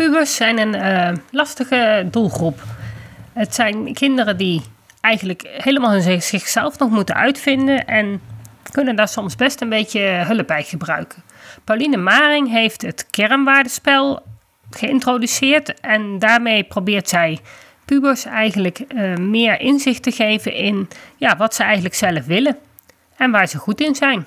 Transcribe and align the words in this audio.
Pubers 0.00 0.34
zijn 0.34 0.58
een 0.58 0.74
uh, 0.74 1.18
lastige 1.30 2.08
doelgroep. 2.10 2.62
Het 3.32 3.54
zijn 3.54 3.92
kinderen 3.92 4.36
die 4.36 4.62
eigenlijk 5.00 5.42
helemaal 5.46 6.00
zichzelf 6.20 6.78
nog 6.78 6.90
moeten 6.90 7.14
uitvinden 7.14 7.86
en 7.86 8.20
kunnen 8.70 8.96
daar 8.96 9.08
soms 9.08 9.36
best 9.36 9.60
een 9.60 9.68
beetje 9.68 10.00
hulp 10.00 10.46
bij 10.46 10.62
gebruiken. 10.62 11.22
Pauline 11.64 11.96
Maring 11.96 12.50
heeft 12.50 12.82
het 12.82 13.06
kernwaardespel 13.10 14.22
geïntroduceerd 14.70 15.80
en 15.80 16.18
daarmee 16.18 16.64
probeert 16.64 17.08
zij 17.08 17.38
pubers 17.84 18.24
eigenlijk 18.24 18.80
uh, 18.88 19.16
meer 19.16 19.60
inzicht 19.60 20.02
te 20.02 20.12
geven 20.12 20.52
in 20.52 20.88
ja, 21.16 21.36
wat 21.36 21.54
ze 21.54 21.62
eigenlijk 21.62 21.94
zelf 21.94 22.26
willen 22.26 22.56
en 23.16 23.30
waar 23.30 23.46
ze 23.46 23.58
goed 23.58 23.80
in 23.80 23.94
zijn. 23.94 24.26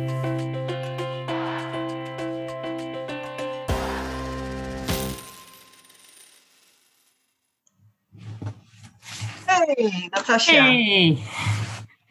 Hey, 9.73 10.07
Natasja. 10.09 10.63
Hey. 10.63 11.17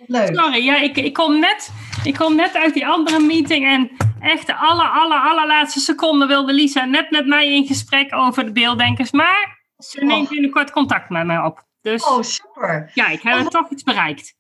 Leuk. 0.07 0.35
Sorry, 0.35 0.65
ja, 0.65 0.81
ik, 0.81 0.97
ik, 0.97 1.13
kom 1.13 1.39
net, 1.39 1.73
ik 2.05 2.15
kom 2.15 2.35
net 2.35 2.55
uit 2.55 2.75
die 2.75 2.87
andere 2.87 3.21
meeting 3.21 3.67
en 3.67 3.91
echt 4.21 4.47
de 4.47 4.55
aller, 4.55 4.89
aller, 4.89 5.19
allerlaatste 5.19 5.81
seconde 5.81 6.27
wilde 6.27 6.53
Lisa 6.53 6.85
net 6.85 7.11
met 7.11 7.27
mij 7.27 7.55
in 7.55 7.67
gesprek 7.67 8.15
over 8.15 8.45
de 8.45 8.53
beelddenkers. 8.53 9.11
Maar 9.11 9.59
ze 9.79 10.05
neemt 10.05 10.25
oh. 10.25 10.31
binnenkort 10.31 10.71
contact 10.71 11.11
met 11.11 11.27
mij 11.27 11.39
op. 11.39 11.65
Dus, 11.83 12.05
oh, 12.05 12.23
super. 12.23 12.91
Ja, 12.95 13.09
ik 13.09 13.23
heb 13.23 13.41
oh. 13.41 13.47
toch 13.47 13.71
iets 13.71 13.83
bereikt. 13.83 14.35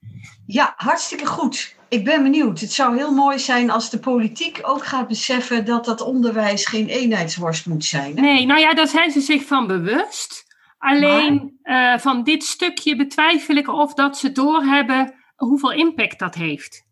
Ja, 0.46 0.74
hartstikke 0.76 1.26
goed. 1.26 1.74
Ik 1.88 2.04
ben 2.04 2.22
benieuwd. 2.22 2.60
Het 2.60 2.72
zou 2.72 2.96
heel 2.96 3.12
mooi 3.12 3.38
zijn 3.38 3.70
als 3.70 3.90
de 3.90 3.98
politiek 3.98 4.58
ook 4.62 4.86
gaat 4.86 5.08
beseffen 5.08 5.64
dat 5.64 5.84
dat 5.84 6.00
onderwijs 6.00 6.66
geen 6.66 6.88
eenheidsworst 6.88 7.66
moet 7.66 7.84
zijn. 7.84 8.16
Hè? 8.16 8.20
Nee, 8.20 8.46
nou 8.46 8.60
ja, 8.60 8.74
daar 8.74 8.88
zijn 8.88 9.10
ze 9.10 9.20
zich 9.20 9.44
van 9.44 9.66
bewust. 9.66 10.49
Alleen 10.80 11.58
uh, 11.62 11.98
van 11.98 12.24
dit 12.24 12.44
stukje 12.44 12.96
betwijfel 12.96 13.54
ik 13.54 13.68
of 13.68 13.94
dat 13.94 14.18
ze 14.18 14.32
doorhebben 14.32 15.14
hoeveel 15.36 15.72
impact 15.72 16.18
dat 16.18 16.34
heeft. 16.34 16.84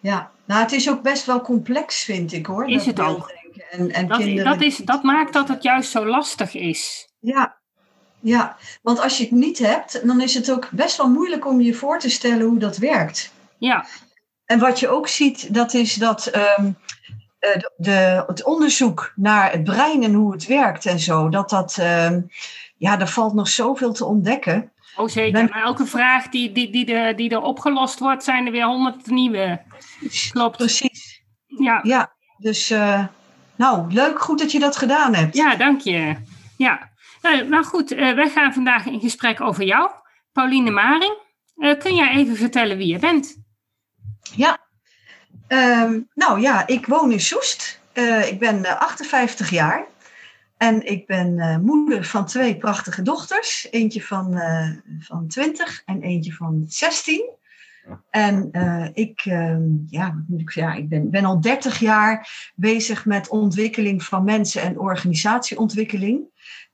Ja, 0.00 0.30
nou 0.44 0.62
het 0.62 0.72
is 0.72 0.90
ook 0.90 1.02
best 1.02 1.26
wel 1.26 1.40
complex, 1.40 2.04
vind 2.04 2.32
ik 2.32 2.46
hoor. 2.46 2.68
Is 2.68 2.86
het 2.86 3.00
ook. 3.00 3.32
En, 3.70 3.90
en 3.90 4.08
dat, 4.08 4.36
dat, 4.36 4.60
is, 4.60 4.76
dat 4.76 5.02
maakt 5.02 5.32
dat 5.32 5.48
het 5.48 5.62
juist 5.62 5.90
zo 5.90 6.06
lastig 6.06 6.54
is. 6.54 7.08
Ja, 7.20 7.58
ja, 8.20 8.56
want 8.82 9.00
als 9.00 9.18
je 9.18 9.24
het 9.24 9.32
niet 9.32 9.58
hebt, 9.58 10.06
dan 10.06 10.20
is 10.20 10.34
het 10.34 10.50
ook 10.50 10.70
best 10.70 10.96
wel 10.96 11.08
moeilijk 11.08 11.46
om 11.46 11.60
je 11.60 11.74
voor 11.74 11.98
te 11.98 12.10
stellen 12.10 12.46
hoe 12.46 12.58
dat 12.58 12.76
werkt. 12.76 13.32
Ja. 13.58 13.86
En 14.44 14.58
wat 14.58 14.80
je 14.80 14.88
ook 14.88 15.08
ziet, 15.08 15.54
dat 15.54 15.74
is 15.74 15.94
dat 15.94 16.30
um, 16.58 16.76
de, 17.52 17.72
de, 17.76 18.24
het 18.26 18.44
onderzoek 18.44 19.12
naar 19.16 19.50
het 19.52 19.64
brein 19.64 20.02
en 20.02 20.12
hoe 20.12 20.32
het 20.32 20.46
werkt 20.46 20.86
en 20.86 20.98
zo, 20.98 21.28
dat 21.28 21.50
dat, 21.50 21.76
um, 21.80 22.28
ja, 22.76 23.00
er 23.00 23.08
valt 23.08 23.34
nog 23.34 23.48
zoveel 23.48 23.92
te 23.92 24.04
ontdekken. 24.04 24.72
Oh 24.96 25.08
zeker, 25.08 25.48
maar 25.50 25.62
elke 25.62 25.86
vraag 25.86 26.28
die, 26.28 26.52
die, 26.52 26.70
die, 26.70 26.84
de, 26.84 27.12
die 27.16 27.30
er 27.30 27.40
opgelost 27.40 27.98
wordt, 27.98 28.24
zijn 28.24 28.46
er 28.46 28.52
weer 28.52 28.66
honderd 28.66 29.06
nieuwe. 29.06 29.60
Klopt. 30.30 30.56
Precies. 30.56 31.22
Ja. 31.46 31.80
Ja, 31.82 32.12
dus 32.38 32.70
uh, 32.70 33.04
nou, 33.56 33.92
leuk, 33.92 34.20
goed 34.20 34.38
dat 34.38 34.52
je 34.52 34.58
dat 34.58 34.76
gedaan 34.76 35.14
hebt. 35.14 35.36
Ja, 35.36 35.56
dank 35.56 35.80
je. 35.80 36.16
Ja, 36.56 36.90
nou, 37.22 37.48
nou 37.48 37.64
goed, 37.64 37.92
uh, 37.92 38.14
wij 38.14 38.28
gaan 38.28 38.52
vandaag 38.52 38.86
in 38.86 39.00
gesprek 39.00 39.40
over 39.40 39.64
jou, 39.64 39.90
Pauline 40.32 40.70
Maring. 40.70 41.22
Kun 41.78 41.94
jij 41.94 42.10
even 42.10 42.36
vertellen 42.36 42.76
wie 42.76 42.86
je 42.86 42.98
bent? 42.98 43.42
Ja, 44.36 44.58
um, 45.48 46.08
nou 46.14 46.40
ja, 46.40 46.66
ik 46.66 46.86
woon 46.86 47.12
in 47.12 47.20
Soest. 47.20 47.80
ik 48.28 48.38
ben 48.38 48.78
58 48.78 49.50
jaar. 49.50 49.86
En 50.56 50.86
ik 50.86 51.06
ben 51.06 51.36
uh, 51.36 51.58
moeder 51.58 52.04
van 52.04 52.26
twee 52.26 52.56
prachtige 52.56 53.02
dochters. 53.02 53.68
Eentje 53.70 54.02
van, 54.02 54.40
van 55.00 55.26
20 55.26 55.82
en 55.84 56.02
eentje 56.02 56.32
van 56.32 56.64
16. 56.66 57.30
En 58.10 58.50
ik, 58.94 59.22
ehm, 59.24 59.62
ja, 59.86 60.24
ik, 60.36 60.54
ik 60.76 60.88
ben, 60.88 61.10
ben 61.10 61.24
al 61.24 61.40
30 61.40 61.78
jaar 61.78 62.28
bezig 62.54 63.04
met 63.04 63.28
ontwikkeling 63.28 64.02
van 64.02 64.24
mensen 64.24 64.62
en 64.62 64.78
organisatieontwikkeling. 64.78 66.20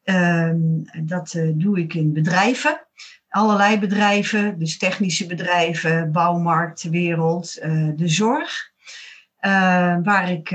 Ehm, 0.04 0.58
dat 1.02 1.38
doe 1.54 1.78
ik 1.78 1.94
in 1.94 2.12
bedrijven. 2.12 2.86
Allerlei 3.30 3.78
bedrijven, 3.78 4.58
dus 4.58 4.78
technische 4.78 5.26
bedrijven, 5.26 6.12
bouwmarkt, 6.12 6.82
wereld, 6.82 7.54
de 7.96 8.08
zorg. 8.08 8.70
waar 10.02 10.30
ik 10.30 10.50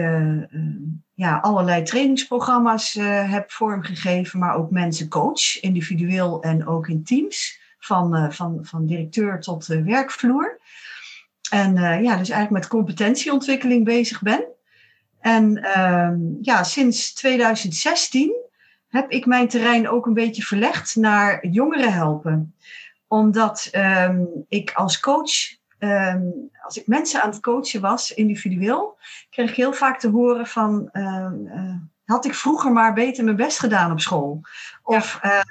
ja, 1.14 1.38
allerlei 1.42 1.84
trainingsprogramma's 1.84 2.94
heb 3.28 3.52
vormgegeven, 3.52 4.40
maar 4.40 4.56
ook 4.56 4.72
mensen 4.72 5.08
coach, 5.08 5.62
individueel 5.62 6.42
en 6.42 6.68
ook 6.68 6.88
in 6.88 7.04
teams, 7.04 7.60
van, 7.80 8.34
van, 8.34 8.60
van 8.62 8.86
directeur 8.86 9.40
tot 9.40 9.66
werkvloer. 9.66 10.60
En 11.50 11.74
ja, 11.76 12.18
dus 12.18 12.30
eigenlijk 12.30 12.52
met 12.52 12.68
competentieontwikkeling 12.68 13.86
bezig 13.86 14.22
ben. 14.22 14.46
En 15.26 15.64
ehm, 15.64 16.18
ja, 16.42 16.64
sinds 16.64 17.14
2016 17.14 18.36
heb 18.96 19.12
ik 19.12 19.26
mijn 19.26 19.48
terrein 19.48 19.90
ook 19.90 20.06
een 20.06 20.14
beetje 20.14 20.44
verlegd 20.44 20.96
naar 20.96 21.48
jongeren 21.48 21.94
helpen. 21.94 22.56
Omdat 23.08 23.68
ehm, 23.72 24.24
ik 24.48 24.72
als 24.74 25.00
coach 25.00 25.56
Ehm, 25.86 26.22
als 26.64 26.78
ik 26.78 26.88
mensen 26.88 27.22
aan 27.22 27.30
het 27.30 27.40
coachen 27.40 27.82
was, 27.82 28.14
individueel, 28.14 28.98
kreeg 29.30 29.50
ik 29.50 29.56
heel 29.56 29.74
vaak 29.74 30.00
te 30.00 30.10
horen 30.10 30.48
van, 30.48 30.90
ehm, 30.92 31.46
eh, 31.48 31.76
had 32.06 32.26
ik 32.26 32.36
vroeger 32.36 32.72
maar 32.72 32.94
beter 32.94 33.24
mijn 33.24 33.36
best 33.36 33.60
gedaan 33.60 33.92
op 33.92 34.00
school? 34.00 34.42
Of 34.84 35.20
ja. 35.22 35.32
Eh, 35.32 35.44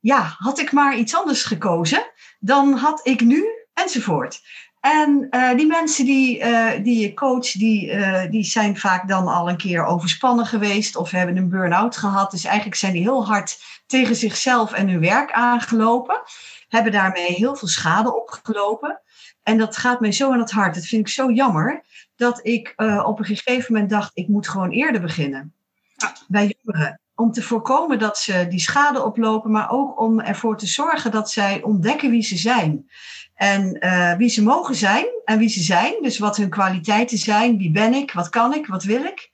ja, 0.00 0.34
had 0.38 0.58
ik 0.58 0.72
maar 0.72 0.96
iets 0.96 1.14
anders 1.16 1.42
gekozen, 1.42 2.06
dan 2.38 2.72
had 2.72 3.00
ik 3.06 3.20
nu, 3.20 3.46
enzovoort. 3.74 4.40
En 4.80 5.26
uh, 5.30 5.54
die 5.56 5.66
mensen 5.66 6.04
die, 6.04 6.44
die 6.82 7.00
je 7.00 7.14
coach, 7.14 7.50
die, 7.52 7.98
die 8.28 8.44
zijn 8.44 8.76
vaak 8.76 9.08
dan 9.08 9.26
al 9.26 9.48
een 9.48 9.56
keer 9.56 9.84
overspannen 9.84 10.46
geweest 10.46 10.96
of 10.96 11.10
hebben 11.10 11.36
een 11.36 11.48
burn-out 11.48 11.96
gehad. 11.96 12.30
Dus 12.30 12.44
eigenlijk 12.44 12.76
zijn 12.76 12.92
die 12.92 13.02
heel 13.02 13.26
hard 13.26 13.58
tegen 13.86 14.16
zichzelf 14.16 14.72
en 14.72 14.88
hun 14.88 15.00
werk 15.00 15.32
aangelopen. 15.32 16.20
Hebben 16.68 16.92
daarmee 16.92 17.32
heel 17.32 17.56
veel 17.56 17.68
schade 17.68 18.14
opgelopen. 18.14 19.00
En 19.42 19.58
dat 19.58 19.76
gaat 19.76 20.00
mij 20.00 20.12
zo 20.12 20.32
aan 20.32 20.38
het 20.38 20.50
hart. 20.50 20.74
Dat 20.74 20.86
vind 20.86 21.06
ik 21.06 21.12
zo 21.12 21.30
jammer. 21.30 21.84
Dat 22.16 22.40
ik 22.46 22.74
op 23.04 23.18
een 23.18 23.24
gegeven 23.24 23.72
moment 23.72 23.90
dacht, 23.90 24.10
ik 24.14 24.28
moet 24.28 24.48
gewoon 24.48 24.70
eerder 24.70 25.00
beginnen. 25.00 25.54
Ja. 26.00 26.16
Bij 26.28 26.54
jongeren. 26.62 27.00
Om 27.14 27.32
te 27.32 27.42
voorkomen 27.42 27.98
dat 27.98 28.18
ze 28.18 28.46
die 28.48 28.60
schade 28.60 29.04
oplopen, 29.04 29.50
maar 29.50 29.70
ook 29.70 30.00
om 30.00 30.20
ervoor 30.20 30.56
te 30.56 30.66
zorgen 30.66 31.10
dat 31.10 31.30
zij 31.30 31.62
ontdekken 31.62 32.10
wie 32.10 32.22
ze 32.22 32.36
zijn. 32.36 32.90
En 33.34 33.76
uh, 33.80 34.14
wie 34.14 34.28
ze 34.28 34.42
mogen 34.42 34.74
zijn 34.74 35.06
en 35.24 35.38
wie 35.38 35.48
ze 35.48 35.62
zijn. 35.62 35.94
Dus 36.02 36.18
wat 36.18 36.36
hun 36.36 36.48
kwaliteiten 36.48 37.18
zijn. 37.18 37.58
Wie 37.58 37.70
ben 37.70 37.94
ik? 37.94 38.12
Wat 38.12 38.28
kan 38.28 38.54
ik? 38.54 38.66
Wat 38.66 38.82
wil 38.82 39.04
ik? 39.04 39.30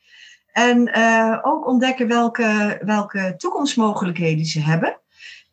En 0.52 0.98
uh, 0.98 1.38
ook 1.42 1.66
ontdekken 1.66 2.08
welke, 2.08 2.80
welke 2.84 3.34
toekomstmogelijkheden 3.36 4.44
ze 4.44 4.60
hebben 4.60 5.00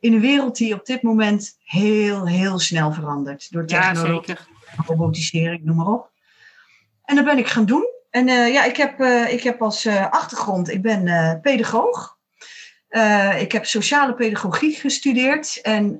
in 0.04 0.14
een 0.14 0.20
wereld 0.20 0.58
die 0.58 0.74
op 0.74 0.86
dit 0.86 1.02
moment 1.02 1.58
heel, 1.64 2.28
heel 2.28 2.60
snel 2.60 2.92
verandert. 2.92 3.52
Door 3.52 3.66
technologie, 3.66 4.36
ja, 4.36 4.84
robotisering, 4.86 5.64
noem 5.64 5.76
maar 5.76 5.88
op. 5.88 6.12
En 7.06 7.16
dat 7.16 7.26
ben 7.26 7.38
ik 7.38 7.48
gaan 7.48 7.66
doen. 7.66 7.93
En 8.14 8.28
uh, 8.28 8.54
ja, 8.54 8.64
ik 8.64 8.78
heb, 8.78 9.00
uh, 9.00 9.34
ik 9.34 9.44
heb 9.44 9.62
als 9.62 9.86
uh, 9.86 10.12
achtergrond, 10.12 10.70
ik 10.70 10.82
ben 10.82 11.40
pedagoog. 11.42 12.18
ik 13.40 13.52
heb 13.52 13.66
sociale 13.66 14.14
pedagogie 14.14 14.76
gestudeerd 14.76 15.62
en 15.62 15.98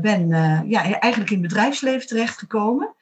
ben 0.00 0.28
ja, 0.68 1.00
eigenlijk 1.00 1.30
in 1.30 1.42
het 1.42 1.48
bedrijfsleven 1.48 2.06
terechtgekomen. 2.06 2.94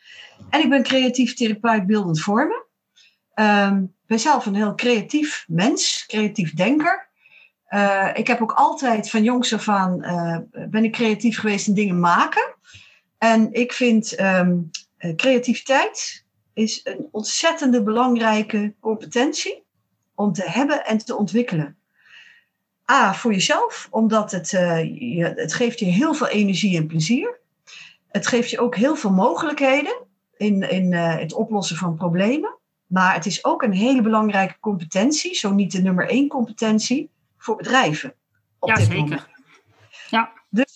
En 0.50 0.60
ik 0.60 0.68
ben 0.68 0.82
creatief 0.82 1.34
therapeut 1.34 1.86
beeldend 1.86 2.20
vormen. 2.20 2.64
Um, 3.34 3.94
ben 4.06 4.20
zelf 4.20 4.46
een 4.46 4.54
heel 4.54 4.74
creatief 4.74 5.44
mens, 5.48 6.04
creatief 6.06 6.54
denker. 6.54 7.08
Ik 8.14 8.26
heb 8.26 8.42
ook 8.42 8.52
altijd 8.52 9.10
van 9.10 9.22
jongs 9.22 9.54
af 9.54 9.68
aan 9.68 9.98
ben 10.70 10.84
ik 10.84 10.92
creatief 10.92 11.38
geweest 11.38 11.68
in 11.68 11.74
dingen 11.74 12.00
maken. 12.00 12.54
En 13.18 13.52
ik 13.52 13.72
vind 13.72 14.14
ehm, 14.14 14.56
creativiteit 15.16 16.23
is 16.54 16.80
een 16.84 17.08
ontzettende 17.10 17.82
belangrijke 17.82 18.74
competentie 18.80 19.62
om 20.14 20.32
te 20.32 20.50
hebben 20.50 20.84
en 20.84 20.98
te 20.98 21.16
ontwikkelen. 21.16 21.76
A, 22.90 23.14
voor 23.14 23.32
jezelf, 23.32 23.88
omdat 23.90 24.30
het, 24.30 24.50
je, 24.50 25.32
het 25.36 25.54
geeft 25.54 25.78
je 25.78 25.84
heel 25.84 26.14
veel 26.14 26.28
energie 26.28 26.76
en 26.76 26.86
plezier. 26.86 27.40
Het 28.08 28.26
geeft 28.26 28.50
je 28.50 28.60
ook 28.60 28.76
heel 28.76 28.96
veel 28.96 29.12
mogelijkheden 29.12 29.96
in, 30.36 30.70
in 30.70 30.92
het 30.92 31.32
oplossen 31.32 31.76
van 31.76 31.96
problemen. 31.96 32.58
Maar 32.86 33.14
het 33.14 33.26
is 33.26 33.44
ook 33.44 33.62
een 33.62 33.72
hele 33.72 34.02
belangrijke 34.02 34.60
competentie, 34.60 35.34
zo 35.34 35.52
niet 35.52 35.72
de 35.72 35.82
nummer 35.82 36.08
één 36.08 36.28
competentie, 36.28 37.10
voor 37.36 37.56
bedrijven. 37.56 38.14
Op 38.58 38.68
ja, 38.68 38.74
dit 38.74 38.84
zeker. 38.84 39.00
Moment. 39.00 39.33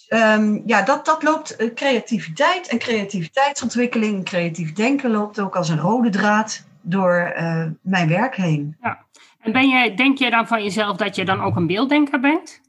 Ja. 0.08 0.34
Um, 0.34 0.62
ja, 0.66 0.82
dat, 0.82 1.04
dat 1.04 1.22
loopt 1.22 1.60
uh, 1.60 1.74
creativiteit 1.74 2.68
en 2.68 2.78
creativiteitsontwikkeling, 2.78 4.24
creatief 4.24 4.72
denken 4.72 5.10
loopt 5.10 5.40
ook 5.40 5.56
als 5.56 5.68
een 5.68 5.80
rode 5.80 6.10
draad 6.10 6.64
door 6.80 7.34
uh, 7.36 7.64
mijn 7.82 8.08
werk 8.08 8.36
heen. 8.36 8.76
Ja. 8.82 9.06
En 9.40 9.52
ben 9.52 9.68
jij, 9.68 9.94
denk 9.94 10.18
jij 10.18 10.30
dan 10.30 10.46
van 10.46 10.62
jezelf 10.62 10.96
dat 10.96 11.16
je 11.16 11.24
dan 11.24 11.40
ook 11.40 11.56
een 11.56 11.66
beelddenker 11.66 12.20
bent? 12.20 12.60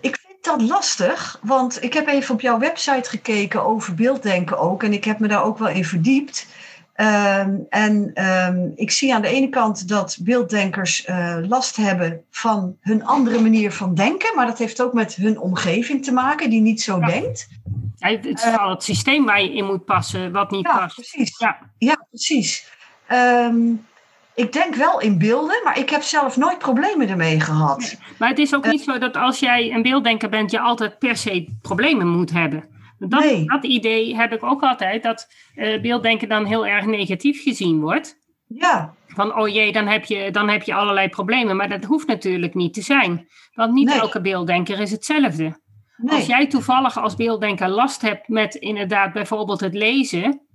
Ik 0.00 0.16
vind 0.26 0.44
dat 0.44 0.62
lastig, 0.62 1.38
want 1.42 1.82
ik 1.82 1.94
heb 1.94 2.06
even 2.06 2.34
op 2.34 2.40
jouw 2.40 2.58
website 2.58 3.08
gekeken 3.08 3.64
over 3.64 3.94
beelddenken 3.94 4.58
ook. 4.58 4.82
En 4.82 4.92
ik 4.92 5.04
heb 5.04 5.18
me 5.18 5.28
daar 5.28 5.44
ook 5.44 5.58
wel 5.58 5.68
in 5.68 5.84
verdiept. 5.84 6.46
Ehm, 6.96 7.56
en 7.68 8.24
um, 8.24 8.72
ik 8.74 8.90
zie 8.90 9.14
aan 9.14 9.22
de 9.22 9.28
ene 9.28 9.48
kant 9.48 9.88
dat 9.88 10.18
beelddenkers 10.20 11.06
uh, 11.06 11.36
last 11.48 11.76
hebben 11.76 12.24
van 12.30 12.76
hun 12.80 13.04
andere 13.04 13.40
manier 13.40 13.72
van 13.72 13.94
denken, 13.94 14.34
maar 14.34 14.46
dat 14.46 14.58
heeft 14.58 14.82
ook 14.82 14.92
met 14.92 15.14
hun 15.14 15.38
omgeving 15.38 16.04
te 16.04 16.12
maken, 16.12 16.50
die 16.50 16.60
niet 16.60 16.82
zo 16.82 17.00
denkt. 17.00 17.48
Ja, 17.96 18.08
het 18.08 18.26
is 18.26 18.42
vooral 18.42 18.70
het 18.70 18.82
systeem 18.82 19.24
waar 19.24 19.42
je 19.42 19.54
in 19.54 19.64
moet 19.64 19.84
passen, 19.84 20.32
wat 20.32 20.50
niet 20.50 20.66
ja, 20.66 20.78
past. 20.78 20.94
Precies. 20.94 21.38
Ja, 21.38 21.58
ja 21.78 22.06
precies. 22.10 22.72
Um, 23.12 23.86
ik 24.34 24.52
denk 24.52 24.74
wel 24.74 25.00
in 25.00 25.18
beelden, 25.18 25.60
maar 25.64 25.78
ik 25.78 25.90
heb 25.90 26.02
zelf 26.02 26.36
nooit 26.36 26.58
problemen 26.58 27.08
ermee 27.08 27.40
gehad. 27.40 27.78
Nee, 27.78 27.98
maar 28.18 28.28
het 28.28 28.38
is 28.38 28.54
ook 28.54 28.66
niet 28.66 28.82
zo 28.82 28.98
dat 28.98 29.16
als 29.16 29.38
jij 29.38 29.72
een 29.72 29.82
beelddenker 29.82 30.28
bent, 30.28 30.50
je 30.50 30.60
altijd 30.60 30.98
per 30.98 31.16
se 31.16 31.48
problemen 31.62 32.08
moet 32.08 32.30
hebben. 32.30 32.64
Dat, 32.98 33.20
nee. 33.20 33.44
dat 33.46 33.64
idee 33.64 34.16
heb 34.16 34.32
ik 34.32 34.42
ook 34.42 34.62
altijd, 34.62 35.02
dat 35.02 35.26
uh, 35.54 35.80
beelddenken 35.80 36.28
dan 36.28 36.44
heel 36.44 36.66
erg 36.66 36.84
negatief 36.84 37.42
gezien 37.42 37.80
wordt. 37.80 38.16
Ja. 38.46 38.94
Van, 39.06 39.36
oh 39.36 39.48
jee, 39.48 39.72
dan 39.72 39.86
heb, 39.86 40.04
je, 40.04 40.30
dan 40.30 40.48
heb 40.48 40.62
je 40.62 40.74
allerlei 40.74 41.08
problemen. 41.08 41.56
Maar 41.56 41.68
dat 41.68 41.84
hoeft 41.84 42.06
natuurlijk 42.06 42.54
niet 42.54 42.74
te 42.74 42.82
zijn. 42.82 43.28
Want 43.52 43.72
niet 43.72 43.90
elke 43.90 44.20
beelddenker 44.20 44.80
is 44.80 44.90
hetzelfde. 44.90 45.60
Nee. 45.96 46.14
Als 46.14 46.26
jij 46.26 46.46
toevallig 46.46 46.98
als 46.98 47.14
beelddenker 47.14 47.68
last 47.68 48.02
hebt 48.02 48.28
met 48.28 48.54
inderdaad 48.54 49.12
bijvoorbeeld 49.12 49.60
het 49.60 49.74
lezen, 49.74 50.46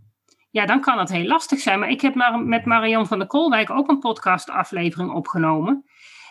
ja, 0.49 0.65
dan 0.65 0.81
kan 0.81 0.99
het 0.99 1.11
heel 1.11 1.25
lastig 1.25 1.59
zijn. 1.59 1.79
Maar 1.79 1.89
ik 1.89 2.01
heb 2.01 2.15
maar 2.15 2.39
met 2.39 2.65
Marion 2.65 3.07
van 3.07 3.17
der 3.17 3.27
Kolwijk 3.27 3.69
ook 3.69 3.89
een 3.89 3.99
podcastaflevering 3.99 5.11
opgenomen. 5.11 5.85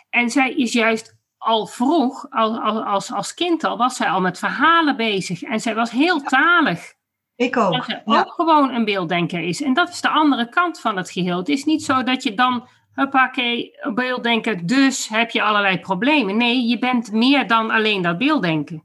En 0.09 0.29
zij 0.29 0.53
is 0.53 0.73
juist 0.73 1.19
al 1.41 1.67
vroeg, 1.67 2.27
al, 2.29 2.59
als, 2.83 3.11
als 3.11 3.33
kind 3.33 3.63
al, 3.63 3.77
was 3.77 3.95
zij 3.95 4.09
al 4.09 4.21
met 4.21 4.39
verhalen 4.39 4.95
bezig. 4.95 5.41
En 5.41 5.59
zij 5.59 5.75
was 5.75 5.91
heel 5.91 6.21
talig. 6.21 6.93
Ik 7.35 7.57
ook. 7.57 7.73
Dat 7.73 7.85
ze 7.85 8.01
ook 8.05 8.31
gewoon 8.31 8.73
een 8.73 8.85
beelddenker 8.85 9.39
is. 9.39 9.61
En 9.61 9.73
dat 9.73 9.89
is 9.89 10.01
de 10.01 10.09
andere 10.09 10.49
kant 10.49 10.79
van 10.79 10.97
het 10.97 11.11
geheel. 11.11 11.37
Het 11.37 11.49
is 11.49 11.63
niet 11.63 11.83
zo 11.83 12.03
dat 12.03 12.23
je 12.23 12.33
dan, 12.33 12.67
huppakee, 12.93 13.71
beelddenker, 13.93 14.65
dus 14.65 15.07
heb 15.07 15.29
je 15.29 15.41
allerlei 15.41 15.79
problemen. 15.79 16.37
Nee, 16.37 16.67
je 16.67 16.79
bent 16.79 17.11
meer 17.11 17.47
dan 17.47 17.71
alleen 17.71 18.01
dat 18.01 18.17
beelddenken. 18.17 18.83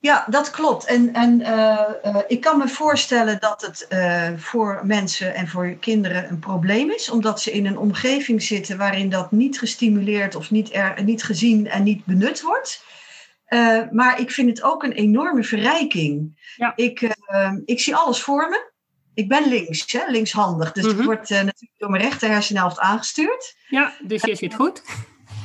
Ja, 0.00 0.26
dat 0.28 0.50
klopt. 0.50 0.84
En, 0.84 1.12
en 1.12 1.40
uh, 1.40 1.80
uh, 2.04 2.16
ik 2.26 2.40
kan 2.40 2.58
me 2.58 2.68
voorstellen 2.68 3.40
dat 3.40 3.60
het 3.60 3.86
uh, 3.88 4.28
voor 4.36 4.80
mensen 4.84 5.34
en 5.34 5.48
voor 5.48 5.76
kinderen 5.80 6.28
een 6.28 6.38
probleem 6.38 6.90
is, 6.90 7.10
omdat 7.10 7.40
ze 7.40 7.52
in 7.52 7.66
een 7.66 7.78
omgeving 7.78 8.42
zitten 8.42 8.78
waarin 8.78 9.10
dat 9.10 9.30
niet 9.30 9.58
gestimuleerd 9.58 10.34
of 10.34 10.50
niet, 10.50 10.74
er, 10.74 11.02
niet 11.02 11.22
gezien 11.22 11.68
en 11.68 11.82
niet 11.82 12.04
benut 12.04 12.40
wordt. 12.40 12.84
maar 13.90 14.20
ik 14.20 14.30
vind 14.30 14.48
het 14.48 14.62
ook 14.62 14.82
een 14.82 14.92
enorme 14.92 15.44
verrijking. 15.44 16.38
Ja. 16.56 16.72
Ik, 16.76 17.16
ik 17.64 17.80
zie 17.80 17.96
alles 17.96 18.22
voor 18.22 18.48
me. 18.48 18.70
Ik 19.14 19.28
ben 19.28 19.48
links, 19.48 19.92
hè, 19.92 20.10
linkshandig. 20.10 20.72
Dus 20.72 20.84
mm 20.84 20.90
-hmm. 20.90 20.98
ik 20.98 21.06
word 21.06 21.28
natuurlijk 21.28 21.72
door 21.76 21.90
mijn 21.90 22.02
rechter 22.02 22.28
hersenhelft 22.28 22.78
aangestuurd. 22.78 23.56
Ja, 23.68 23.92
dus 24.00 24.22
je 24.22 24.36
zit 24.36 24.54
goed. 24.54 24.82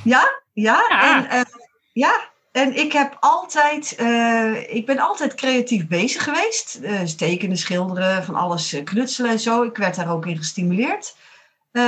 Ja, 0.03 0.41
ja. 0.53 0.85
ja. 0.89 1.29
En, 1.29 1.45
ja, 1.93 2.33
en 2.55 2.75
ik 2.75 2.93
heb 2.93 3.17
altijd, 3.19 3.95
uh, 3.99 4.75
ik 4.75 4.85
ben 4.85 4.99
altijd 4.99 5.33
creatief 5.33 5.87
bezig 5.87 6.23
geweest. 6.23 6.79
Uh, 6.81 7.01
tekenen, 7.01 7.57
schilderen, 7.57 8.23
van 8.23 8.35
alles 8.35 8.73
uh, 8.73 8.83
knutselen 8.83 9.31
en 9.31 9.39
zo. 9.39 9.63
Ik 9.63 9.77
werd 9.77 9.95
daar 9.95 10.11
ook 10.11 10.25
in 10.25 10.37
gestimuleerd 10.37 11.15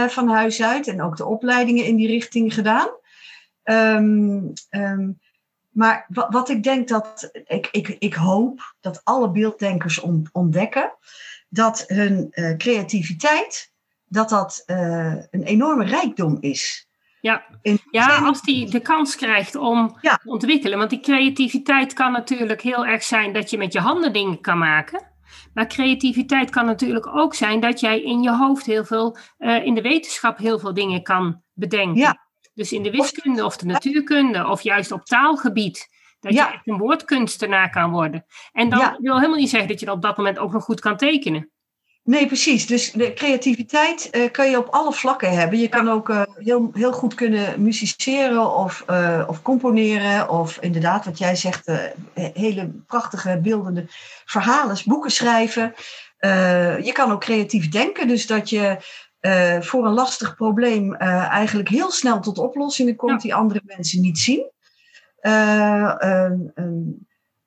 van 0.08 0.28
huis 0.28 0.62
uit. 0.62 0.88
En 0.88 1.02
ook 1.02 1.18
de 1.18 1.26
opleidingen 1.26 1.86
in 1.86 1.96
die 1.96 2.08
richting 2.08 2.54
gedaan. 2.54 2.90
Um, 3.64 4.54
um, 4.70 5.20
maar 5.70 6.06
wat, 6.10 6.28
wat, 6.30 6.50
ik 6.50 6.64
denk 6.64 6.88
dat, 6.88 7.30
ik, 7.46 7.68
ik, 7.72 7.88
ik 8.00 8.14
hoop 8.14 8.76
dat 8.80 9.02
alle 9.04 9.32
beelddenkers 9.32 10.00
ontdekken. 10.32 10.94
Dat 11.50 11.84
hun 11.88 12.34
creativiteit, 12.58 13.72
dat 14.06 14.30
dat 14.30 14.64
een 14.66 15.44
enorme 15.44 15.86
rijkdom 15.86 16.38
is. 16.40 16.87
Ja, 17.22 17.46
ja 17.92 18.18
als 18.18 18.42
die 18.42 18.70
de 18.70 18.80
kans 18.80 19.16
krijgt 19.16 19.56
om 19.56 19.98
te 20.02 20.20
ontwikkelen. 20.24 20.78
Want 20.78 20.90
die 20.90 21.00
creativiteit 21.00 21.94
kan 21.94 22.12
natuurlijk 22.12 22.62
heel 22.62 22.86
erg 22.86 23.04
zijn 23.04 23.34
dat 23.34 23.50
je 23.50 23.58
met 23.58 23.74
je 23.74 23.80
handen 23.80 24.14
dingen 24.14 24.42
kan 24.42 24.58
maken. 24.58 25.16
Maar 25.54 25.68
creativiteit 25.68 26.50
kan 26.50 26.66
natuurlijk 26.66 27.08
ook 27.08 27.36
zijn 27.36 27.60
dat 27.60 27.80
jij 27.80 28.02
in 28.02 28.22
je 28.22 28.32
hoofd 28.32 28.66
heel 28.66 28.86
veel, 28.86 29.18
uh, 29.40 29.66
in 29.66 29.74
de 29.74 29.82
wetenschap 29.82 30.38
heel 30.38 30.60
veel 30.60 30.74
dingen 30.74 31.04
kan 31.04 31.42
bedenken. 31.54 32.02
Ja. 32.02 32.26
Dus 32.54 32.72
in 32.72 32.84
de 32.84 32.92
wiskunde 32.92 33.46
of 33.46 33.58
de 33.58 33.66
natuurkunde 33.66 34.48
of 34.48 34.62
juist 34.62 34.92
op 34.92 35.06
taalgebied. 35.06 35.88
Dat 36.20 36.34
ja. 36.34 36.48
je 36.48 36.54
echt 36.54 36.68
een 36.68 36.78
woordkunstenaar 36.78 37.70
kan 37.70 37.92
worden. 37.92 38.26
En 38.52 38.70
dan 38.70 38.98
wil 39.00 39.16
helemaal 39.16 39.40
niet 39.40 39.50
zeggen 39.50 39.70
dat 39.70 39.80
je 39.80 39.92
op 39.92 40.02
dat 40.02 40.18
moment 40.18 40.40
ook 40.40 40.52
nog 40.52 40.64
goed 40.64 40.80
kan 40.80 40.98
tekenen. 40.98 41.52
Nee, 42.08 42.28
precies. 42.28 42.68
Dus 42.68 42.92
de 42.92 43.14
creativiteit 43.14 44.10
uh, 44.12 44.32
kan 44.32 44.50
je 44.50 44.58
op 44.58 44.68
alle 44.70 44.94
vlakken 44.94 45.32
hebben. 45.32 45.60
Je 45.60 45.68
kan 45.68 45.90
ook 45.90 46.10
uh, 46.10 46.22
heel, 46.36 46.70
heel 46.74 46.92
goed 46.92 47.16
kunnen 47.16 47.62
musiceren 47.62 48.56
of, 48.56 48.84
uh, 48.90 49.24
of 49.28 49.42
componeren. 49.42 50.30
Of 50.30 50.58
inderdaad, 50.62 51.06
wat 51.06 51.18
jij 51.18 51.36
zegt, 51.36 51.72
hele 52.14 52.72
prachtige 52.86 53.40
beeldende 53.44 53.86
verhalen, 54.26 54.78
boeken 54.86 55.12
schrijven. 55.12 55.74
je 56.84 56.92
kan 56.94 57.12
ook 57.12 57.22
creatief 57.22 57.70
denken. 57.70 58.08
Dus 58.08 58.28
dat 58.28 58.50
je 58.50 58.78
voor 59.60 59.86
een 59.86 59.94
lastig 59.94 60.36
probleem 60.36 60.96
eigenlijk 60.96 61.70
heel 61.70 61.92
snel 61.92 62.20
tot 62.20 62.38
oplossingen 62.38 62.96
komt 62.96 63.12
ja. 63.12 63.18
die 63.18 63.36
andere 63.36 63.62
mensen 63.66 64.02
niet 64.02 64.20
zien 64.20 64.52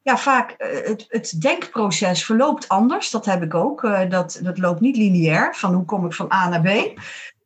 ja, 0.02 0.18
vaak 0.18 0.54
uh, 0.58 0.88
het, 0.88 1.04
het, 1.08 1.40
denkproces 1.40 2.24
verloopt 2.24 2.68
anders. 2.68 3.10
Dat 3.10 3.24
heb 3.24 3.42
ik 3.42 3.54
ook. 3.54 3.82
Uh, 3.82 4.10
dat, 4.10 4.40
dat 4.42 4.58
loopt 4.58 4.80
niet 4.80 4.96
lineair, 4.96 5.54
van 5.54 5.74
hoe 5.74 5.84
kom 5.84 6.06
ik 6.06 6.12
van 6.12 6.32
A 6.32 6.48
naar 6.48 6.60
B. 6.60 7.00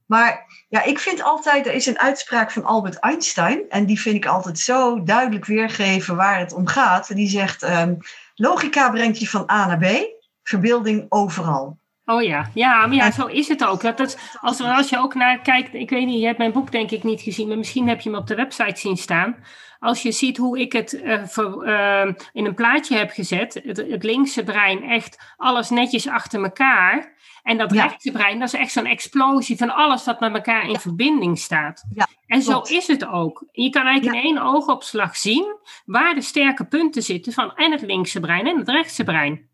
Maar 0.06 0.64
ja, 0.68 0.82
ik 0.82 0.98
vind 0.98 1.22
altijd, 1.22 1.66
er 1.66 1.72
is 1.72 1.86
een 1.86 1.98
uitspraak 1.98 2.50
van 2.50 2.64
Albert 2.64 2.98
Einstein. 2.98 3.62
En 3.68 3.86
die 3.86 4.00
vind 4.00 4.16
ik 4.16 4.26
altijd 4.26 4.58
zo 4.58 5.02
duidelijk 5.02 5.44
weergeven 5.44 6.16
waar 6.16 6.38
het 6.38 6.52
om 6.52 6.66
gaat. 6.66 7.14
Die 7.14 7.28
zegt, 7.28 7.62
um, 7.62 7.98
logica 8.34 8.90
brengt 8.90 9.18
je 9.18 9.28
van 9.28 9.50
A 9.50 9.66
naar 9.66 9.78
B, 9.78 10.06
verbeelding 10.42 11.06
overal. 11.08 11.78
Oh 12.04 12.22
ja, 12.22 12.50
ja, 12.54 12.86
maar 12.86 12.96
ja, 12.96 13.10
zo 13.10 13.26
is 13.26 13.48
het 13.48 13.64
ook. 13.64 13.80
Dat 13.80 13.98
het, 13.98 14.36
als, 14.40 14.60
als 14.60 14.88
je 14.88 14.98
ook 14.98 15.14
naar 15.14 15.38
kijkt, 15.38 15.74
ik 15.74 15.90
weet 15.90 16.06
niet, 16.06 16.20
je 16.20 16.26
hebt 16.26 16.38
mijn 16.38 16.52
boek 16.52 16.72
denk 16.72 16.90
ik 16.90 17.02
niet 17.02 17.20
gezien, 17.20 17.48
maar 17.48 17.58
misschien 17.58 17.88
heb 17.88 18.00
je 18.00 18.10
hem 18.10 18.18
op 18.18 18.26
de 18.26 18.34
website 18.34 18.80
zien 18.80 18.96
staan 18.96 19.36
als 19.84 20.02
je 20.02 20.12
ziet 20.12 20.36
hoe 20.36 20.60
ik 20.60 20.72
het 20.72 20.92
uh, 20.92 21.24
voor, 21.24 21.66
uh, 21.66 22.06
in 22.32 22.44
een 22.46 22.54
plaatje 22.54 22.96
heb 22.96 23.10
gezet, 23.10 23.54
het, 23.64 23.76
het, 23.76 24.02
linkse 24.02 24.44
brein 24.44 24.82
echt 24.82 25.34
alles 25.36 25.70
netjes 25.70 26.08
achter 26.08 26.42
elkaar. 26.42 27.12
En 27.42 27.58
dat 27.58 27.74
ja. 27.74 27.82
rechtse 27.82 28.12
brein, 28.12 28.38
dat 28.38 28.48
is 28.48 28.60
echt 28.60 28.72
zo'n 28.72 28.86
explosie 28.86 29.56
van 29.56 29.74
alles 29.74 30.04
wat 30.04 30.20
met 30.20 30.34
elkaar 30.34 30.64
in 30.64 30.70
ja. 30.70 30.78
verbinding 30.78 31.38
staat. 31.38 31.84
Ja, 31.94 32.06
en 32.26 32.42
zo 32.42 32.60
is 32.60 32.86
het 32.86 33.06
ook. 33.06 33.44
Je 33.52 33.70
kan 33.70 33.86
eigenlijk 33.86 34.16
in 34.16 34.22
één 34.22 34.42
oogopslag 34.42 35.16
zien 35.16 35.56
waar 35.84 36.14
de 36.14 36.20
sterke 36.20 36.64
punten 36.64 37.02
zitten 37.02 37.32
van 37.32 37.54
en 37.54 37.72
het 37.72 37.82
linkse 37.82 38.20
brein 38.20 38.46
en 38.46 38.58
het 38.58 38.68
rechtse 38.68 39.04
brein. 39.04 39.48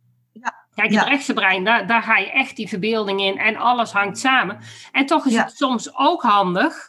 Kijk, 0.81 0.95
het 0.95 1.09
rechtse 1.09 1.35
brein, 1.35 1.65
daar, 1.65 1.87
daar 1.87 2.03
ga 2.03 2.17
je 2.17 2.31
echt 2.31 2.57
die 2.57 2.69
verbeelding 2.69 3.21
in 3.21 3.39
en 3.39 3.57
alles 3.57 3.93
hangt 3.93 4.19
samen. 4.19 4.59
En 4.93 5.07
toch 5.07 5.27
is 5.27 5.37
het 5.37 5.57
soms 5.57 5.97
ook 5.97 6.23
handig 6.23 6.89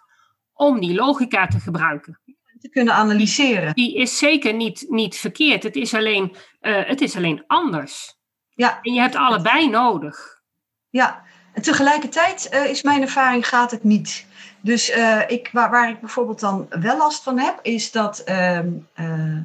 om 0.53 0.79
die 0.79 0.93
logica 0.93 1.47
te 1.47 1.59
gebruiken 1.59 2.19
te 2.61 2.69
kunnen 2.69 2.93
analyseren. 2.93 3.73
Die 3.73 3.95
is 3.95 4.17
zeker 4.17 4.53
niet, 4.53 4.85
niet 4.89 5.17
verkeerd. 5.17 5.63
Het 5.63 5.75
is, 5.75 5.93
alleen, 5.93 6.35
uh, 6.61 6.85
het 6.85 7.01
is 7.01 7.15
alleen 7.15 7.43
anders. 7.47 8.15
Ja. 8.49 8.79
En 8.81 8.93
je 8.93 8.99
hebt 8.99 9.15
allebei 9.15 9.69
nodig. 9.69 10.41
Ja, 10.89 11.23
en 11.53 11.61
tegelijkertijd 11.61 12.49
uh, 12.53 12.65
is 12.65 12.81
mijn 12.81 13.01
ervaring 13.01 13.47
gaat 13.47 13.71
het 13.71 13.83
niet. 13.83 14.25
Dus 14.61 14.89
uh, 14.89 15.21
ik, 15.27 15.49
waar, 15.51 15.69
waar 15.69 15.89
ik 15.89 15.99
bijvoorbeeld 15.99 16.39
dan 16.39 16.67
wel 16.69 16.97
last 16.97 17.23
van 17.23 17.39
heb, 17.39 17.59
is 17.61 17.91
dat 17.91 18.19
ehm, 18.19 18.69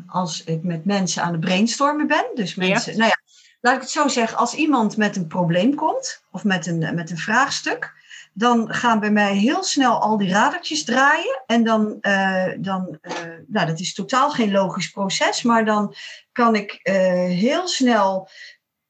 als 0.07 0.45
ik 0.45 0.63
met 0.63 0.85
mensen 0.85 1.23
aan 1.23 1.33
het 1.33 1.41
brainstormen 1.41 2.07
ben, 2.07 2.25
dus 2.35 2.55
mensen, 2.55 2.93
ja. 2.93 2.99
nou 2.99 3.11
ja, 3.11 3.26
laat 3.61 3.75
ik 3.75 3.81
het 3.81 3.91
zo 3.91 4.09
zeggen, 4.09 4.39
als 4.39 4.55
iemand 4.55 4.97
met 4.97 5.17
een 5.17 5.27
probleem 5.27 5.75
komt 5.75 6.23
of 6.31 6.45
met 6.45 6.67
een, 6.67 6.95
met 6.95 7.11
een 7.11 7.19
vraagstuk, 7.19 7.95
dan 8.33 8.75
gaan 8.75 9.01
bij 9.01 9.11
mij 9.11 9.35
heel 9.35 9.65
snel 9.65 10.01
al 10.01 10.17
die 10.17 10.31
radertjes 10.31 10.85
draaien. 10.85 11.43
En 11.47 11.65
dan, 11.65 11.99
uh, 12.01 12.53
dan 12.59 12.99
uh, 13.03 13.13
nou, 13.47 13.67
dat 13.67 13.81
is 13.81 13.95
totaal 13.95 14.31
geen 14.31 14.51
logisch 14.51 14.91
proces, 14.91 15.43
maar 15.43 15.65
dan 15.65 15.95
kan 16.33 16.55
ik 16.55 16.81
uh, 16.83 16.95
heel 17.25 17.69
snel, 17.69 18.29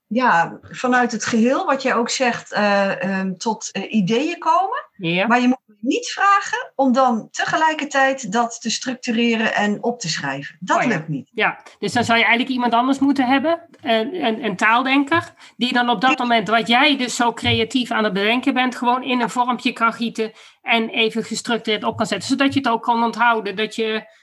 ja, 0.07 0.59
vanuit 0.63 1.13
het 1.13 1.25
geheel, 1.25 1.67
wat 1.67 1.83
jij 1.83 1.95
ook 1.95 2.11
zegt, 2.11 2.57
um, 3.05 3.39
tot 3.39 3.69
ideeën 3.89 4.39
komen. 4.39 4.89
Ja. 4.97 5.27
Maar 5.27 5.41
je 5.41 5.49
moet 5.49 5.66
niet 5.87 6.09
vragen 6.09 6.73
om 6.75 6.93
dan 6.93 7.29
tegelijkertijd 7.31 8.33
dat 8.33 8.61
te 8.61 8.71
structureren 8.71 9.55
en 9.55 9.83
op 9.83 10.01
te 10.01 10.09
schrijven. 10.09 10.57
Dat 10.61 10.77
Oh 10.77 10.83
ja. 10.83 10.89
lukt 10.89 11.09
niet. 11.09 11.31
Ja, 11.33 11.63
dus 11.79 11.93
dan 11.93 12.05
zou 12.05 12.19
je 12.19 12.25
eigenlijk 12.25 12.55
iemand 12.55 12.73
anders 12.73 12.99
moeten 12.99 13.27
hebben, 13.27 13.61
een, 13.83 14.25
een, 14.25 14.45
een 14.45 14.57
taaldenker, 14.57 15.35
die 15.57 15.73
dan 15.73 15.89
op 15.91 16.01
dat 16.01 16.19
moment, 16.19 16.49
wat 16.49 16.69
jij 16.69 16.97
dus 16.97 17.17
zo 17.17 17.33
creatief 17.33 17.91
aan 17.91 18.05
het 18.05 18.13
bedenken 18.13 18.55
bent, 18.55 18.77
gewoon 18.77 19.03
in 19.03 19.21
een 19.21 19.31
vormpje 19.31 19.73
kan 19.73 19.93
gieten 19.93 20.33
en 20.63 20.89
even 20.89 21.25
gestructureerd 21.25 21.85
op 21.85 21.97
kan 21.97 22.07
zetten, 22.07 22.29
zodat 22.29 22.53
je 22.53 22.59
het 22.59 22.69
ook 22.69 22.83
kan 22.83 23.03
onthouden, 23.05 23.57
dat 23.57 23.75
je 23.75 24.15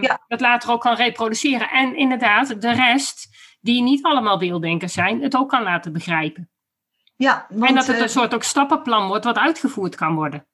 Ja. 0.00 0.24
het 0.28 0.40
later 0.40 0.70
ook 0.70 0.80
kan 0.80 0.94
reproduceren. 0.94 1.70
En 1.70 1.96
inderdaad, 1.96 2.60
de 2.60 2.72
rest, 2.72 3.28
die 3.60 3.82
niet 3.82 4.02
allemaal 4.02 4.38
beelddenkers 4.38 4.92
zijn, 4.92 5.22
het 5.22 5.36
ook 5.36 5.48
kan 5.48 5.62
laten 5.62 5.92
begrijpen. 5.92 6.50
Ja, 7.16 7.46
want, 7.48 7.68
en 7.68 7.74
dat 7.74 7.86
het 7.86 7.96
eh, 7.96 8.02
een 8.02 8.08
soort 8.08 8.34
ook 8.34 8.42
stappenplan 8.42 9.06
wordt 9.06 9.24
wat 9.24 9.36
uitgevoerd 9.38 9.94
kan 9.94 10.14
worden. 10.14 10.46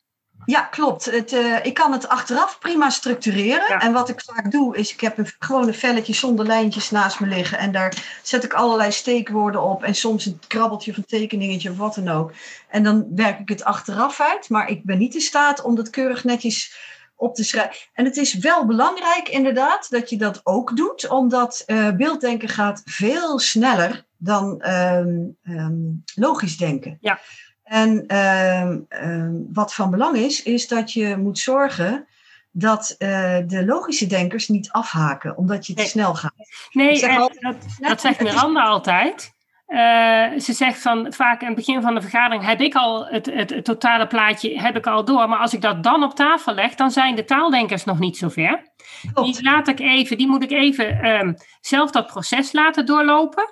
Ja, 0.45 0.61
klopt. 0.61 1.05
Het, 1.05 1.33
eh, 1.33 1.65
ik 1.65 1.75
kan 1.75 1.93
het 1.93 2.09
achteraf 2.09 2.59
prima 2.59 2.91
structureren. 2.91 3.69
Ja. 3.69 3.81
En 3.81 3.93
wat 3.93 4.09
ik 4.09 4.23
vaak 4.25 4.51
doe, 4.51 4.77
is 4.77 4.93
ik 4.93 5.01
heb 5.01 5.19
een, 5.19 5.29
gewoon 5.39 5.67
een 5.67 5.75
velletje 5.75 6.15
zonder 6.15 6.47
lijntjes 6.47 6.91
naast 6.91 7.21
me 7.21 7.27
liggen. 7.27 7.59
En 7.59 7.73
daar 7.73 8.19
zet 8.23 8.45
ik 8.45 8.53
allerlei 8.53 8.93
steekwoorden 8.93 9.63
op. 9.63 9.83
En 9.83 9.95
soms 9.95 10.27
een 10.27 10.41
krabbeltje 10.47 10.91
of 10.91 10.97
een 10.97 11.05
tekeningetje 11.05 11.71
of 11.71 11.77
wat 11.77 11.95
dan 11.95 12.09
ook. 12.09 12.33
En 12.69 12.83
dan 12.83 13.07
werk 13.15 13.39
ik 13.39 13.49
het 13.49 13.65
achteraf 13.65 14.21
uit. 14.21 14.49
Maar 14.49 14.69
ik 14.69 14.85
ben 14.85 14.99
niet 14.99 15.15
in 15.15 15.21
staat 15.21 15.63
om 15.63 15.75
dat 15.75 15.91
keurig 15.91 16.25
netjes 16.25 16.77
op 17.17 17.35
te 17.35 17.45
schrijven. 17.45 17.77
En 17.93 18.05
het 18.05 18.17
is 18.17 18.35
wel 18.35 18.67
belangrijk 18.67 19.29
inderdaad 19.29 19.91
dat 19.91 20.11
je 20.11 20.17
dat 20.17 20.41
ook 20.45 20.77
doet. 20.77 21.09
Omdat 21.09 21.63
eh, 21.67 21.91
beelddenken 21.91 22.49
gaat 22.49 22.83
veel 22.85 23.39
sneller 23.39 24.05
dan 24.17 24.61
ehm, 24.61 25.19
ehm, 25.43 25.75
logisch 26.15 26.57
denken. 26.57 26.99
Ja. 27.01 27.21
En 27.67 28.05
ehm, 28.07 28.79
ehm, 28.89 29.33
wat 29.53 29.75
van 29.75 29.91
belang 29.91 30.17
is, 30.17 30.43
is 30.43 30.69
dat 30.69 30.93
je 30.93 31.17
moet 31.17 31.39
zorgen 31.39 32.07
dat 32.51 32.95
eh, 32.99 33.37
de 33.47 33.65
logische 33.67 34.07
denkers 34.07 34.49
niet 34.49 34.71
afhaken, 34.73 35.37
omdat 35.37 35.67
je 35.67 35.73
te 35.75 35.81
Nee. 35.81 35.89
snel 35.91 36.15
gaat. 36.15 36.33
Nee, 36.71 36.91
Ik 36.91 36.97
zeg 36.99 37.11
en 37.11 37.17
altijd- 37.21 37.41
dat, 37.43 37.55
Net- 37.79 37.89
dat 37.89 38.01
zegt 38.01 38.21
is- 38.21 38.33
Miranda 38.33 38.63
altijd. 38.63 39.35
Eh, 39.67 40.39
ze 40.41 40.53
zegt 40.53 40.81
van 40.83 41.13
vaak 41.13 41.41
aan 41.41 41.47
het 41.47 41.57
begin 41.57 41.83
van 41.83 41.95
de 41.95 42.01
vergadering 42.01 42.45
heb 42.45 42.61
ik 42.61 42.75
al 42.75 43.07
het, 43.07 43.27
het, 43.27 43.51
het 43.51 43.65
totale 43.65 44.07
plaatje 44.07 44.61
heb 44.61 44.77
ik 44.77 44.87
al 44.87 45.05
door. 45.05 45.29
Maar 45.29 45.39
als 45.39 45.55
ik 45.55 45.61
dat 45.61 45.83
dan 45.83 46.03
op 46.03 46.15
tafel 46.15 46.55
leg, 46.55 46.75
dan 46.75 46.91
zijn 46.91 47.15
de 47.15 47.25
taaldenkers 47.25 47.85
nog 47.85 47.99
niet 47.99 48.17
zo 48.17 48.29
ver. 48.29 48.73
Klopt. 49.13 49.35
Die 49.35 49.45
laat 49.45 49.69
ik 49.69 49.81
even, 49.81 50.17
die 50.19 50.29
moet 50.29 50.43
ik 50.43 50.51
even 50.51 51.01
ehm, 51.03 51.33
zelf 51.61 51.91
dat 51.91 52.07
proces 52.07 52.53
laten 52.53 52.87
doorlopen. 52.87 53.45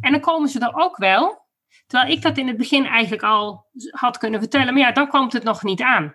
En 0.00 0.12
dan 0.12 0.20
komen 0.20 0.48
ze 0.48 0.58
er 0.60 0.74
ook 0.74 0.96
wel. 0.96 1.41
Terwijl 1.92 2.12
ik 2.12 2.22
dat 2.22 2.38
in 2.38 2.46
het 2.46 2.56
begin 2.56 2.86
eigenlijk 2.86 3.22
al 3.22 3.66
had 3.90 4.18
kunnen 4.18 4.40
vertellen. 4.40 4.72
Maar 4.74 4.82
ja, 4.82 4.92
dan 4.92 5.08
komt 5.08 5.32
het 5.32 5.42
nog 5.42 5.62
niet 5.62 5.80
aan. 5.82 6.14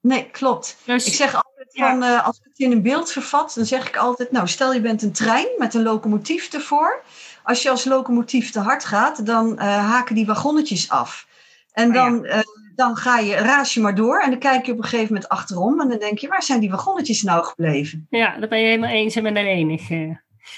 Nee, 0.00 0.30
klopt. 0.30 0.78
Dus 0.84 1.06
Ik 1.06 1.12
zeg 1.12 1.34
altijd 1.34 1.68
Ja. 1.70 1.88
van, 1.90 2.02
eh, 2.02 2.26
als 2.26 2.36
ik 2.38 2.44
het 2.44 2.58
in 2.58 2.72
een 2.72 2.82
beeld 2.82 3.12
vervat, 3.12 3.52
dan 3.54 3.64
zeg 3.64 3.88
ik 3.88 3.96
altijd, 3.96 4.30
nou 4.32 4.48
stel 4.48 4.72
je 4.72 4.80
bent 4.80 5.02
een 5.02 5.12
trein 5.12 5.46
met 5.58 5.74
een 5.74 5.82
locomotief 5.82 6.52
ervoor. 6.52 7.02
Als 7.42 7.62
je 7.62 7.70
als 7.70 7.84
locomotief 7.84 8.50
te 8.50 8.60
hard 8.60 8.84
gaat, 8.84 9.26
dan 9.26 9.58
eh, 9.58 9.66
haken 9.90 10.14
die 10.14 10.26
wagonnetjes 10.26 10.90
af. 10.90 11.26
En 11.72 11.88
Oh 11.88 11.94
ja. 11.94 12.04
dan, 12.04 12.24
eh, 12.24 12.38
dan 12.74 12.96
ga 12.96 13.18
je, 13.18 13.34
raas 13.34 13.74
je 13.74 13.80
maar 13.80 13.94
door 13.94 14.20
en 14.20 14.30
dan 14.30 14.38
kijk 14.38 14.66
je 14.66 14.72
op 14.72 14.78
een 14.78 14.84
gegeven 14.84 15.12
moment 15.14 15.28
achterom 15.30 15.80
en 15.80 15.88
dan 15.88 15.98
denk 15.98 16.18
je, 16.18 16.28
waar 16.28 16.42
zijn 16.42 16.60
die 16.60 16.70
wagonnetjes 16.70 17.22
nou 17.22 17.44
gebleven? 17.44 18.06
Ja, 18.10 18.38
daar 18.38 18.48
ben 18.48 18.58
je 18.60 18.66
helemaal 18.66 18.90
eens 18.90 19.14
en 19.16 19.22
ben 19.22 19.36
enig. 19.36 19.90
eh. 19.90 20.10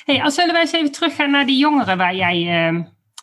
hey, 0.05 0.23
als 0.23 0.35
zullen 0.35 0.53
wij 0.53 0.63
eens 0.63 0.73
even 0.73 0.93
teruggaan 0.93 1.31
naar 1.31 1.47
die 1.47 1.59
jongeren 1.59 1.97
waar 1.97 2.15
jij 2.15 2.69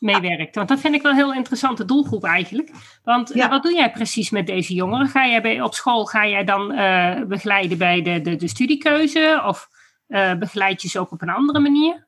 eh, 0.01 0.19
mee 0.19 0.37
werkt. 0.37 0.55
Want 0.55 0.67
dat 0.67 0.79
vind 0.79 0.95
ik 0.95 1.01
wel 1.01 1.11
een 1.11 1.17
heel 1.17 1.33
interessante 1.33 1.85
doelgroep 1.85 2.23
eigenlijk. 2.23 2.71
Want 3.03 3.31
eh, 3.31 3.35
Ja. 3.37 3.49
wat 3.49 3.63
doe 3.63 3.73
jij 3.73 3.91
precies 3.91 4.29
met 4.29 4.47
deze 4.47 4.73
jongeren? 4.73 5.07
Ga 5.07 5.27
jij 5.27 5.41
bij, 5.41 5.61
op 5.61 5.73
school 5.73 6.05
ga 6.05 6.27
jij 6.27 6.43
dan 6.43 6.71
eh, 6.71 7.21
begeleiden 7.27 7.77
bij 7.77 8.01
de, 8.01 8.21
de, 8.21 8.35
de 8.35 8.47
studiekeuze? 8.47 9.43
Of 9.45 9.69
eh, 10.07 10.33
begeleid 10.33 10.81
je 10.81 10.87
ze 10.89 10.99
ook 10.99 11.11
op 11.11 11.21
een 11.21 11.29
andere 11.29 11.59
manier? 11.59 12.07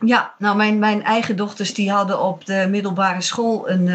Ja, 0.00 0.34
nou 0.38 0.56
mijn, 0.56 0.78
mijn 0.78 1.02
eigen 1.02 1.36
dochters 1.36 1.74
die 1.74 1.90
hadden 1.90 2.22
op 2.22 2.44
de 2.46 2.66
middelbare 2.70 3.20
school 3.20 3.70
een, 3.70 3.86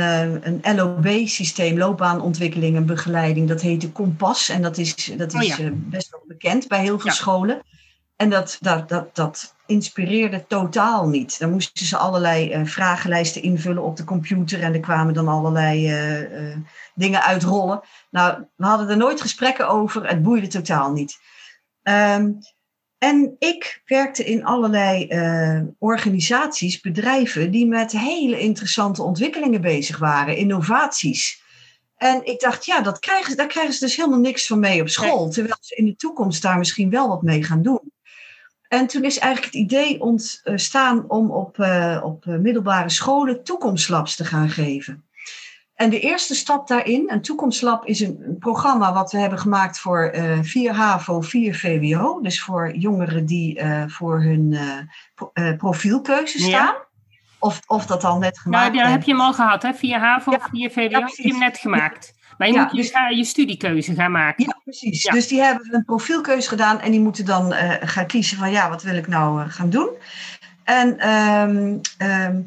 een 0.64 0.76
LOB-systeem, 0.76 1.78
loopbaanontwikkeling 1.78 2.76
en 2.76 2.86
begeleiding. 2.86 3.48
Dat 3.48 3.62
heette 3.62 3.92
Kompas 3.92 4.50
en 4.50 4.62
dat 4.62 4.78
is, 4.78 4.96
dat 5.18 5.36
Oh 5.36 5.42
is 5.42 5.56
ja. 5.56 5.70
best 5.74 6.12
wel 6.12 6.24
bekend 6.28 6.68
bij 6.68 6.82
heel 6.82 7.00
veel 7.00 7.10
Ja. 7.10 7.16
scholen. 7.16 7.62
En 8.16 8.30
dat, 8.30 8.58
dat, 8.62 8.90
dat, 8.90 9.16
dat 9.16 9.56
inspireerde 9.70 10.46
totaal 10.48 11.08
niet. 11.08 11.40
Dan 11.40 11.52
moesten 11.52 11.86
ze 11.86 11.98
allerlei 11.98 12.52
eh, 12.52 12.66
vragenlijsten 12.66 13.42
invullen 13.42 13.84
op 13.84 13.98
de 13.98 14.04
computer 14.04 14.62
en 14.62 14.74
er 14.74 14.80
kwamen 14.80 15.14
dan 15.14 15.28
allerlei 15.28 15.88
eh, 15.88 16.52
eh, 16.52 16.58
dingen 16.96 17.24
uitrollen. 17.24 17.82
Nou, 18.12 18.46
we 18.56 18.66
hadden 18.66 18.90
er 18.90 18.98
nooit 18.98 19.22
gesprekken 19.22 19.68
over, 19.70 20.08
het 20.08 20.24
boeide 20.24 20.48
totaal 20.48 20.92
niet. 20.92 21.18
Ehm, 21.84 22.32
en 22.98 23.36
ik 23.40 23.82
werkte 23.86 24.24
in 24.24 24.46
allerlei 24.46 25.08
organisaties, 25.78 26.82
bedrijven, 26.82 27.52
die 27.52 27.68
met 27.68 27.92
hele 27.92 28.40
interessante 28.40 29.04
ontwikkelingen 29.04 29.62
bezig 29.62 29.98
waren, 29.98 30.38
innovaties. 30.38 31.42
En 31.96 32.26
ik 32.26 32.40
dacht, 32.40 32.66
ja, 32.66 32.82
dat 32.82 33.00
krijgen, 33.00 33.38
daar 33.38 33.48
krijgen 33.48 33.74
ze 33.74 33.80
dus 33.80 33.96
helemaal 33.96 34.20
niks 34.20 34.48
van 34.48 34.60
mee 34.60 34.82
op 34.82 34.90
school. 34.90 35.30
Terwijl 35.30 35.58
ze 35.60 35.76
in 35.76 35.86
de 35.86 35.96
toekomst 35.96 36.42
daar 36.42 36.58
misschien 36.58 36.90
wel 36.90 37.08
wat 37.08 37.22
mee 37.22 37.44
gaan 37.44 37.62
doen. 37.62 37.92
En 38.70 38.88
toen 38.88 39.04
is 39.04 39.18
eigenlijk 39.20 39.54
het 39.54 39.64
idee 39.64 40.02
ontstaan 40.02 41.06
om 41.08 41.32
op, 41.32 41.60
eh, 41.60 42.02
op 42.04 42.26
eh, 42.28 42.36
middelbare 42.36 42.90
scholen 42.90 43.44
toekomstlabs 43.44 44.16
te 44.16 44.26
gaan 44.26 44.50
geven. 44.50 45.04
En 45.76 45.90
de 45.90 46.00
eerste 46.00 46.36
stap 46.36 46.68
daarin, 46.68 47.04
een 47.12 47.22
toekomstlab 47.22 47.86
is 47.86 48.00
een, 48.00 48.36
programma 48.40 48.94
wat 48.94 49.12
we 49.12 49.18
hebben 49.18 49.40
gemaakt 49.40 49.80
voor 49.80 50.04
eh 50.04 50.40
4 50.42 50.74
HAVO, 50.74 51.22
4 51.22 51.56
VWO. 51.56 52.22
Dus 52.22 52.42
voor 52.42 52.76
jongeren 52.76 53.26
die 53.26 53.62
voor 53.88 54.22
hun 54.22 54.58
pro- 55.16 55.32
profielkeuze 55.58 56.40
Ja. 56.40 56.46
staan. 56.48 56.76
Of, 57.40 57.60
of 57.68 57.86
dat 57.86 58.04
al 58.04 58.18
net 58.18 58.40
gemaakt 58.40 58.74
Nou, 58.74 58.84
dan 58.84 58.92
heb 58.92 59.04
je 59.04 59.12
hem 59.12 59.22
al 59.22 59.34
gehad, 59.34 59.62
hè? 59.62 59.74
Via 59.74 60.00
HAVO 60.00 60.32
Ja. 60.32 60.38
of 60.38 60.48
via 60.52 60.70
VWO 60.70 60.82
Ja, 60.90 61.00
heb 61.00 61.08
je 61.08 61.28
hem 61.30 61.40
net 61.40 61.58
gemaakt. 61.58 62.14
Maar 62.40 62.48
je 62.48 62.54
Ja, 62.54 62.62
moet 62.64 62.72
je, 62.72 62.78
dus- 62.78 62.92
ga- 62.92 63.10
je 63.10 63.24
studiekeuze 63.24 63.94
gaan 63.96 64.12
maken. 64.12 64.44
Ja, 64.46 64.60
precies. 64.64 65.04
Ja. 65.04 65.12
Dus 65.12 65.28
die 65.28 65.42
hebben 65.42 65.74
een 65.74 65.86
profielkeuze 65.86 66.50
gedaan 66.50 66.80
en 66.82 66.92
die 66.92 67.00
moeten 67.00 67.26
dan 67.26 67.54
eh, 67.54 67.90
gaan 67.90 68.06
kiezen 68.06 68.38
van 68.38 68.52
ja, 68.52 68.70
wat 68.70 68.84
wil 68.84 68.96
ik 68.96 69.08
nou 69.08 69.42
eh, 69.42 69.50
gaan 69.50 69.70
doen. 69.70 69.90
En 70.64 71.00
ehm, 71.00 71.78
ehm, 71.98 72.42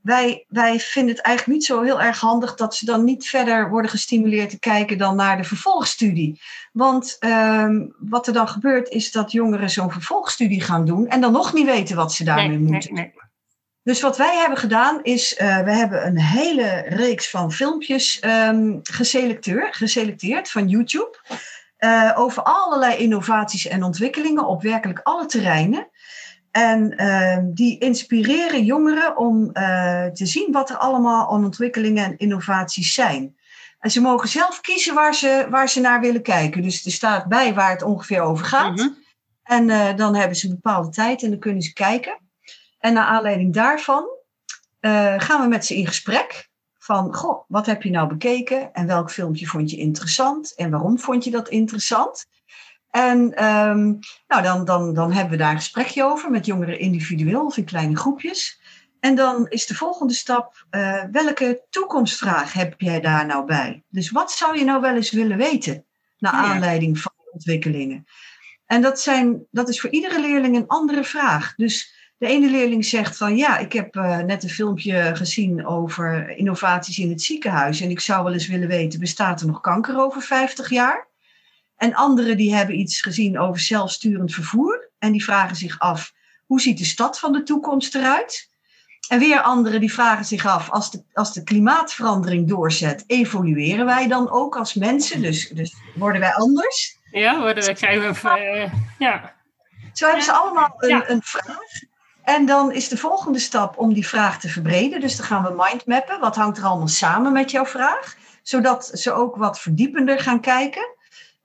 wij, 0.00 0.44
wij 0.48 0.78
vinden 0.80 1.14
het 1.14 1.24
eigenlijk 1.24 1.58
niet 1.58 1.66
zo 1.66 1.82
heel 1.82 2.02
erg 2.02 2.20
handig 2.20 2.54
dat 2.54 2.74
ze 2.74 2.84
dan 2.84 3.04
niet 3.04 3.28
verder 3.28 3.68
worden 3.70 3.90
gestimuleerd 3.90 4.50
te 4.50 4.58
kijken 4.58 4.98
dan 4.98 5.16
naar 5.16 5.36
de 5.36 5.44
vervolgstudie. 5.44 6.40
Want 6.72 7.16
ehm, 7.18 7.86
wat 7.98 8.26
er 8.26 8.32
dan 8.32 8.48
gebeurt 8.48 8.88
is 8.88 9.12
dat 9.12 9.32
jongeren 9.32 9.70
zo'n 9.70 9.92
vervolgstudie 9.92 10.60
gaan 10.60 10.84
doen 10.84 11.08
en 11.08 11.20
dan 11.20 11.32
nog 11.32 11.52
niet 11.52 11.66
weten 11.66 11.96
wat 11.96 12.12
ze 12.12 12.24
daarmee 12.24 12.48
Nee, 12.48 12.58
moeten. 12.58 12.94
nee, 12.94 13.02
nee. 13.04 13.24
Dus 13.86 14.00
wat 14.00 14.16
wij 14.16 14.36
hebben 14.36 14.58
gedaan 14.58 15.02
is, 15.02 15.36
eh, 15.36 15.60
we 15.60 15.70
hebben 15.70 16.06
een 16.06 16.20
hele 16.20 16.84
reeks 16.88 17.30
van 17.30 17.52
filmpjes 17.52 18.20
ehm, 18.20 18.78
geselecteerd, 18.82 19.76
geselecteerd 19.76 20.50
van 20.50 20.68
YouTube. 20.68 21.18
eh, 21.76 22.12
over 22.14 22.42
allerlei 22.42 22.96
innovaties 22.96 23.66
en 23.66 23.82
ontwikkelingen 23.82 24.46
op 24.46 24.62
werkelijk 24.62 25.00
alle 25.02 25.26
terreinen. 25.26 25.88
En 26.50 26.96
ehm, 26.96 27.44
die 27.52 27.78
inspireren 27.78 28.64
jongeren 28.64 29.16
om 29.16 29.50
eh, 29.52 30.06
te 30.06 30.26
zien 30.26 30.52
wat 30.52 30.70
er 30.70 30.76
allemaal 30.76 31.32
aan 31.32 31.44
ontwikkelingen 31.44 32.04
en 32.04 32.16
innovaties 32.16 32.94
zijn. 32.94 33.36
En 33.78 33.90
ze 33.90 34.00
mogen 34.00 34.28
zelf 34.28 34.60
kiezen 34.60 34.94
waar 34.94 35.14
ze, 35.14 35.46
waar 35.50 35.68
ze 35.68 35.80
naar 35.80 36.00
willen 36.00 36.22
kijken. 36.22 36.62
Dus 36.62 36.84
er 36.84 36.92
staat 36.92 37.26
bij 37.26 37.54
waar 37.54 37.70
het 37.70 37.82
ongeveer 37.82 38.20
over 38.20 38.44
gaat. 38.44 38.76
Mhm. 38.76 38.88
En 39.42 39.96
dan 39.96 40.14
hebben 40.14 40.36
ze 40.36 40.46
een 40.46 40.54
bepaalde 40.62 40.90
tijd 40.90 41.22
en 41.22 41.30
dan 41.30 41.38
kunnen 41.38 41.62
ze 41.62 41.72
kijken. 41.72 42.24
En 42.86 42.92
naar 42.92 43.04
aanleiding 43.04 43.54
daarvan 43.54 44.04
eh, 44.80 45.14
gaan 45.16 45.42
we 45.42 45.48
met 45.48 45.66
ze 45.66 45.76
in 45.76 45.86
gesprek. 45.86 46.48
Van, 46.78 47.14
goh, 47.14 47.44
wat 47.48 47.66
heb 47.66 47.82
je 47.82 47.90
nou 47.90 48.08
bekeken? 48.08 48.72
En 48.72 48.86
welk 48.86 49.10
filmpje 49.10 49.46
vond 49.46 49.70
je 49.70 49.76
interessant? 49.76 50.54
En 50.54 50.70
waarom 50.70 50.98
vond 50.98 51.24
je 51.24 51.30
dat 51.30 51.48
interessant? 51.48 52.26
En 52.90 53.34
ehm, 53.34 53.84
nou, 54.26 54.42
dan, 54.42 54.64
dan, 54.64 54.94
dan 54.94 55.12
hebben 55.12 55.30
we 55.30 55.36
daar 55.36 55.50
een 55.50 55.56
gesprekje 55.56 56.04
over 56.04 56.30
met 56.30 56.46
jongeren 56.46 56.78
individueel 56.78 57.44
of 57.44 57.56
in 57.56 57.64
kleine 57.64 57.96
groepjes. 57.96 58.60
En 59.00 59.14
dan 59.14 59.46
is 59.48 59.66
de 59.66 59.74
volgende 59.74 60.14
stap, 60.14 60.66
eh, 60.70 61.02
welke 61.10 61.62
toekomstvraag 61.70 62.52
heb 62.52 62.80
jij 62.80 63.00
daar 63.00 63.26
nou 63.26 63.46
bij? 63.46 63.84
Dus 63.88 64.10
wat 64.10 64.32
zou 64.32 64.58
je 64.58 64.64
nou 64.64 64.80
wel 64.80 64.94
eens 64.94 65.10
willen 65.10 65.36
weten? 65.36 65.84
Naar 66.18 66.34
Ja. 66.34 66.42
aanleiding 66.44 66.98
van 66.98 67.12
ontwikkelingen. 67.32 68.04
En 68.66 68.82
dat, 68.82 69.00
zijn, 69.00 69.46
dat 69.50 69.68
is 69.68 69.80
voor 69.80 69.90
iedere 69.90 70.20
leerling 70.20 70.56
een 70.56 70.66
andere 70.66 71.04
vraag. 71.04 71.54
Dus 71.54 71.94
De 72.18 72.26
ene 72.26 72.50
leerling 72.50 72.84
zegt 72.84 73.16
van 73.16 73.36
ja, 73.36 73.58
ik 73.58 73.72
heb 73.72 73.96
uh, 73.96 74.18
net 74.18 74.42
een 74.42 74.50
filmpje 74.50 75.16
gezien 75.16 75.66
over 75.66 76.28
innovaties 76.36 76.98
in 76.98 77.08
het 77.08 77.22
ziekenhuis 77.22 77.80
en 77.80 77.90
ik 77.90 78.00
zou 78.00 78.24
wel 78.24 78.32
eens 78.32 78.46
willen 78.46 78.68
weten, 78.68 79.00
bestaat 79.00 79.40
er 79.40 79.46
nog 79.46 79.60
kanker 79.60 79.98
over 79.98 80.22
50 80.22 80.70
jaar? 80.70 81.08
En 81.76 81.94
anderen 81.94 82.36
die 82.36 82.54
hebben 82.54 82.78
iets 82.78 83.00
gezien 83.00 83.38
over 83.38 83.60
zelfsturend 83.60 84.34
vervoer 84.34 84.90
en 84.98 85.12
die 85.12 85.24
vragen 85.24 85.56
zich 85.56 85.78
af, 85.78 86.12
hoe 86.46 86.60
ziet 86.60 86.78
de 86.78 86.84
stad 86.84 87.18
van 87.18 87.32
de 87.32 87.42
toekomst 87.42 87.94
eruit? 87.94 88.50
En 89.08 89.18
weer 89.18 89.40
anderen 89.40 89.80
die 89.80 89.92
vragen 89.92 90.24
zich 90.24 90.46
af, 90.46 90.70
als 90.70 90.90
de, 90.90 91.04
als 91.12 91.32
de 91.32 91.42
klimaatverandering 91.42 92.48
doorzet, 92.48 93.04
evolueren 93.06 93.86
wij 93.86 94.08
dan 94.08 94.30
ook 94.30 94.56
als 94.56 94.74
mensen? 94.74 95.22
Dus, 95.22 95.48
dus 95.48 95.74
worden 95.94 96.20
wij 96.20 96.34
anders? 96.34 96.98
Ja, 97.10 97.40
worden 97.40 97.64
we, 97.64 97.74
krijgen 97.74 98.12
we... 98.12 98.40
Uh, 98.40 98.72
ja. 98.98 99.34
Zo 99.92 100.06
hebben 100.06 100.24
ze 100.24 100.32
allemaal 100.32 100.74
een, 100.76 101.10
een 101.10 101.22
vraag. 101.22 101.58
En 102.26 102.46
dan 102.46 102.72
is 102.72 102.88
de 102.88 102.96
volgende 102.96 103.38
stap 103.38 103.78
om 103.78 103.94
die 103.94 104.06
vraag 104.06 104.40
te 104.40 104.48
verbreden. 104.48 105.00
Dus 105.00 105.16
dan 105.16 105.26
gaan 105.26 105.42
we 105.42 105.64
mindmappen. 105.70 106.20
Wat 106.20 106.36
hangt 106.36 106.58
er 106.58 106.64
allemaal 106.64 106.88
samen 106.88 107.32
met 107.32 107.50
jouw 107.50 107.66
vraag? 107.66 108.16
Zodat 108.42 108.90
ze 108.94 109.12
ook 109.12 109.36
wat 109.36 109.60
verdiepender 109.60 110.18
gaan 110.18 110.40
kijken. 110.40 110.94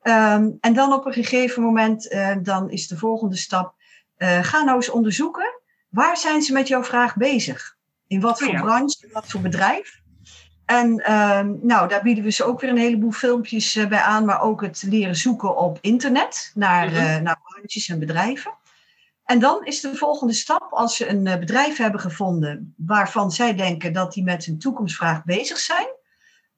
Um, 0.03 0.57
en 0.61 0.73
dan 0.73 0.93
op 0.93 1.05
een 1.05 1.13
gegeven 1.13 1.63
moment, 1.63 2.11
uh, 2.11 2.35
dan 2.41 2.69
is 2.69 2.87
de 2.87 2.97
volgende 2.97 3.35
stap. 3.35 3.73
Uh, 4.17 4.43
ga 4.43 4.63
nou 4.63 4.75
eens 4.75 4.89
onderzoeken. 4.89 5.61
Waar 5.89 6.17
zijn 6.17 6.41
ze 6.41 6.53
met 6.53 6.67
jouw 6.67 6.83
vraag 6.83 7.15
bezig? 7.15 7.77
In 8.07 8.21
wat 8.21 8.39
voor 8.39 8.51
ja. 8.51 8.61
branche, 8.61 9.05
in 9.05 9.13
wat 9.13 9.27
voor 9.27 9.41
bedrijf? 9.41 9.99
En 10.65 11.13
um, 11.13 11.59
nou, 11.61 11.87
daar 11.87 12.01
bieden 12.01 12.23
we 12.23 12.31
ze 12.31 12.43
ook 12.43 12.61
weer 12.61 12.69
een 12.69 12.77
heleboel 12.77 13.11
filmpjes 13.11 13.75
uh, 13.75 13.87
bij 13.87 14.01
aan, 14.01 14.25
maar 14.25 14.41
ook 14.41 14.61
het 14.61 14.83
leren 14.87 15.15
zoeken 15.15 15.57
op 15.57 15.77
internet 15.81 16.51
naar, 16.55 16.87
mm 16.87 16.93
-hmm. 16.93 17.23
naar 17.23 17.39
branches 17.43 17.89
en 17.89 17.99
bedrijven. 17.99 18.59
En 19.31 19.39
dan 19.39 19.65
is 19.65 19.81
de 19.81 19.95
volgende 19.95 20.33
stap, 20.33 20.71
als 20.71 20.95
ze 20.95 21.07
een 21.07 21.23
bedrijf 21.23 21.77
hebben 21.77 21.99
gevonden 21.99 22.73
waarvan 22.77 23.31
zij 23.31 23.55
denken 23.55 23.93
dat 23.93 24.13
die 24.13 24.23
met 24.23 24.45
hun 24.45 24.59
toekomstvraag 24.59 25.23
bezig 25.23 25.57
zijn, 25.57 25.87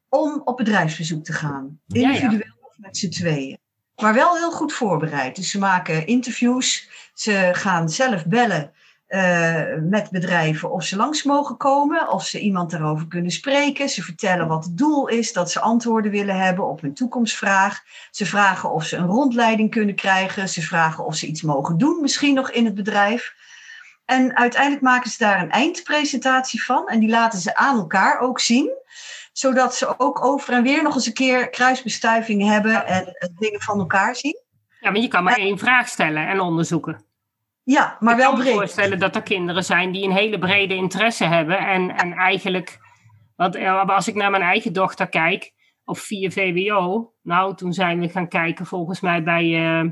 om 0.09 0.41
op 0.43 0.57
bedrijfsbezoek 0.57 1.23
te 1.23 1.33
gaan. 1.33 1.79
Individueel 1.87 2.57
of 2.61 2.77
met 2.77 2.97
z'n 2.97 3.09
tweeën. 3.09 3.57
Maar 3.95 4.13
wel 4.13 4.35
heel 4.35 4.51
goed 4.51 4.73
voorbereid. 4.73 5.35
Dus 5.35 5.51
ze 5.51 5.59
maken 5.59 6.07
interviews, 6.07 6.89
ze 7.13 7.49
gaan 7.51 7.89
zelf 7.89 8.25
bellen 8.25 8.71
uh, 9.13 9.61
met 9.81 10.09
bedrijven 10.09 10.71
of 10.71 10.83
ze 10.83 10.95
langs 10.95 11.23
mogen 11.23 11.57
komen, 11.57 12.09
of 12.09 12.25
ze 12.25 12.39
iemand 12.39 12.71
daarover 12.71 13.07
kunnen 13.07 13.31
spreken. 13.31 13.89
Ze 13.89 14.03
vertellen 14.03 14.47
wat 14.47 14.63
het 14.63 14.77
doel 14.77 15.07
is, 15.07 15.33
dat 15.33 15.51
ze 15.51 15.59
antwoorden 15.59 16.11
willen 16.11 16.35
hebben 16.35 16.67
op 16.67 16.81
hun 16.81 16.93
toekomstvraag. 16.93 17.81
Ze 18.11 18.25
vragen 18.25 18.71
of 18.71 18.85
ze 18.85 18.97
een 18.97 19.07
rondleiding 19.07 19.71
kunnen 19.71 19.95
krijgen. 19.95 20.49
Ze 20.49 20.61
vragen 20.61 21.05
of 21.05 21.15
ze 21.15 21.27
iets 21.27 21.41
mogen 21.41 21.77
doen, 21.77 22.01
misschien 22.01 22.33
nog 22.33 22.51
in 22.51 22.65
het 22.65 22.75
bedrijf. 22.75 23.33
En 24.05 24.37
uiteindelijk 24.37 24.83
maken 24.83 25.09
ze 25.09 25.17
daar 25.17 25.41
een 25.41 25.51
eindpresentatie 25.51 26.63
van 26.63 26.87
en 26.87 26.99
die 26.99 27.09
laten 27.09 27.39
ze 27.39 27.55
aan 27.55 27.77
elkaar 27.77 28.19
ook 28.19 28.39
zien 28.39 28.81
zodat 29.33 29.75
ze 29.75 29.99
ook 29.99 30.25
over 30.25 30.53
en 30.53 30.63
weer 30.63 30.83
nog 30.83 30.95
eens 30.95 31.05
een 31.05 31.13
keer 31.13 31.49
kruisbestuiving 31.49 32.43
hebben 32.43 32.85
en 32.85 33.15
dingen 33.39 33.61
van 33.61 33.79
elkaar 33.79 34.15
zien. 34.15 34.41
Ja, 34.79 34.91
maar 34.91 35.01
je 35.01 35.07
kan 35.07 35.23
maar 35.23 35.37
één 35.37 35.57
vraag 35.57 35.87
stellen 35.87 36.27
en 36.27 36.39
onderzoeken. 36.39 37.05
Ja, 37.63 37.97
maar 37.99 38.17
wel 38.17 38.33
breed. 38.33 38.39
Ik 38.39 38.45
kan 38.45 38.53
me 38.53 38.59
voorstellen 38.59 38.99
dat 38.99 39.15
er 39.15 39.23
kinderen 39.23 39.63
zijn 39.63 39.91
die 39.91 40.03
een 40.03 40.15
hele 40.15 40.39
brede 40.39 40.75
interesse 40.75 41.25
hebben. 41.25 41.57
En, 41.57 41.95
en 41.95 42.13
eigenlijk, 42.13 42.79
want 43.35 43.57
als 43.89 44.07
ik 44.07 44.15
naar 44.15 44.31
mijn 44.31 44.43
eigen 44.43 44.73
dochter 44.73 45.09
kijk, 45.09 45.53
op 45.85 45.97
4 45.97 46.31
VWO, 46.31 47.13
nou 47.21 47.55
toen 47.55 47.73
zijn 47.73 47.99
we 47.99 48.09
gaan 48.09 48.27
kijken 48.27 48.65
volgens 48.65 49.01
mij 49.01 49.23
bij, 49.23 49.45
uh, 49.45 49.91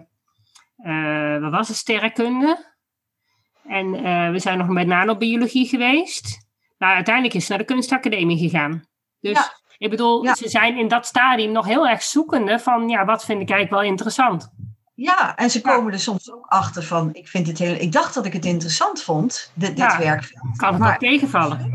uh, 0.85 1.41
wat 1.41 1.51
was 1.51 1.67
het, 1.67 1.77
sterrenkunde. 1.77 2.69
En 3.63 3.85
uh, 4.05 4.31
we 4.31 4.39
zijn 4.39 4.57
nog 4.57 4.67
met 4.67 4.87
nanobiologie 4.87 5.67
geweest. 5.67 6.49
Nou, 6.77 6.93
uiteindelijk 6.95 7.35
is 7.35 7.45
ze 7.45 7.49
naar 7.49 7.59
de 7.59 7.73
kunstacademie 7.73 8.37
gegaan. 8.37 8.85
Dus 9.19 9.37
ja. 9.37 9.51
ik 9.77 9.89
bedoel, 9.89 10.23
ja. 10.23 10.35
ze 10.35 10.49
zijn 10.49 10.77
in 10.77 10.87
dat 10.87 11.05
stadium 11.05 11.51
nog 11.51 11.65
heel 11.65 11.87
erg 11.87 12.03
zoekende 12.03 12.59
van, 12.59 12.89
ja, 12.89 13.05
wat 13.05 13.25
vind 13.25 13.41
ik 13.41 13.49
eigenlijk 13.49 13.81
wel 13.81 13.91
interessant. 13.91 14.53
Ja, 14.93 15.35
en 15.35 15.49
ze 15.49 15.61
komen 15.61 15.93
er 15.93 15.99
soms 15.99 16.31
ook 16.31 16.45
achter 16.47 16.83
van, 16.83 17.09
ik 17.13 17.27
vind 17.27 17.47
het 17.47 17.57
heel, 17.57 17.73
ik 17.73 17.91
dacht 17.91 18.13
dat 18.13 18.25
ik 18.25 18.33
het 18.33 18.45
interessant 18.45 19.03
vond, 19.03 19.51
dit, 19.53 19.67
dit 19.67 19.77
ja, 19.77 19.97
werk. 19.97 20.33
Kan 20.55 20.69
het 20.69 20.79
maar, 20.79 20.93
ook 20.93 20.99
tegenvallen? 20.99 21.73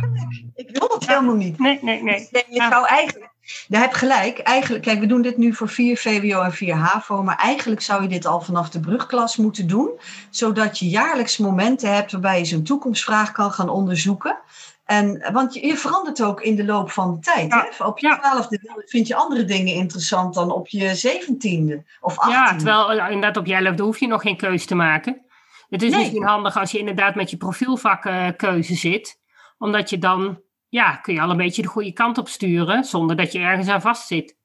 Ik 0.54 0.70
wil 0.78 0.88
het 0.88 1.08
helemaal 1.08 1.34
niet. 1.34 1.58
Nee, 1.58 1.78
nee, 1.82 2.02
nee. 2.02 2.28
Dus 2.30 2.44
je 2.48 2.66
zou 2.70 2.86
eigenlijk, 2.86 3.30
je 3.66 3.76
hebt 3.76 3.94
gelijk, 3.94 4.38
eigenlijk, 4.38 4.84
kijk, 4.84 5.00
we 5.00 5.06
doen 5.06 5.22
dit 5.22 5.36
nu 5.36 5.54
voor 5.54 5.68
4 5.68 5.96
VWO 5.96 6.40
en 6.40 6.52
4 6.52 6.74
HAVO, 6.74 7.22
maar 7.22 7.36
eigenlijk 7.36 7.80
zou 7.80 8.02
je 8.02 8.08
dit 8.08 8.26
al 8.26 8.40
vanaf 8.40 8.70
de 8.70 8.80
brugklas 8.80 9.36
moeten 9.36 9.66
doen, 9.66 9.90
zodat 10.30 10.78
je 10.78 10.88
jaarlijks 10.88 11.38
momenten 11.38 11.94
hebt 11.94 12.12
waarbij 12.12 12.38
je 12.38 12.44
zo'n 12.44 12.62
toekomstvraag 12.62 13.32
kan 13.32 13.52
gaan 13.52 13.68
onderzoeken. 13.68 14.38
En, 14.86 15.32
want 15.32 15.54
je, 15.54 15.66
je, 15.66 15.76
verandert 15.76 16.22
ook 16.22 16.40
in 16.40 16.56
de 16.56 16.64
loop 16.64 16.90
van 16.90 17.14
de 17.14 17.20
tijd. 17.20 17.50
Ja, 17.52 17.68
hè? 17.78 17.84
Op 17.84 17.98
je 17.98 18.18
twaalfde 18.20 18.82
vind 18.86 19.06
je 19.06 19.14
andere 19.14 19.44
dingen 19.44 19.74
interessant 19.74 20.34
dan 20.34 20.50
op 20.50 20.68
je 20.68 20.94
zeventiende 20.94 21.84
of 22.00 22.18
achttiende. 22.18 22.44
Ja, 22.44 22.56
terwijl 22.56 23.10
inderdaad 23.10 23.36
op 23.36 23.46
je 23.46 23.54
elfde 23.54 23.82
hoef 23.82 24.00
je 24.00 24.06
nog 24.06 24.22
geen 24.22 24.36
keuze 24.36 24.66
te 24.66 24.74
maken. 24.74 25.24
Het 25.68 25.82
is 25.82 25.90
nee. 25.90 25.98
misschien 25.98 26.26
handig 26.26 26.56
als 26.56 26.70
je 26.70 26.78
inderdaad 26.78 27.14
met 27.14 27.30
je 27.30 27.36
profielvakkeuze 27.36 28.74
zit. 28.74 29.20
Omdat 29.58 29.90
je 29.90 29.98
dan, 29.98 30.40
ja, 30.68 30.96
kun 30.96 31.14
je 31.14 31.20
al 31.20 31.30
een 31.30 31.36
beetje 31.36 31.62
de 31.62 31.68
goede 31.68 31.92
kant 31.92 32.18
op 32.18 32.28
sturen. 32.28 32.84
Zonder 32.84 33.16
dat 33.16 33.32
je 33.32 33.38
ergens 33.38 33.68
aan 33.68 33.80
vastzit. 33.80 34.36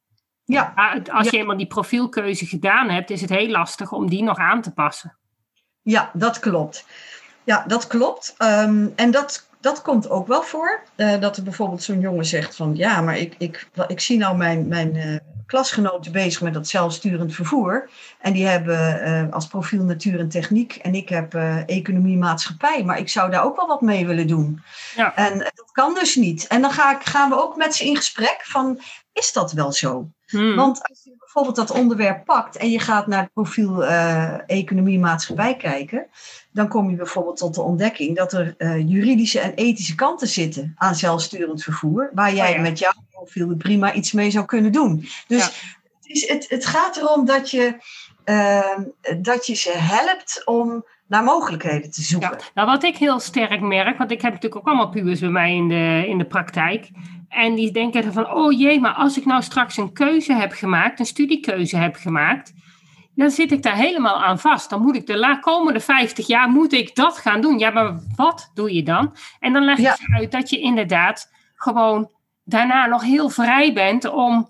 Ja. 0.45 0.73
Als 1.11 1.29
je 1.29 1.37
eenmaal 1.37 1.57
die 1.57 1.67
profielkeuze 1.67 2.45
gedaan 2.45 2.89
hebt, 2.89 3.09
is 3.09 3.21
het 3.21 3.29
heel 3.29 3.49
lastig 3.49 3.91
om 3.91 4.09
die 4.09 4.23
nog 4.23 4.37
aan 4.37 4.61
te 4.61 4.73
passen. 4.73 5.17
Ja, 5.81 6.11
dat 6.13 6.39
klopt. 6.39 6.85
Ja, 7.43 7.63
dat 7.67 7.87
klopt. 7.87 8.35
Um, 8.37 8.93
en 8.95 9.11
dat 9.11 9.49
dat 9.61 9.81
komt 9.81 10.09
ook 10.09 10.27
wel 10.27 10.43
voor. 10.43 10.81
Uh, 10.95 11.19
dat 11.19 11.37
er 11.37 11.43
bijvoorbeeld 11.43 11.83
zo'n 11.83 11.99
jongen 11.99 12.25
zegt 12.25 12.55
van 12.55 12.75
ja, 12.75 13.01
maar 13.01 13.17
ik, 13.17 13.35
ik, 13.37 13.67
ik 13.87 13.99
zie 13.99 14.17
nou 14.17 14.37
mijn, 14.37 14.67
mijn 14.67 14.95
uh, 14.95 15.15
klasgenoten 15.51 16.11
bezig 16.11 16.41
met 16.41 16.53
dat 16.53 16.67
zelfsturend 16.67 17.35
vervoer. 17.35 17.89
En 18.19 18.33
die 18.33 18.45
hebben 18.45 19.07
uh, 19.07 19.33
als 19.33 19.47
profiel 19.47 19.83
natuur 19.83 20.19
en 20.19 20.29
techniek. 20.29 20.75
En 20.75 20.95
ik 20.95 21.09
heb 21.09 21.33
economie 21.65 22.17
maatschappij. 22.17 22.83
Maar 22.83 22.97
ik 22.97 23.09
zou 23.09 23.31
daar 23.31 23.43
ook 23.43 23.55
wel 23.55 23.67
wat 23.67 23.81
mee 23.81 24.07
willen 24.07 24.27
doen. 24.27 24.61
Ja. 24.95 25.15
En 25.15 25.37
dat 25.37 25.71
kan 25.71 25.93
dus 25.93 26.15
niet. 26.15 26.47
En 26.47 26.61
dan 26.61 26.71
ga 26.71 26.95
ik, 26.95 27.03
gaan 27.03 27.29
we 27.29 27.41
ook 27.43 27.55
met 27.55 27.75
ze 27.75 27.85
in 27.85 27.95
gesprek 27.95 28.39
van 28.43 28.81
is 29.13 29.33
dat 29.33 29.51
wel 29.51 29.71
zo? 29.71 30.09
Hmm. 30.27 30.55
Want 30.55 30.87
als 30.89 31.01
je 31.03 31.15
bijvoorbeeld 31.19 31.55
dat 31.55 31.71
onderwerp 31.71 32.25
pakt 32.25 32.57
en 32.57 32.69
je 32.69 32.79
gaat 32.79 33.07
naar 33.07 33.21
het 33.21 33.33
profiel 33.33 33.83
economie 34.45 34.99
maatschappij 34.99 35.55
kijken 35.55 36.07
dan 36.51 36.67
kom 36.67 36.89
je 36.89 36.95
bijvoorbeeld 36.95 37.37
tot 37.37 37.55
de 37.55 37.61
ontdekking 37.61 38.17
dat 38.17 38.33
er 38.33 38.55
uh, 38.57 38.89
juridische 38.89 39.39
en 39.39 39.53
ethische 39.53 39.95
kanten 39.95 40.27
zitten 40.27 40.73
aan 40.77 40.95
zelfsturend 40.95 41.63
vervoer, 41.63 42.09
waar 42.13 42.33
jij 42.33 42.49
oh 42.49 42.55
ja. 42.55 42.61
met 42.61 42.79
jouw 42.79 42.93
profiel 43.11 43.55
prima 43.55 43.93
iets 43.93 44.11
mee 44.11 44.31
zou 44.31 44.45
kunnen 44.45 44.71
doen. 44.71 45.07
Dus 45.27 45.40
ja. 45.43 45.49
het, 45.99 46.07
is, 46.07 46.27
het, 46.27 46.49
het, 46.49 46.65
gaat 46.65 46.97
erom 46.97 47.25
dat 47.25 47.51
je, 47.51 47.75
uh, 48.25 48.79
dat 49.21 49.45
je 49.45 49.55
ze 49.55 49.71
helpt 49.71 50.41
om 50.45 50.85
naar 51.07 51.23
mogelijkheden 51.23 51.91
te 51.91 52.01
zoeken. 52.01 52.29
Ja. 52.29 52.37
Nou, 52.53 52.67
wat 52.67 52.83
ik 52.83 52.97
heel 52.97 53.19
sterk 53.19 53.61
merk, 53.61 53.97
want 53.97 54.11
ik 54.11 54.21
heb 54.21 54.33
natuurlijk 54.33 54.61
ook 54.61 54.67
allemaal 54.67 54.89
pubers 54.89 55.19
bij 55.19 55.29
mij 55.29 55.55
in 55.55 55.67
de, 55.67 56.05
in 56.07 56.17
de 56.17 56.25
praktijk. 56.25 56.89
En 57.29 57.55
die 57.55 57.71
denken 57.71 58.13
van, 58.13 58.31
oh 58.31 58.59
jee, 58.59 58.79
maar 58.79 58.93
als 58.93 59.17
ik 59.17 59.25
nou 59.25 59.41
straks 59.41 59.77
een 59.77 59.93
keuze 59.93 60.33
heb 60.33 60.51
gemaakt, 60.51 60.99
een 60.99 61.05
studiekeuze 61.05 61.77
heb 61.77 61.95
gemaakt, 61.95 62.53
dan 63.15 63.29
zit 63.29 63.51
ik 63.51 63.63
daar 63.63 63.75
helemaal 63.75 64.23
aan 64.23 64.39
vast. 64.39 64.69
Dan 64.69 64.81
moet 64.81 64.95
ik 64.95 65.05
de 65.05 65.37
komende 65.41 65.79
50 65.79 66.27
jaar 66.27 66.49
moet 66.49 66.73
ik 66.73 66.95
dat 66.95 67.17
gaan 67.17 67.41
doen. 67.41 67.59
Ja, 67.59 67.69
maar 67.69 67.99
wat 68.15 68.51
doe 68.53 68.73
je 68.73 68.83
dan? 68.83 69.15
En 69.39 69.53
dan 69.53 69.63
leg 69.63 69.77
je 69.77 69.83
ja. 69.83 69.97
uit 70.15 70.31
dat 70.31 70.49
je 70.49 70.59
inderdaad 70.59 71.31
gewoon 71.55 72.11
daarna 72.43 72.85
nog 72.85 73.03
heel 73.03 73.29
vrij 73.29 73.73
bent 73.73 74.05
om 74.05 74.49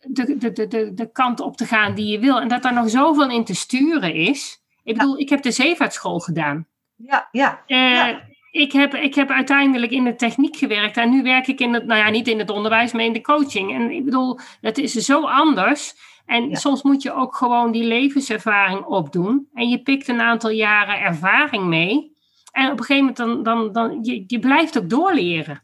de, 0.00 0.36
de, 0.38 0.66
de, 0.66 0.94
de, 0.94 1.12
kant 1.12 1.40
op 1.40 1.56
te 1.56 1.66
gaan 1.66 1.94
die 1.94 2.06
je 2.06 2.18
wil. 2.18 2.40
En 2.40 2.48
dat 2.48 2.64
er 2.64 2.72
nog 2.72 2.90
zoveel 2.90 3.30
in 3.30 3.44
te 3.44 3.54
sturen 3.54 4.14
is. 4.14 4.62
Ik 4.84 4.96
bedoel, 4.96 5.16
ja. 5.16 5.22
ik 5.22 5.28
heb 5.28 5.42
de 5.42 5.50
zeevaartschool 5.50 6.18
gedaan. 6.18 6.66
Ja, 6.96 7.28
ja. 7.30 7.62
Uh, 7.66 7.92
ja. 7.92 8.28
Ik 8.50 8.72
heb, 8.72 8.94
ik 8.94 9.14
heb 9.14 9.30
uiteindelijk 9.30 9.92
in 9.92 10.04
de 10.04 10.14
techniek 10.14 10.56
gewerkt 10.56 10.96
en 10.96 11.10
nu 11.10 11.22
werk 11.22 11.46
ik 11.46 11.60
in 11.60 11.74
het, 11.74 11.86
nou 11.86 12.00
ja, 12.00 12.10
niet 12.10 12.28
in 12.28 12.38
het 12.38 12.50
onderwijs, 12.50 12.92
maar 12.92 13.04
in 13.04 13.12
de 13.12 13.20
coaching. 13.20 13.74
En 13.74 13.90
ik 13.90 14.04
bedoel, 14.04 14.38
het 14.60 14.78
is 14.78 14.92
zo 14.92 15.20
anders. 15.20 15.94
En 16.26 16.48
ja. 16.48 16.54
soms 16.54 16.82
moet 16.82 17.02
je 17.02 17.12
ook 17.12 17.36
gewoon 17.36 17.72
die 17.72 17.84
levenservaring 17.84 18.84
opdoen. 18.84 19.48
En 19.54 19.68
je 19.68 19.82
pikt 19.82 20.08
een 20.08 20.20
aantal 20.20 20.50
jaren 20.50 21.00
ervaring 21.00 21.64
mee. 21.64 22.16
En 22.52 22.70
op 22.70 22.78
een 22.78 22.84
gegeven 22.84 22.98
moment 22.98 23.16
dan, 23.16 23.42
dan, 23.42 23.72
dan 23.72 23.98
je, 24.02 24.24
je 24.26 24.38
blijft 24.38 24.78
ook 24.78 24.90
doorleren. 24.90 25.62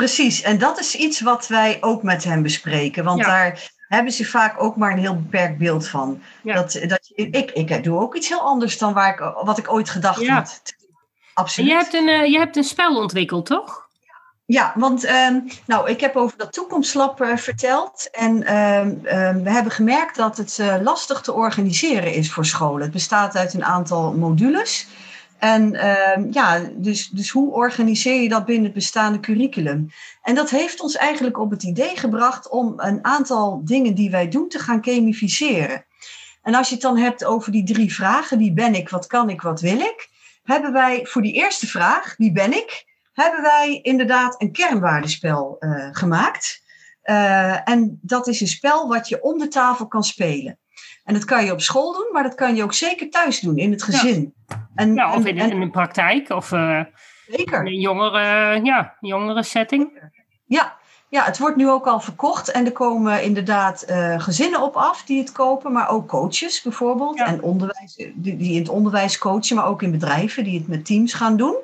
Precies, 0.00 0.42
en 0.42 0.58
dat 0.58 0.78
is 0.78 0.94
iets 0.94 1.20
wat 1.20 1.46
wij 1.46 1.78
ook 1.80 2.02
met 2.02 2.24
hem 2.24 2.42
bespreken. 2.42 3.04
Want 3.04 3.18
ja. 3.18 3.26
daar 3.26 3.70
hebben 3.88 4.12
ze 4.12 4.24
vaak 4.24 4.62
ook 4.62 4.76
maar 4.76 4.92
een 4.92 4.98
heel 4.98 5.16
beperkt 5.16 5.58
beeld 5.58 5.88
van. 5.88 6.22
Ja. 6.42 6.54
Dat, 6.54 6.80
dat, 6.86 7.10
ik, 7.14 7.50
ik 7.50 7.84
doe 7.84 7.98
ook 7.98 8.14
iets 8.14 8.28
heel 8.28 8.40
anders 8.40 8.78
dan 8.78 8.92
waar 8.92 9.12
ik, 9.12 9.44
wat 9.44 9.58
ik 9.58 9.72
ooit 9.72 9.90
gedacht 9.90 10.28
had. 10.28 10.62
Absoluut. 11.34 11.70
Je 11.70 11.76
hebt, 11.76 11.94
een, 11.94 12.08
uh, 12.08 12.26
je 12.26 12.38
hebt 12.38 12.56
een 12.56 12.64
spel 12.64 12.96
ontwikkeld, 12.96 13.46
toch? 13.46 13.88
Ja, 14.44 14.72
want 14.74 15.08
um, 15.08 15.48
nou, 15.66 15.90
ik 15.90 16.00
heb 16.00 16.16
over 16.16 16.38
dat 16.38 16.52
toekomstlab 16.52 17.22
uh, 17.22 17.36
verteld. 17.36 18.08
En 18.12 18.56
um, 18.56 18.88
um, 18.88 19.42
we 19.42 19.50
hebben 19.50 19.72
gemerkt 19.72 20.16
dat 20.16 20.36
het 20.36 20.58
uh, 20.60 20.76
lastig 20.82 21.20
te 21.20 21.32
organiseren 21.32 22.12
is 22.12 22.32
voor 22.32 22.46
scholen. 22.46 22.82
Het 22.82 22.92
bestaat 22.92 23.36
uit 23.36 23.54
een 23.54 23.64
aantal 23.64 24.12
modules. 24.12 24.86
En 25.40 25.74
ehm, 25.74 26.26
ja, 26.30 26.70
dus, 26.74 27.08
dus 27.08 27.30
hoe 27.30 27.52
organiseer 27.52 28.22
je 28.22 28.28
dat 28.28 28.44
binnen 28.44 28.64
het 28.64 28.74
bestaande 28.74 29.20
curriculum? 29.20 29.90
En 30.22 30.34
dat 30.34 30.50
heeft 30.50 30.80
ons 30.80 30.96
eigenlijk 30.96 31.38
op 31.38 31.50
het 31.50 31.62
idee 31.62 31.96
gebracht 31.96 32.48
om 32.48 32.74
een 32.76 33.04
aantal 33.04 33.60
dingen 33.64 33.94
die 33.94 34.10
wij 34.10 34.28
doen 34.28 34.48
te 34.48 34.58
gaan 34.58 34.84
gamificeren. 34.84 35.84
En 36.42 36.54
als 36.54 36.68
je 36.68 36.74
het 36.74 36.82
dan 36.82 36.96
hebt 36.96 37.24
over 37.24 37.52
die 37.52 37.64
drie 37.64 37.94
vragen, 37.94 38.38
wie 38.38 38.52
ben 38.52 38.74
ik, 38.74 38.88
wat 38.88 39.06
kan 39.06 39.30
ik, 39.30 39.40
wat 39.40 39.60
wil 39.60 39.78
ik, 39.78 40.08
hebben 40.42 40.72
wij 40.72 41.06
voor 41.06 41.22
die 41.22 41.32
eerste 41.32 41.66
vraag, 41.66 42.14
wie 42.16 42.32
ben 42.32 42.52
ik, 42.52 42.84
hebben 43.12 43.42
wij 43.42 43.80
inderdaad 43.82 44.42
een 44.42 44.52
kernwaardespel 44.52 45.56
uh, 45.60 45.88
gemaakt. 45.92 46.62
Uh, 47.04 47.68
en 47.68 47.98
dat 48.02 48.26
is 48.26 48.40
een 48.40 48.46
spel 48.46 48.88
wat 48.88 49.08
je 49.08 49.22
om 49.22 49.38
de 49.38 49.48
tafel 49.48 49.86
kan 49.86 50.04
spelen. 50.04 50.58
En 51.04 51.14
dat 51.14 51.24
kan 51.24 51.44
je 51.44 51.52
op 51.52 51.60
school 51.60 51.92
doen, 51.92 52.08
maar 52.12 52.22
dat 52.22 52.34
kan 52.34 52.54
je 52.54 52.62
ook 52.62 52.74
zeker 52.74 53.10
thuis 53.10 53.40
doen, 53.40 53.56
in 53.56 53.70
het 53.70 53.82
gezin. 53.82 54.34
Ja, 54.46 54.68
en, 54.74 54.94
ja 54.94 55.14
of 55.14 55.24
in, 55.24 55.36
in 55.36 55.60
de 55.60 55.70
praktijk, 55.70 56.28
of 56.28 56.52
uh, 56.52 56.80
zeker. 57.26 57.60
in 57.60 57.66
een 57.66 57.80
jongere, 57.80 58.60
ja, 58.62 58.96
jongere 59.00 59.42
setting. 59.42 60.10
Ja, 60.46 60.78
ja, 61.10 61.24
het 61.24 61.38
wordt 61.38 61.56
nu 61.56 61.70
ook 61.70 61.86
al 61.86 62.00
verkocht 62.00 62.50
en 62.50 62.66
er 62.66 62.72
komen 62.72 63.22
inderdaad 63.22 63.84
uh, 63.88 64.20
gezinnen 64.20 64.62
op 64.62 64.76
af 64.76 65.04
die 65.04 65.18
het 65.18 65.32
kopen, 65.32 65.72
maar 65.72 65.88
ook 65.88 66.08
coaches 66.08 66.62
bijvoorbeeld. 66.62 67.18
Ja. 67.18 67.26
En 67.26 67.42
onderwijs, 67.42 67.94
die, 67.96 68.36
die, 68.36 68.52
in 68.52 68.58
het 68.58 68.68
onderwijs 68.68 69.18
coachen, 69.18 69.56
maar 69.56 69.66
ook 69.66 69.82
in 69.82 69.90
bedrijven 69.90 70.44
die 70.44 70.58
het 70.58 70.68
met 70.68 70.84
teams 70.84 71.12
gaan 71.12 71.36
doen. 71.36 71.56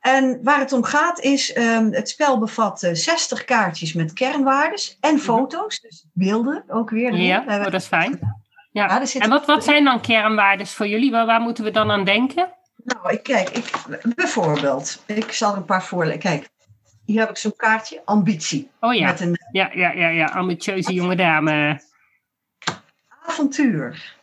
En 0.00 0.40
waar 0.42 0.58
het 0.58 0.72
om 0.72 0.84
gaat 0.84 1.20
is, 1.20 1.56
um, 1.56 1.92
het 1.92 2.08
spel 2.08 2.38
bevat 2.38 2.82
uh, 2.82 2.90
60 2.92 3.44
kaartjes 3.44 3.92
met 3.92 4.12
kernwaardes 4.12 4.96
en 5.00 5.18
foto's, 5.18 5.80
dus 5.80 6.04
beelden 6.12 6.64
ook 6.68 6.90
weer. 6.90 7.14
Ja, 7.14 7.44
oh, 7.48 7.64
dat 7.64 7.74
is 7.74 7.86
fijn. 7.86 8.39
Ja. 8.70 9.02
ja 9.04 9.20
en 9.20 9.30
wat, 9.30 9.46
wat 9.46 9.64
zijn 9.64 9.84
dan 9.84 10.00
kernwaardes 10.00 10.74
voor 10.74 10.86
jullie? 10.86 11.10
Waar, 11.10 11.26
waar 11.26 11.40
moeten 11.40 11.64
we 11.64 11.70
dan 11.70 11.90
aan 11.90 12.04
denken? 12.04 12.48
Nou, 12.84 13.12
ik, 13.12 13.22
kijk, 13.22 13.48
ik, 13.48 13.70
bijvoorbeeld, 14.14 15.02
ik 15.06 15.32
zal 15.32 15.50
er 15.50 15.56
een 15.56 15.64
paar 15.64 15.84
voorlezen. 15.84 16.20
Kijk, 16.20 16.48
hier 17.04 17.20
heb 17.20 17.30
ik 17.30 17.36
zo'n 17.36 17.56
kaartje, 17.56 18.02
ambitie. 18.04 18.70
Oh 18.80 18.94
ja. 18.94 19.06
Met 19.06 19.20
een, 19.20 19.38
ja, 19.52 19.70
ja, 19.74 19.92
ja, 19.92 20.08
ja, 20.08 20.26
ambitieuze 20.26 20.92
jonge 20.92 21.16
dame. 21.16 21.80
Avontuur. 23.26 24.18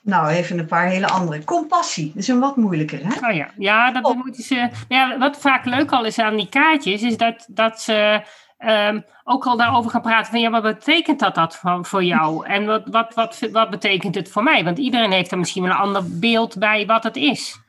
Nou, 0.00 0.28
even 0.28 0.58
een 0.58 0.66
paar 0.66 0.86
hele 0.86 1.08
andere. 1.08 1.44
Compassie, 1.44 2.06
dat 2.06 2.22
is 2.22 2.28
een 2.28 2.40
wat 2.40 2.56
moeilijker, 2.56 3.00
hè? 3.02 3.28
Oh 3.28 3.34
ja, 3.34 3.50
ja 3.56 3.92
dat 3.92 4.04
oh. 4.04 4.16
moeten 4.16 4.42
ze... 4.42 4.70
Ja, 4.88 5.18
wat 5.18 5.40
vaak 5.40 5.64
leuk 5.64 5.92
al 5.92 6.04
is 6.04 6.18
aan 6.18 6.36
die 6.36 6.48
kaartjes, 6.48 7.02
is 7.02 7.16
dat, 7.16 7.46
dat 7.48 7.80
ze 7.80 8.22
um, 8.58 9.04
ook 9.24 9.46
al 9.46 9.56
daarover 9.56 9.90
gaan 9.90 10.02
praten 10.02 10.30
van... 10.30 10.40
Ja, 10.40 10.50
wat 10.50 10.62
betekent 10.62 11.18
dat, 11.18 11.34
dat 11.34 11.56
voor, 11.56 11.84
voor 11.84 12.04
jou? 12.04 12.46
En 12.46 12.66
wat, 12.66 12.82
wat, 12.86 13.14
wat, 13.14 13.38
wat 13.52 13.70
betekent 13.70 14.14
het 14.14 14.30
voor 14.30 14.42
mij? 14.42 14.64
Want 14.64 14.78
iedereen 14.78 15.12
heeft 15.12 15.30
er 15.30 15.38
misschien 15.38 15.62
wel 15.62 15.70
een 15.70 15.76
ander 15.76 16.18
beeld 16.18 16.58
bij 16.58 16.86
wat 16.86 17.02
het 17.02 17.16
is. 17.16 17.60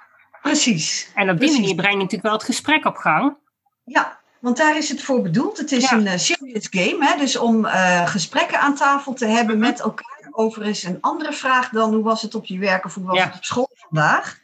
Precies. 0.41 1.11
En 1.15 1.29
op 1.29 1.29
die 1.29 1.37
Precies. 1.37 1.59
manier 1.59 1.75
breng 1.75 1.91
je 1.91 1.97
natuurlijk 1.97 2.23
wel 2.23 2.33
het 2.33 2.43
gesprek 2.43 2.85
op 2.85 2.95
gang. 2.95 3.37
Ja, 3.83 4.19
want 4.39 4.57
daar 4.57 4.77
is 4.77 4.89
het 4.89 5.01
voor 5.01 5.21
bedoeld. 5.21 5.57
Het 5.57 5.71
is 5.71 5.89
ja. 5.89 5.97
een 5.97 6.05
uh, 6.05 6.17
serious 6.17 6.67
game, 6.69 7.05
hè? 7.05 7.17
dus 7.17 7.37
om 7.37 7.65
uh, 7.65 8.07
gesprekken 8.07 8.59
aan 8.59 8.75
tafel 8.75 9.13
te 9.13 9.25
hebben 9.25 9.59
met 9.59 9.79
elkaar 9.79 10.29
over 10.31 10.65
is 10.65 10.83
een 10.83 10.97
andere 11.01 11.33
vraag 11.33 11.69
dan 11.69 11.93
hoe 11.93 12.03
was 12.03 12.21
het 12.21 12.35
op 12.35 12.45
je 12.45 12.59
werk 12.59 12.85
of 12.85 12.93
hoe 12.93 13.03
was 13.03 13.17
ja. 13.17 13.25
het 13.25 13.35
op 13.35 13.43
school 13.43 13.69
vandaag. 13.73 14.39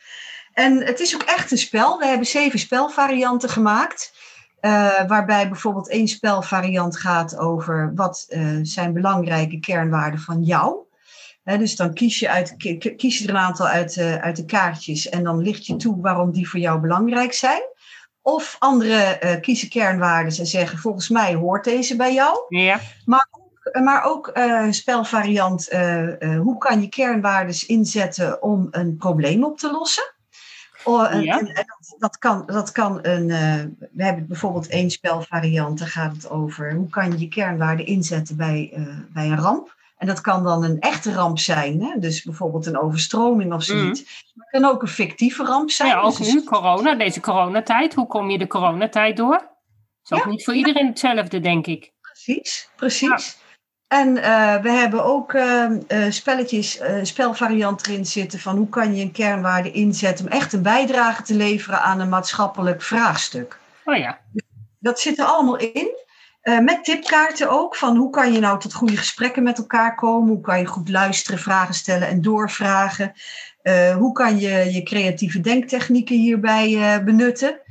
En 0.54 0.86
het 0.86 1.00
is 1.00 1.16
ook 1.16 1.22
echt 1.22 1.52
een 1.52 1.58
spel. 1.58 1.98
We 1.98 2.06
hebben 2.06 2.28
zeven 2.28 2.60
spelvarianten 2.60 3.50
gemaakt. 3.50 4.13
Uh, 4.66 5.08
waarbij 5.08 5.50
bijvoorbeeld 5.50 5.90
één 5.90 6.08
spelvariant 6.08 6.98
gaat 6.98 7.38
over 7.38 7.92
wat 7.96 8.26
uh, 8.30 8.60
zijn 8.62 8.94
belangrijke 8.94 9.60
kernwaarden 9.60 10.20
van 10.20 10.44
jou. 10.44 10.76
He, 11.44 11.58
dus 11.58 11.76
dan 11.76 11.94
kies 11.94 12.20
je, 12.20 12.30
uit, 12.30 12.56
kies 12.98 13.18
je 13.18 13.24
er 13.24 13.30
een 13.30 13.38
aantal 13.40 13.68
uit, 13.68 13.96
uh, 13.96 14.16
uit 14.16 14.36
de 14.36 14.46
kaartjes 14.46 15.10
en 15.10 15.24
dan 15.24 15.42
licht 15.42 15.66
je 15.66 15.76
toe 15.76 16.02
waarom 16.02 16.32
die 16.32 16.50
voor 16.50 16.60
jou 16.60 16.80
belangrijk 16.80 17.34
zijn. 17.34 17.62
Of 18.22 18.56
anderen 18.60 19.42
kiezen 19.42 19.70
kernwaarden 19.70 20.38
en 20.38 20.46
zeggen 20.46 20.78
volgens 20.78 21.10
mij 21.10 21.36
hoort 21.36 21.64
deze 21.64 21.96
bij 21.96 22.14
jou. 22.14 22.46
Ja. 22.48 22.80
Maar 23.06 23.30
maar 23.84 24.04
ook 24.04 24.32
spelvariant, 24.70 25.70
hoe 26.20 26.58
kan 26.58 26.82
je 26.82 26.90
kernwaardes 26.90 27.66
inzetten 27.66 28.42
om 28.42 28.68
een 28.72 28.98
probleem 28.98 29.44
op 29.44 29.58
te 29.58 29.72
lossen? 29.72 30.14
Oh, 30.84 31.24
ja. 31.24 31.40
en, 31.40 31.48
en 31.48 31.66
dat, 31.66 31.96
dat, 31.98 32.18
kan, 32.18 32.44
dat 32.46 32.72
kan 32.72 33.00
een, 33.02 33.28
we 33.92 34.04
hebben 34.04 34.28
bijvoorbeeld 34.28 34.68
één 34.68 34.90
spelvariant, 34.90 35.80
daar 35.80 35.88
gaat 35.88 36.16
het 36.16 36.30
over 36.30 36.74
hoe 36.74 36.90
kan 36.90 37.12
je 37.12 37.20
je 37.20 37.28
kernwaarden 37.28 37.86
inzetten 37.86 38.36
bij, 38.36 38.74
bij 39.14 39.26
een 39.26 39.40
ramp. 39.40 39.76
En 39.98 40.10
dat 40.10 40.22
kan 40.22 40.44
dan 40.44 40.64
een 40.64 40.80
echte 40.80 41.14
ramp 41.14 41.40
zijn, 41.40 41.82
hè? 41.82 42.00
dus 42.00 42.24
bijvoorbeeld 42.24 42.66
een 42.66 42.80
overstroming 42.80 43.54
of 43.54 43.64
zoiets. 43.64 44.00
Mm. 44.00 44.08
Maar 44.34 44.48
het 44.50 44.62
kan 44.62 44.72
ook 44.72 44.82
een 44.82 44.88
fictieve 44.88 45.44
ramp 45.44 45.70
zijn. 45.70 45.90
Ja, 45.90 46.02
ook 46.02 46.18
dus 46.18 46.34
nu, 46.34 46.44
corona, 46.44 46.96
deze 46.96 47.20
coronatijd. 47.20 47.94
Hoe 47.94 48.08
kom 48.08 48.30
je 48.30 48.38
de 48.38 48.48
coronatijd 48.48 49.18
door? 49.18 49.38
Dat 49.38 49.50
is 50.04 50.12
ook 50.12 50.24
ja, 50.24 50.30
niet 50.30 50.44
voor 50.44 50.54
iedereen 50.54 50.88
hetzelfde, 50.88 51.40
denk 51.40 51.68
ik. 51.68 51.92
Precies, 52.02 52.70
precies. 52.76 53.38
En 53.94 54.18
uh, 54.18 54.56
we 54.62 54.70
hebben 54.70 55.04
ook 55.04 55.34
uh, 55.34 55.66
uh, 55.88 56.12
spelletjes, 56.12 56.80
spelvariant 57.02 57.88
erin 57.88 58.06
zitten 58.06 58.40
van 58.40 58.58
hoe 58.58 58.70
kan 58.70 58.96
je 58.96 59.02
een 59.02 59.12
kernwaarde 59.12 59.72
inzetten 59.72 60.26
om 60.26 60.32
echt 60.32 60.54
een 60.54 60.62
bijdrage 60.62 61.24
te 61.24 61.36
leveren 61.36 61.82
aan 61.82 62.00
een 62.00 62.10
maatschappelijk 62.10 62.82
vraagstuk. 62.82 63.60
Oh 63.86 63.96
ja. 63.96 64.20
Dat 64.80 65.00
zit 65.00 65.20
er 65.20 65.26
allemaal 65.26 65.58
in. 65.58 65.90
met 66.42 66.84
tipkaarten 66.84 67.50
ook 67.50 67.76
van 67.76 67.98
hoe 67.98 68.10
kan 68.10 68.34
je 68.34 68.40
nou 68.40 68.60
tot 68.60 68.74
goede 68.74 68.98
gesprekken 68.98 69.44
met 69.44 69.58
elkaar 69.58 69.96
komen? 69.96 70.30
Hoe 70.30 70.42
kan 70.42 70.60
je 70.60 70.66
goed 70.66 70.90
luisteren, 70.90 71.40
vragen 71.40 71.74
stellen 71.74 72.08
en 72.08 72.22
doorvragen? 72.22 73.14
hoe 73.98 74.12
kan 74.12 74.40
je 74.40 74.74
je 74.74 74.84
creatieve 74.84 75.40
denktechnieken 75.40 76.16
hierbij 76.16 77.02
benutten? 77.04 77.62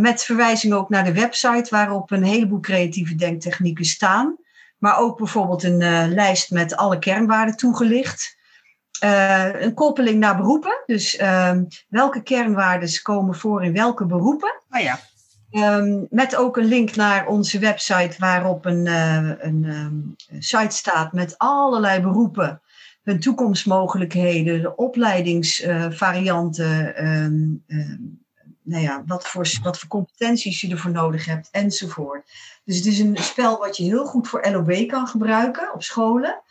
met 0.00 0.24
verwijzing 0.24 0.72
ook 0.72 0.88
naar 0.88 1.04
de 1.04 1.12
website 1.12 1.66
waarop 1.70 2.10
een 2.10 2.24
heleboel 2.24 2.60
creatieve 2.60 3.14
denktechnieken 3.14 3.84
staan. 3.84 4.38
Maar 4.78 4.98
ook 4.98 5.18
bijvoorbeeld 5.18 5.62
een 5.62 5.80
uh, 5.80 6.04
lijst 6.06 6.50
met 6.50 6.76
alle 6.76 6.98
kernwaarden 6.98 7.56
toegelicht. 7.56 8.36
Uh, 9.04 9.60
een 9.60 9.74
koppeling 9.74 10.18
naar 10.18 10.36
beroepen. 10.36 10.82
Dus 10.86 11.18
uh, 11.18 11.52
welke 11.88 12.22
kernwaarden 12.22 13.02
komen 13.02 13.34
voor 13.34 13.64
in 13.64 13.72
welke 13.72 14.06
beroepen. 14.06 14.62
Oh 14.70 14.80
ja. 14.80 14.98
Um, 15.50 16.06
met 16.10 16.36
ook 16.36 16.56
een 16.56 16.64
link 16.64 16.96
naar 16.96 17.26
onze 17.26 17.58
website 17.58 18.14
waarop 18.18 18.64
een, 18.64 18.86
uh, 18.86 19.30
een 19.38 19.64
um, 19.64 20.16
site 20.38 20.76
staat 20.76 21.12
met 21.12 21.38
allerlei 21.38 22.00
beroepen. 22.00 22.60
Hun 23.02 23.20
toekomstmogelijkheden, 23.20 24.62
de 24.62 24.76
opleidingsvarianten, 24.76 27.62
nou 28.68 28.82
ja, 28.82 29.02
wat, 29.06 29.28
voor, 29.28 29.50
wat 29.62 29.78
voor 29.78 29.88
competenties 29.88 30.60
je 30.60 30.70
ervoor 30.70 30.90
nodig 30.90 31.24
hebt 31.24 31.48
enzovoort. 31.50 32.30
Dus 32.64 32.76
het 32.76 32.86
is 32.86 32.98
een 32.98 33.16
spel 33.16 33.58
wat 33.58 33.76
je 33.76 33.82
heel 33.82 34.04
goed 34.04 34.28
voor 34.28 34.48
LOB 34.50 34.88
kan 34.88 35.06
gebruiken 35.06 35.72
op 35.74 35.82
scholen. 35.82 36.42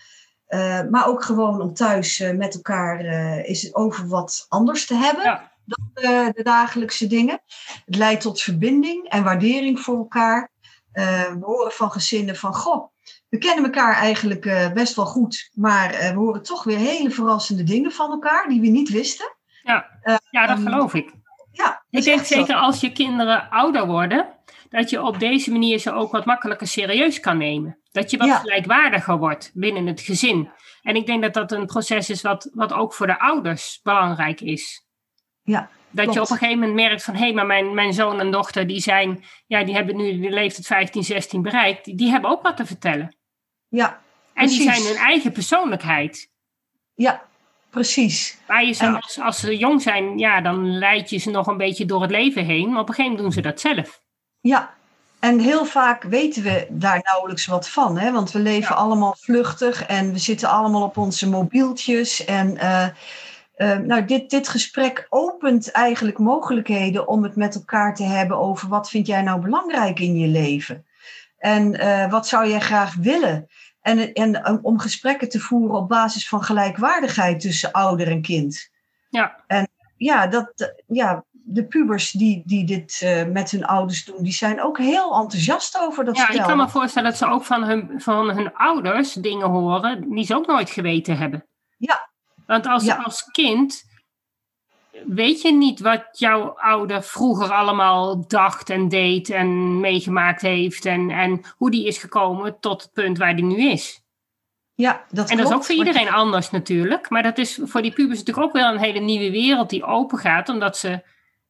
Uh, 0.49 0.81
maar 0.89 1.07
ook 1.07 1.23
gewoon 1.23 1.61
om 1.61 1.73
thuis 1.73 2.19
uh, 2.19 2.31
met 2.31 2.55
elkaar 2.55 3.05
uh, 3.05 3.49
is 3.49 3.61
het 3.61 3.75
over 3.75 4.07
wat 4.07 4.45
anders 4.49 4.85
te 4.85 4.95
hebben 4.95 5.23
ja. 5.23 5.51
dan 5.65 5.89
de 5.93 6.43
dagelijkse 6.43 7.07
dingen. 7.07 7.41
Het 7.85 7.95
leidt 7.95 8.21
tot 8.21 8.41
verbinding 8.41 9.09
en 9.09 9.23
waardering 9.23 9.79
voor 9.79 9.97
elkaar. 9.97 10.49
we 10.91 11.39
horen 11.41 11.71
van 11.71 11.91
gezinnen 11.91 12.35
van, 12.35 12.53
goh, 12.53 12.91
we 13.29 13.37
kennen 13.37 13.63
elkaar 13.63 13.93
eigenlijk 13.93 14.71
best 14.73 14.95
wel 14.95 15.05
goed, 15.05 15.49
maar 15.53 15.89
we 15.89 16.13
horen 16.19 16.43
toch 16.43 16.63
weer 16.63 16.77
hele 16.77 17.11
verrassende 17.11 17.63
dingen 17.63 17.91
van 17.91 18.11
elkaar 18.11 18.47
die 18.47 18.61
we 18.61 18.67
niet 18.67 18.89
wisten. 18.89 19.35
Ja, 19.63 19.99
ja 20.29 20.47
dat 20.47 20.59
geloof 20.59 20.93
ik. 20.93 21.16
Ja, 21.57 21.83
ik 21.89 22.03
denk 22.03 22.25
zeker 22.25 22.55
zo. 22.55 22.61
als 22.61 22.79
je 22.79 22.91
kinderen 22.91 23.49
ouder 23.49 23.87
worden, 23.87 24.35
dat 24.69 24.89
je 24.89 25.03
op 25.03 25.19
deze 25.19 25.51
manier 25.51 25.79
ze 25.79 25.91
ook 25.91 26.11
wat 26.11 26.25
makkelijker 26.25 26.67
serieus 26.67 27.19
kan 27.19 27.37
nemen. 27.37 27.79
Dat 27.91 28.11
je 28.11 28.17
wat 28.17 28.27
ja. 28.27 28.37
gelijkwaardiger 28.37 29.17
wordt 29.17 29.51
binnen 29.53 29.87
het 29.87 30.01
gezin. 30.01 30.51
En 30.81 30.95
ik 30.95 31.05
denk 31.05 31.21
dat 31.21 31.33
dat 31.33 31.51
een 31.51 31.65
proces 31.65 32.09
is 32.09 32.21
wat, 32.21 32.49
wat 32.53 32.73
ook 32.73 32.93
voor 32.93 33.07
de 33.07 33.19
ouders 33.19 33.79
belangrijk 33.83 34.41
is. 34.41 34.85
Ja, 35.43 35.69
dat 35.89 36.03
klopt. 36.03 36.13
je 36.13 36.21
op 36.21 36.29
een 36.29 36.37
gegeven 36.37 36.59
moment 36.59 36.87
merkt 36.87 37.03
van 37.03 37.13
hé, 37.13 37.19
hey, 37.19 37.33
maar 37.33 37.45
mijn, 37.45 37.73
mijn 37.73 37.93
zoon 37.93 38.19
en 38.19 38.31
dochter 38.31 38.67
die 38.67 38.79
zijn, 38.79 39.23
ja, 39.47 39.63
die 39.63 39.75
hebben 39.75 39.95
nu 39.95 40.19
de 40.19 40.29
leeftijd 40.29 40.65
15, 40.65 41.03
16 41.03 41.41
bereikt, 41.41 41.85
die, 41.85 41.95
die 41.95 42.09
hebben 42.09 42.29
ook 42.29 42.41
wat 42.41 42.57
te 42.57 42.65
vertellen. 42.65 43.15
Ja. 43.67 44.01
En 44.33 44.47
die 44.47 44.61
zijn 44.61 44.81
hun 44.81 44.95
eigen 44.95 45.31
persoonlijkheid. 45.31 46.31
Ja, 46.93 47.27
precies. 47.69 48.37
Maar 48.47 48.65
je 48.65 48.73
zou, 48.73 48.95
als, 48.95 49.19
als 49.19 49.39
ze 49.39 49.57
jong 49.57 49.81
zijn, 49.81 50.17
ja, 50.17 50.41
dan 50.41 50.77
leid 50.77 51.09
je 51.09 51.17
ze 51.17 51.29
nog 51.29 51.47
een 51.47 51.57
beetje 51.57 51.85
door 51.85 52.01
het 52.01 52.11
leven 52.11 52.45
heen. 52.45 52.69
Maar 52.69 52.81
op 52.81 52.89
een 52.89 52.93
gegeven 52.93 53.15
moment 53.15 53.35
doen 53.35 53.43
ze 53.43 53.49
dat 53.49 53.59
zelf. 53.59 54.01
Ja, 54.39 54.75
en 55.19 55.39
heel 55.39 55.65
vaak 55.65 56.03
weten 56.03 56.43
we 56.43 56.67
daar 56.69 56.99
nauwelijks 57.03 57.45
wat 57.45 57.69
van. 57.69 57.97
Hè? 57.97 58.11
Want 58.11 58.31
we 58.31 58.39
leven 58.39 58.75
ja. 58.75 58.81
allemaal 58.81 59.15
vluchtig 59.19 59.85
en 59.85 60.11
we 60.11 60.17
zitten 60.17 60.49
allemaal 60.49 60.83
op 60.83 60.97
onze 60.97 61.29
mobieltjes. 61.29 62.25
En 62.25 62.55
uh, 62.55 62.87
uh, 63.57 63.77
nou, 63.77 64.05
dit, 64.05 64.29
dit 64.29 64.47
gesprek 64.47 65.07
opent 65.09 65.71
eigenlijk 65.71 66.17
mogelijkheden 66.17 67.07
om 67.07 67.23
het 67.23 67.35
met 67.35 67.55
elkaar 67.55 67.95
te 67.95 68.03
hebben 68.03 68.37
over 68.37 68.67
wat 68.67 68.89
vind 68.89 69.07
jij 69.07 69.21
nou 69.21 69.41
belangrijk 69.41 69.99
in 69.99 70.17
je 70.17 70.27
leven? 70.27 70.85
En 71.37 71.73
uh, 71.73 72.11
wat 72.11 72.27
zou 72.27 72.49
jij 72.49 72.59
graag 72.59 72.95
willen? 72.95 73.47
En, 73.87 74.13
en 74.13 74.59
om 74.63 74.79
gesprekken 74.79 75.29
te 75.29 75.39
voeren 75.39 75.77
op 75.77 75.89
basis 75.89 76.27
van 76.27 76.43
gelijkwaardigheid 76.43 77.39
tussen 77.39 77.71
ouder 77.71 78.07
en 78.07 78.21
kind. 78.21 78.69
Ja. 79.09 79.43
En 79.47 79.67
ja, 79.95 80.27
dat, 80.27 80.73
ja, 80.87 81.25
de 81.31 81.65
pubers 81.65 82.11
die, 82.11 82.43
die 82.45 82.65
dit 82.65 83.01
uh, 83.03 83.23
met 83.25 83.51
hun 83.51 83.65
ouders 83.65 84.05
doen, 84.05 84.23
die 84.23 84.33
zijn 84.33 84.61
ook 84.61 84.77
heel 84.77 85.15
enthousiast 85.19 85.79
over 85.79 86.05
dat 86.05 86.17
ja, 86.17 86.23
spel. 86.23 86.35
Ja, 86.35 86.41
ik 86.41 86.47
kan 86.47 86.57
me 86.57 86.69
voorstellen 86.69 87.09
dat 87.09 87.17
ze 87.17 87.25
ook 87.25 87.43
van 87.43 87.63
hun, 87.63 88.01
van 88.01 88.29
hun 88.29 88.53
ouders 88.53 89.13
dingen 89.13 89.49
horen 89.49 90.09
die 90.09 90.25
ze 90.25 90.35
ook 90.35 90.47
nooit 90.47 90.69
geweten 90.69 91.17
hebben. 91.17 91.45
Ja. 91.77 92.09
Want 92.45 92.67
als, 92.67 92.83
Ja. 92.83 92.95
als 92.95 93.23
kind 93.23 93.83
weet 95.05 95.41
je 95.41 95.53
niet 95.53 95.79
wat 95.79 96.05
jouw 96.11 96.59
ouder 96.59 97.03
vroeger 97.03 97.51
allemaal 97.51 98.27
dacht 98.27 98.69
en 98.69 98.89
deed 98.89 99.29
en 99.29 99.79
meegemaakt 99.79 100.41
heeft 100.41 100.85
en, 100.85 101.09
en 101.09 101.41
hoe 101.57 101.71
die 101.71 101.87
is 101.87 101.97
gekomen 101.97 102.59
tot 102.59 102.81
het 102.81 102.93
punt 102.93 103.17
waar 103.17 103.35
die 103.35 103.45
nu 103.45 103.71
is. 103.71 104.01
Ja, 104.75 105.05
dat 105.11 105.29
En 105.29 105.37
dat 105.37 105.47
is 105.47 105.53
ook 105.53 105.65
voor 105.65 105.75
iedereen 105.75 106.09
anders 106.09 106.51
natuurlijk. 106.51 107.09
Maar 107.09 107.23
dat 107.23 107.37
is 107.37 107.59
voor 107.63 107.81
die 107.81 107.93
pubers 107.93 108.19
natuurlijk 108.19 108.47
ook 108.47 108.53
wel 108.53 108.73
een 108.73 108.79
hele 108.79 108.99
nieuwe 108.99 109.31
wereld 109.31 109.69
die 109.69 109.83
open 109.83 110.17
gaat. 110.17 110.49
Omdat 110.49 110.77
ze 110.77 111.01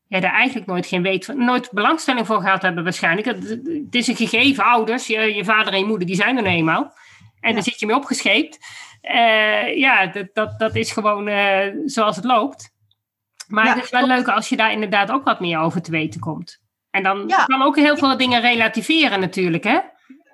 ja, 0.07 0.19
daar 0.19 0.33
eigenlijk 0.33 0.67
nooit 0.67 0.85
geen 0.85 1.01
weet 1.01 1.25
van, 1.25 1.45
nooit 1.45 1.71
belangstelling 1.71 2.25
voor 2.25 2.41
gehad 2.41 2.61
hebben 2.61 2.83
waarschijnlijk. 2.83 3.27
Het, 3.27 3.49
het 3.63 3.95
is 3.95 4.07
een 4.07 4.15
gegeven, 4.15 4.63
ouders, 4.63 5.07
je, 5.07 5.35
je 5.35 5.45
vader 5.45 5.73
en 5.73 5.79
je 5.79 5.85
moeder, 5.85 6.07
die 6.07 6.15
zijn 6.15 6.37
er 6.37 6.43
nou 6.43 6.55
eenmaal. 6.55 6.93
En 7.39 7.49
Ja. 7.49 7.53
daar 7.53 7.63
zit 7.63 7.79
je 7.79 7.85
mee 7.85 7.95
opgescheept. 7.95 8.59
Eh, 9.01 9.77
ja, 9.77 10.05
dat, 10.05 10.27
dat, 10.33 10.59
dat 10.59 10.75
is 10.75 10.91
gewoon 10.91 11.27
eh, 11.27 11.73
zoals 11.85 12.15
het 12.15 12.25
loopt. 12.25 12.75
Maar 13.47 13.65
Ja, 13.65 13.73
het 13.73 13.83
is 13.83 13.89
wel 13.89 14.03
klopt. 14.03 14.15
leuk 14.17 14.35
als 14.35 14.49
je 14.49 14.55
daar 14.57 14.71
inderdaad 14.71 15.11
ook 15.11 15.23
wat 15.23 15.39
meer 15.39 15.59
over 15.59 15.81
te 15.81 15.91
weten 15.91 16.19
komt. 16.19 16.59
En 16.91 17.03
dan 17.03 17.23
Ja. 17.27 17.45
kan 17.45 17.61
ook 17.61 17.75
heel 17.75 17.97
veel 17.97 18.17
dingen 18.17 18.41
relativeren 18.41 19.19
natuurlijk, 19.19 19.63
hè? 19.63 19.79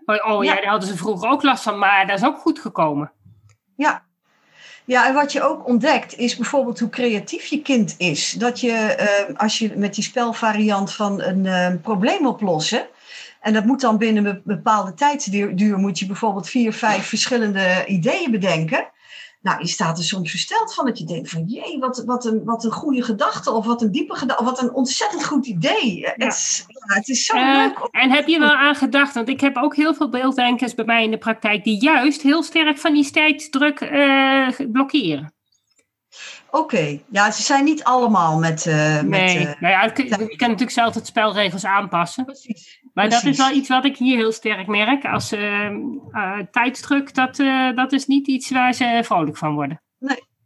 Oh 0.05 0.43
ja, 0.43 0.53
Ja. 0.53 0.61
daar 0.61 0.69
hadden 0.71 0.89
ze 0.89 0.97
vroeger 0.97 1.29
ook 1.29 1.43
last 1.43 1.63
van, 1.63 1.77
maar 1.79 2.07
dat 2.07 2.17
is 2.19 2.25
ook 2.25 2.37
goed 2.37 2.59
gekomen. 2.59 3.11
Ja. 3.75 4.03
Ja, 4.85 5.07
en 5.07 5.13
wat 5.13 5.31
je 5.31 5.41
ook 5.43 5.67
ontdekt 5.67 6.17
is 6.17 6.35
bijvoorbeeld 6.35 6.79
hoe 6.79 6.89
creatief 6.89 7.45
je 7.45 7.61
kind 7.61 7.95
is. 7.97 8.31
Dat 8.31 8.59
je, 8.59 8.71
eh, 8.71 9.35
als 9.39 9.57
je 9.59 9.71
met 9.75 9.95
die 9.95 10.03
spelvariant 10.03 10.93
van 10.93 11.21
een 11.21 11.45
eh, 11.45 11.73
probleem 11.81 12.27
oplossen. 12.27 12.87
En 13.41 13.53
dat 13.53 13.65
moet 13.65 13.81
dan 13.81 13.97
binnen 13.97 14.25
een 14.25 14.41
bepaalde 14.43 14.93
tijdsduur, 14.93 15.55
duur 15.55 15.77
moet 15.77 15.99
je 15.99 16.05
bijvoorbeeld 16.05 16.49
vier, 16.49 16.73
vijf 16.73 17.05
verschillende 17.07 17.83
ideeën 17.85 18.31
bedenken. 18.31 18.87
Nou, 19.43 19.59
je 19.59 19.67
staat 19.67 19.97
er 19.97 20.03
soms 20.03 20.29
versteld 20.29 20.73
van 20.73 20.85
dat 20.85 20.97
je 20.97 21.05
denkt 21.05 21.29
van, 21.29 21.43
jee, 21.45 21.79
wat, 21.79 22.03
wat, 22.05 22.25
een, 22.25 22.43
wat 22.43 22.63
een 22.63 22.71
goede 22.71 23.01
gedachte 23.03 23.51
of 23.51 23.65
wat 23.65 23.81
een 23.81 23.91
diepe 23.91 24.15
gedachte, 24.15 24.43
wat 24.43 24.61
een 24.61 24.73
ontzettend 24.73 25.25
goed 25.25 25.45
idee. 25.45 26.01
Het, 26.03 26.33
is, 26.33 26.63
ja, 26.67 26.95
het 26.95 27.07
is 27.07 27.25
zo 27.25 27.35
Eh, 27.35 27.55
leuk. 27.55 27.87
en 27.91 28.11
heb 28.11 28.27
je 28.27 28.39
wel 28.39 28.53
aan 28.55 28.75
gedacht, 28.75 29.13
want 29.13 29.29
ik 29.29 29.41
heb 29.41 29.57
ook 29.57 29.75
heel 29.75 29.93
veel 29.93 30.09
beelddenkers 30.09 30.75
bij 30.75 30.85
mij 30.85 31.03
in 31.03 31.11
de 31.11 31.17
praktijk 31.17 31.63
die 31.63 31.81
juist 31.81 32.21
heel 32.21 32.43
sterk 32.43 32.77
van 32.77 32.93
die 32.93 33.11
tijdsdruk 33.11 33.79
eh, 33.79 34.47
blokkeren. 34.71 35.33
Oké, 36.55 36.99
ja, 37.09 37.31
ze 37.31 37.41
zijn 37.41 37.63
niet 37.63 37.83
allemaal 37.83 38.39
met... 38.39 38.65
met 38.65 39.05
Nee, 39.05 39.37
eh, 39.37 39.59
nou 39.59 39.73
ja, 39.73 39.83
je 39.83 39.91
kunt 39.91 40.09
natuurlijk 40.39 40.71
zelf 40.71 40.93
het 40.93 41.05
spelregels 41.07 41.65
aanpassen. 41.65 42.25
precies. 42.25 42.81
Maar 42.93 43.09
dat 43.09 43.23
is 43.23 43.37
wel 43.37 43.51
iets 43.51 43.69
wat 43.69 43.85
ik 43.85 43.97
hier 43.97 44.17
heel 44.17 44.31
sterk 44.31 44.67
merk. 44.67 45.05
Als 45.05 45.31
eh, 45.31 45.69
tijdsdruk, 46.51 47.13
dat, 47.13 47.35
dat 47.75 47.91
is 47.91 48.05
niet 48.05 48.27
iets 48.27 48.51
waar 48.51 48.73
ze 48.73 48.99
vrolijk 49.03 49.37
van 49.37 49.53
worden. 49.53 49.81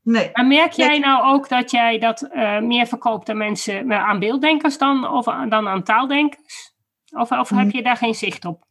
Nee, 0.03 0.29
Maar 0.33 0.45
merk 0.45 0.71
jij 0.71 0.87
Nee. 0.87 0.99
nou 0.99 1.33
ook 1.33 1.49
dat 1.49 1.71
jij 1.71 1.99
dat 1.99 2.29
meer 2.61 2.87
verkoopt 2.87 3.29
aan 3.29 3.37
mensen, 3.37 3.93
aan 3.93 4.19
beelddenkers 4.19 4.77
dan, 4.77 5.07
of 5.11 5.27
aan- 5.27 5.49
dan 5.49 5.67
aan 5.67 5.83
taaldenkers? 5.83 6.73
Of, 7.09 7.31
of 7.31 7.49
heb 7.49 7.71
je 7.71 7.83
daar 7.83 7.97
geen 7.97 8.15
zicht 8.15 8.45
op? 8.45 8.65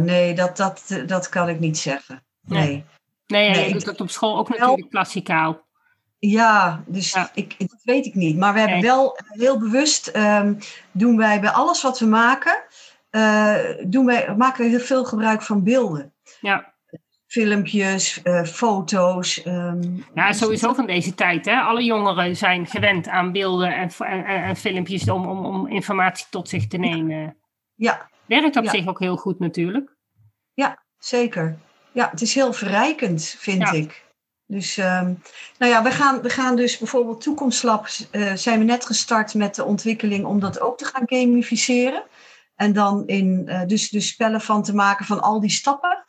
Nee, 0.00 0.34
dat, 0.34 0.56
dat, 0.56 1.02
dat 1.06 1.28
kan 1.28 1.48
ik 1.48 1.58
niet 1.60 1.78
zeggen. 1.78 2.24
Nee. 2.42 2.60
Nee. 2.66 2.84
Nee, 3.26 3.50
Nee, 3.50 3.68
ik- 3.68 3.84
dat 3.84 4.00
op 4.00 4.10
school 4.10 4.38
ook 4.38 4.48
natuurlijk 4.48 4.90
klassikaal. 4.90 5.65
Ja, 6.30 6.82
dus 6.86 7.12
Ja. 7.12 7.30
Ik, 7.34 7.54
dat 7.58 7.80
weet 7.82 8.06
ik 8.06 8.14
niet. 8.14 8.36
Maar 8.36 8.52
we 8.52 8.58
hebben 8.58 8.78
Nee. 8.78 8.86
wel 8.90 9.18
heel 9.28 9.58
bewust, 9.58 10.06
ehm, 10.06 10.54
doen 10.92 11.16
wij 11.16 11.40
bij 11.40 11.50
alles 11.50 11.82
wat 11.82 11.98
we 11.98 12.06
maken, 12.06 12.62
eh, 13.10 13.56
doen 13.86 14.06
wij, 14.06 14.34
maken 14.36 14.64
we 14.64 14.70
heel 14.70 14.78
veel 14.80 15.04
gebruik 15.04 15.42
van 15.42 15.62
beelden. 15.62 16.14
Ja. 16.40 16.74
Filmpjes, 17.26 18.22
eh, 18.22 18.42
foto's. 18.42 19.42
ehm, 19.42 19.82
Ja, 20.14 20.32
sowieso 20.32 20.72
van 20.74 20.86
deze 20.86 21.14
tijd. 21.14 21.44
Hè? 21.44 21.60
Alle 21.60 21.84
jongeren 21.84 22.36
zijn 22.36 22.66
gewend 22.66 23.08
aan 23.08 23.32
beelden 23.32 23.74
en, 23.76 23.90
en, 24.26 24.56
filmpjes 24.56 25.08
om, 25.10 25.26
om, 25.26 25.44
om 25.46 25.66
informatie 25.66 26.26
tot 26.30 26.48
zich 26.48 26.66
te 26.66 26.76
nemen. 26.76 27.36
Ja, 27.74 28.08
Werkt 28.26 28.56
op 28.56 28.64
Ja. 28.64 28.70
zich 28.70 28.86
ook 28.86 28.98
heel 28.98 29.16
goed 29.16 29.38
natuurlijk. 29.38 29.94
zeker. 30.98 31.58
Ja, 31.92 32.08
het 32.10 32.20
is 32.20 32.34
heel 32.34 32.52
verrijkend, 32.52 33.34
vind 33.38 33.58
Ja. 33.62 33.72
ik. 33.72 34.05
Dus, 34.48 34.76
ehm, 34.76 35.12
nou 35.58 35.72
ja, 35.72 35.82
we 35.82 35.90
gaan, 35.90 36.22
we 36.22 36.30
gaan 36.30 36.56
dus 36.56 36.78
bijvoorbeeld 36.78 37.20
Toekomstlab, 37.20 37.86
eh, 38.10 38.32
zijn 38.34 38.58
we 38.58 38.64
net 38.64 38.86
gestart 38.86 39.34
met 39.34 39.54
de 39.54 39.64
ontwikkeling 39.64 40.24
om 40.24 40.40
dat 40.40 40.60
ook 40.60 40.78
te 40.78 40.84
gaan 40.84 41.02
gamificeren. 41.06 42.02
En 42.56 42.72
dan 42.72 43.06
in, 43.06 43.42
eh, 43.48 43.60
dus, 43.66 43.88
dus 43.90 44.08
spellen 44.08 44.40
van 44.40 44.62
te 44.62 44.74
maken 44.74 45.06
van 45.06 45.20
al 45.22 45.40
die 45.40 45.50
stappen. 45.50 46.04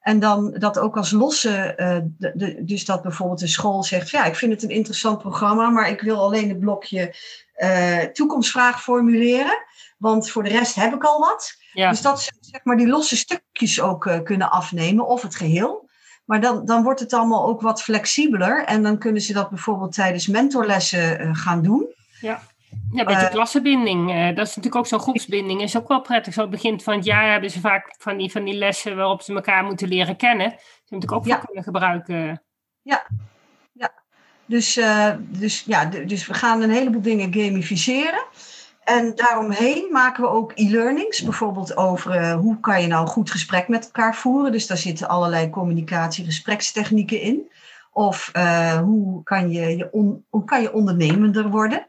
En 0.00 0.18
dan 0.18 0.54
dat 0.58 0.78
ook 0.78 0.96
als 0.96 1.10
losse, 1.10 1.56
eh, 1.56 1.98
de, 2.18 2.32
de- 2.34 2.64
dus 2.64 2.84
dat 2.84 3.02
bijvoorbeeld 3.02 3.38
de 3.40 3.46
school 3.46 3.82
zegt, 3.82 4.10
ja, 4.10 4.24
ik 4.24 4.34
vind 4.36 4.52
het 4.52 4.62
een 4.62 4.70
interessant 4.70 5.18
programma, 5.18 5.70
maar 5.70 5.88
ik 5.88 6.00
wil 6.00 6.18
alleen 6.20 6.48
het 6.48 6.60
blokje 6.60 7.14
toekomstvraag 8.12 8.82
formuleren. 8.82 9.64
Want 9.98 10.30
voor 10.30 10.42
de 10.42 10.48
rest 10.48 10.74
heb 10.74 10.94
ik 10.94 11.04
al 11.04 11.20
wat. 11.20 11.54
Ja. 11.72 11.90
Dus 11.90 12.02
dat 12.02 12.22
ze 12.22 12.32
zeg 12.40 12.64
maar 12.64 12.76
die 12.76 12.86
losse 12.86 13.16
stukjes 13.16 13.80
ook 13.80 14.20
kunnen 14.24 14.50
afnemen, 14.50 15.06
of 15.06 15.22
het 15.22 15.34
geheel. 15.36 15.85
Maar 16.26 16.40
dan, 16.40 16.64
dan 16.64 16.82
wordt 16.82 17.00
het 17.00 17.12
allemaal 17.12 17.46
ook 17.46 17.60
wat 17.60 17.82
flexibeler. 17.82 18.64
En 18.64 18.82
dan 18.82 18.98
kunnen 18.98 19.22
ze 19.22 19.32
dat 19.32 19.48
bijvoorbeeld 19.48 19.92
tijdens 19.92 20.26
mentorlessen 20.26 21.18
eh, 21.18 21.28
gaan 21.32 21.62
doen. 21.62 21.86
Ja, 22.20 22.40
een 22.94 23.04
beetje 23.04 23.26
Eh, 23.26 23.30
klassenbinding. 23.30 24.10
eh, 24.10 24.26
dat 24.26 24.46
is 24.46 24.56
natuurlijk 24.56 24.76
ook 24.76 24.86
zo'n 24.86 25.00
groepsbinding. 25.00 25.62
Is 25.62 25.76
ook 25.76 25.88
wel 25.88 26.00
prettig. 26.00 26.32
Zo 26.34 26.48
begin 26.48 26.80
van 26.80 26.94
het 26.94 27.04
jaar 27.04 27.30
hebben 27.30 27.50
ze 27.50 27.60
vaak 27.60 27.94
van 27.98 28.16
die, 28.16 28.30
van 28.30 28.44
die 28.44 28.54
lessen 28.54 28.96
waarop 28.96 29.22
ze 29.22 29.34
elkaar 29.34 29.64
moeten 29.64 29.88
leren 29.88 30.16
kennen. 30.16 30.50
Ze 30.58 30.94
natuurlijk 30.94 31.12
ook 31.12 31.26
Ja. 31.26 31.36
voor 31.36 31.44
kunnen 31.44 31.64
gebruiken. 31.64 32.40
Dus, 34.48 34.76
eh, 34.76 35.10
dus, 35.18 35.62
ja, 35.66 35.88
d- 35.88 36.08
dus 36.08 36.26
we 36.26 36.34
gaan 36.34 36.62
een 36.62 36.70
heleboel 36.70 37.02
dingen 37.02 37.32
gamificeren. 37.34 38.24
En 38.86 39.14
daaromheen 39.14 39.88
maken 39.92 40.22
we 40.22 40.28
ook 40.28 40.52
e-learnings. 40.54 41.22
Bijvoorbeeld 41.22 41.76
over 41.76 42.10
eh, 42.10 42.34
hoe 42.34 42.60
kan 42.60 42.80
je 42.80 42.86
nou 42.86 43.06
goed 43.06 43.30
gesprek 43.30 43.68
met 43.68 43.84
elkaar 43.84 44.16
voeren. 44.16 44.52
Dus 44.52 44.66
daar 44.66 44.76
zitten 44.76 45.08
allerlei 45.08 45.50
communicatie-gesprekstechnieken 45.50 47.20
in. 47.20 47.50
Of 47.92 48.30
eh, 48.32 48.78
hoe, 48.78 49.22
kan 49.22 49.50
je, 49.50 49.76
je 49.76 49.92
on- 49.92 50.24
hoe 50.28 50.44
kan 50.44 50.62
je 50.62 50.72
ondernemender 50.72 51.50
worden? 51.50 51.86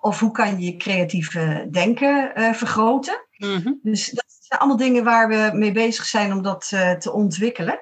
Of 0.00 0.20
hoe 0.20 0.30
kan 0.30 0.60
je 0.60 0.66
je 0.66 0.76
creatieve 0.76 1.68
denken 1.70 2.34
eh, 2.34 2.52
vergroten? 2.52 3.26
Mhm. 3.36 3.72
Dus 3.82 4.10
dat 4.10 4.24
zijn 4.40 4.60
allemaal 4.60 4.78
dingen 4.78 5.04
waar 5.04 5.28
we 5.28 5.50
mee 5.52 5.72
bezig 5.72 6.04
zijn 6.04 6.32
om 6.32 6.42
dat 6.42 6.68
te 6.98 7.12
ontwikkelen. 7.12 7.80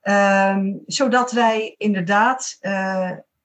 Ehm, 0.00 0.72
zodat 0.86 1.32
wij 1.32 1.74
inderdaad 1.78 2.58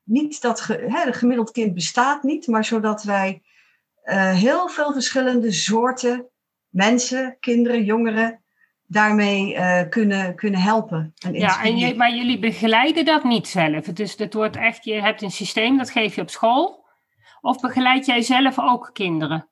niet 0.04 0.42
dat 0.42 0.62
ge, 0.62 0.86
hè, 0.88 1.14
gemiddeld 1.14 1.52
kind 1.52 1.74
bestaat 1.74 2.24
niet, 2.24 2.48
maar 2.48 2.66
zodat 2.66 3.04
wij 3.04 3.42
eh, 4.02 4.34
heel 4.34 4.70
veel 4.70 4.94
verschillende 4.94 5.52
soorten 5.52 6.26
mensen, 6.70 7.38
kinderen, 7.40 7.84
jongeren 7.84 8.42
daarmee 8.88 9.56
eh, 9.56 9.90
kunnen, 9.90 10.36
kunnen 10.36 10.60
helpen. 10.62 11.14
En 11.26 11.34
Ja, 11.34 11.64
en 11.64 11.78
je, 11.78 11.96
maar 11.96 12.16
jullie 12.16 12.40
begeleiden 12.40 13.06
dat 13.06 13.24
niet 13.24 13.48
zelf. 13.48 13.86
Het, 13.86 14.00
is, 14.00 14.18
het 14.18 14.34
wordt 14.34 14.56
echt, 14.56 14.84
je 14.84 15.02
hebt 15.02 15.22
een 15.22 15.32
systeem, 15.32 15.78
dat 15.78 15.90
geef 15.90 16.16
je 16.16 16.22
op 16.22 16.30
school. 16.30 16.86
Of 17.42 17.60
begeleid 17.60 18.06
jij 18.06 18.22
zelf 18.22 18.60
ook 18.60 18.90
kinderen? 18.94 19.50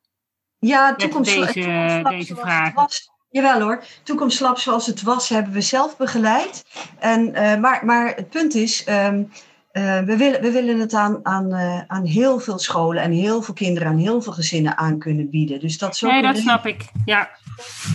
Ja, 0.60 0.96
toekomst, 0.96 1.36
deze- 1.36 2.02
deze 2.10 2.26
zoals 2.26 2.42
vragen. 2.42 2.66
het 2.66 2.74
was. 2.76 3.10
Jawel 3.30 3.62
hoor, 3.62 3.84
toekomstlab 4.04 4.58
zoals 4.60 4.86
het 4.86 5.02
was 5.02 5.30
hebben 5.30 5.54
we 5.54 5.62
zelf 5.62 5.98
begeleid. 5.98 6.66
En, 7.00 7.34
eh, 7.34 7.60
maar, 7.60 7.86
maar 7.86 8.16
het 8.16 8.30
punt 8.30 8.54
is, 8.56 8.84
ehm, 8.84 9.24
eh, 9.72 10.00
we, 10.00 10.18
willen, 10.18 10.42
we 10.42 10.52
willen 10.52 10.80
het 10.80 10.94
aan, 10.94 11.20
aan, 11.26 11.54
eh, 11.54 11.82
aan 11.88 12.06
heel 12.06 12.40
veel 12.40 12.60
scholen 12.60 13.04
en 13.04 13.12
heel 13.12 13.42
veel 13.42 13.54
kinderen, 13.54 13.90
aan 13.90 13.98
heel 13.98 14.22
veel 14.22 14.34
gezinnen 14.34 14.78
aan 14.78 15.00
kunnen 15.00 15.30
bieden. 15.30 15.60
Dus 15.60 15.78
dat 15.78 16.04
ook 16.04 16.12
Nee, 16.12 16.22
dat 16.22 16.38
snap 16.38 16.66
ik. 16.66 16.92
Ja, 17.06 17.30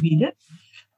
bieden. 0.01 0.35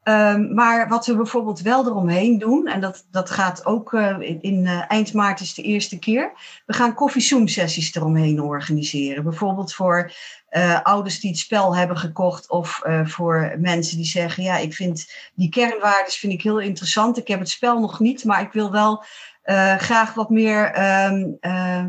Ehm, 0.02 0.54
maar 0.54 0.88
wat 0.88 1.06
we 1.06 1.16
bijvoorbeeld 1.16 1.60
wel 1.60 1.86
eromheen 1.86 2.38
doen, 2.38 2.66
en 2.66 2.80
dat, 2.80 3.06
dat 3.10 3.30
gaat 3.30 3.66
ook 3.66 3.92
eh, 3.92 4.16
in, 4.20 4.42
in, 4.42 4.66
eind 4.66 5.12
maart 5.12 5.40
is 5.40 5.54
de 5.54 5.62
eerste 5.62 5.98
keer. 5.98 6.32
We 6.66 6.72
gaan 6.72 6.94
koffie 6.94 7.48
sessies 7.48 7.94
eromheen 7.94 8.40
organiseren. 8.40 9.24
Bijvoorbeeld 9.24 9.74
voor 9.74 10.12
ouders 10.82 11.20
die 11.20 11.30
het 11.30 11.38
spel 11.38 11.76
hebben 11.76 11.96
gekocht 11.96 12.50
of 12.50 12.80
voor 13.04 13.56
mensen 13.58 13.96
die 13.96 14.06
zeggen, 14.06 14.42
ja, 14.42 14.56
ik 14.56 14.74
vind 14.74 15.12
die 15.34 15.48
kernwaarden 15.48 16.12
vind 16.12 16.32
ik 16.32 16.42
heel 16.42 16.60
interessant. 16.60 17.18
Ik 17.18 17.28
heb 17.28 17.38
het 17.38 17.48
spel 17.48 17.80
nog 17.80 18.00
niet, 18.00 18.24
maar 18.24 18.40
ik 18.40 18.52
wil 18.52 18.70
wel 18.70 19.04
eh, 19.46 19.76
graag 19.76 20.14
wat 20.14 20.30
meer 20.30 20.70
ehm, 20.70 21.24
eh, 21.40 21.84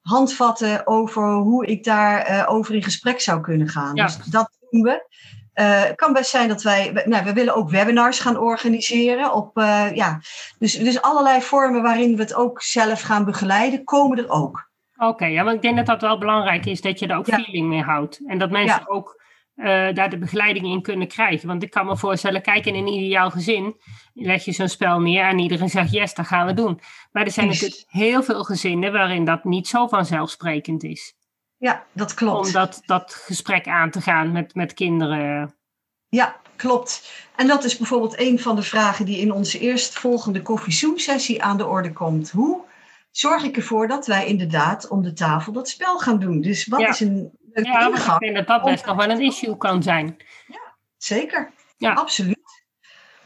handvatten 0.00 0.86
over 0.86 1.32
hoe 1.32 1.66
ik 1.66 1.84
daar 1.84 2.18
eh, 2.18 2.44
over 2.48 2.74
in 2.74 2.82
gesprek 2.82 3.20
zou 3.20 3.40
kunnen 3.40 3.68
gaan. 3.68 3.94
Ja. 3.94 4.04
Dus 4.04 4.16
dat 4.16 4.50
doen 4.70 4.82
we. 4.82 5.08
Het 5.52 5.94
kan 5.94 6.12
best 6.12 6.30
zijn 6.30 6.48
dat 6.48 6.62
wij, 6.62 6.92
we- 6.92 7.02
nou, 7.06 7.24
we 7.24 7.32
willen 7.32 7.54
ook 7.54 7.70
webinars 7.70 8.18
gaan 8.20 8.38
organiseren. 8.38 9.32
Op, 9.32 9.50
ja, 9.94 10.20
dus, 10.58 10.78
dus 10.78 11.02
allerlei 11.02 11.42
vormen 11.42 11.82
waarin 11.82 12.16
we 12.16 12.22
het 12.22 12.34
ook 12.34 12.62
zelf 12.62 13.00
gaan 13.00 13.24
begeleiden, 13.24 13.84
komen 13.84 14.18
er 14.18 14.28
ook. 14.28 14.70
Oké, 14.96 15.24
ja, 15.24 15.44
want 15.44 15.56
ik 15.56 15.62
denk 15.62 15.76
dat 15.76 15.86
dat 15.86 16.00
wel 16.00 16.18
belangrijk 16.18 16.66
is, 16.66 16.80
dat 16.80 16.98
je 16.98 17.06
er 17.06 17.16
ook 17.16 17.26
feeling 17.26 17.68
mee 17.68 17.82
houdt. 17.82 18.20
En 18.26 18.38
dat 18.38 18.50
mensen 18.50 18.88
ook 18.88 19.22
uh, 19.60 19.94
daar 19.94 20.10
de 20.10 20.18
begeleiding 20.18 20.66
in 20.66 20.82
kunnen 20.82 21.08
krijgen. 21.08 21.48
Want 21.48 21.62
ik 21.62 21.70
kan 21.70 21.86
me 21.86 21.96
voorstellen, 21.96 22.42
kijk 22.42 22.66
in 22.66 22.74
een 22.74 22.86
ideaal 22.86 23.30
gezin, 23.30 23.76
leg 24.14 24.44
je 24.44 24.52
zo'n 24.52 24.68
spel 24.68 25.00
neer 25.00 25.24
en 25.24 25.38
iedereen 25.38 25.68
zegt 25.68 25.90
yes, 25.90 26.14
dat 26.14 26.26
gaan 26.26 26.46
we 26.46 26.54
doen. 26.54 26.80
Maar 27.12 27.24
er 27.24 27.30
zijn 27.30 27.46
natuurlijk 27.46 27.84
heel 27.86 28.22
veel 28.22 28.44
gezinnen 28.44 28.92
waarin 28.92 29.24
dat 29.24 29.44
niet 29.44 29.68
zo 29.68 29.86
vanzelfsprekend 29.86 30.82
is. 30.82 31.14
Ja, 31.56 31.84
dat 31.92 32.14
klopt. 32.14 32.46
Om 32.46 32.52
dat, 32.52 32.82
dat 32.86 33.14
gesprek 33.14 33.66
aan 33.68 33.90
te 33.90 34.00
gaan 34.00 34.32
met, 34.32 34.54
met 34.54 34.74
kinderen. 34.74 35.54
Ja, 36.08 36.36
klopt. 36.56 37.12
En 37.36 37.46
dat 37.46 37.64
is 37.64 37.76
bijvoorbeeld 37.76 38.20
een 38.20 38.38
van 38.38 38.56
de 38.56 38.62
vragen 38.62 39.04
die 39.04 39.18
in 39.18 39.32
onze 39.32 39.58
eerstvolgende 39.58 40.42
koffie-zoom-sessie 40.42 41.42
aan 41.42 41.56
de 41.56 41.66
orde 41.66 41.92
komt. 41.92 42.30
Hoe 42.30 42.60
zorg 43.10 43.42
ik 43.42 43.56
ervoor 43.56 43.88
dat 43.88 44.06
wij 44.06 44.26
inderdaad 44.26 44.88
om 44.88 45.02
de 45.02 45.12
tafel 45.12 45.52
dat 45.52 45.68
spel 45.68 45.98
gaan 45.98 46.18
doen? 46.18 46.40
Dus 46.40 46.66
wat 46.66 46.80
is 46.80 47.00
een 47.00 47.30
ja, 47.52 47.86
ik 47.86 48.18
denk 48.18 48.36
dat 48.36 48.46
dat 48.46 48.62
best 48.62 48.86
nog 48.86 48.96
wel 48.96 49.10
een 49.10 49.20
issue 49.20 49.56
kan 49.56 49.82
zijn. 49.82 50.16
Ja, 50.46 50.76
zeker. 50.96 51.50
Ja. 51.76 51.92
Absoluut. 51.92 52.50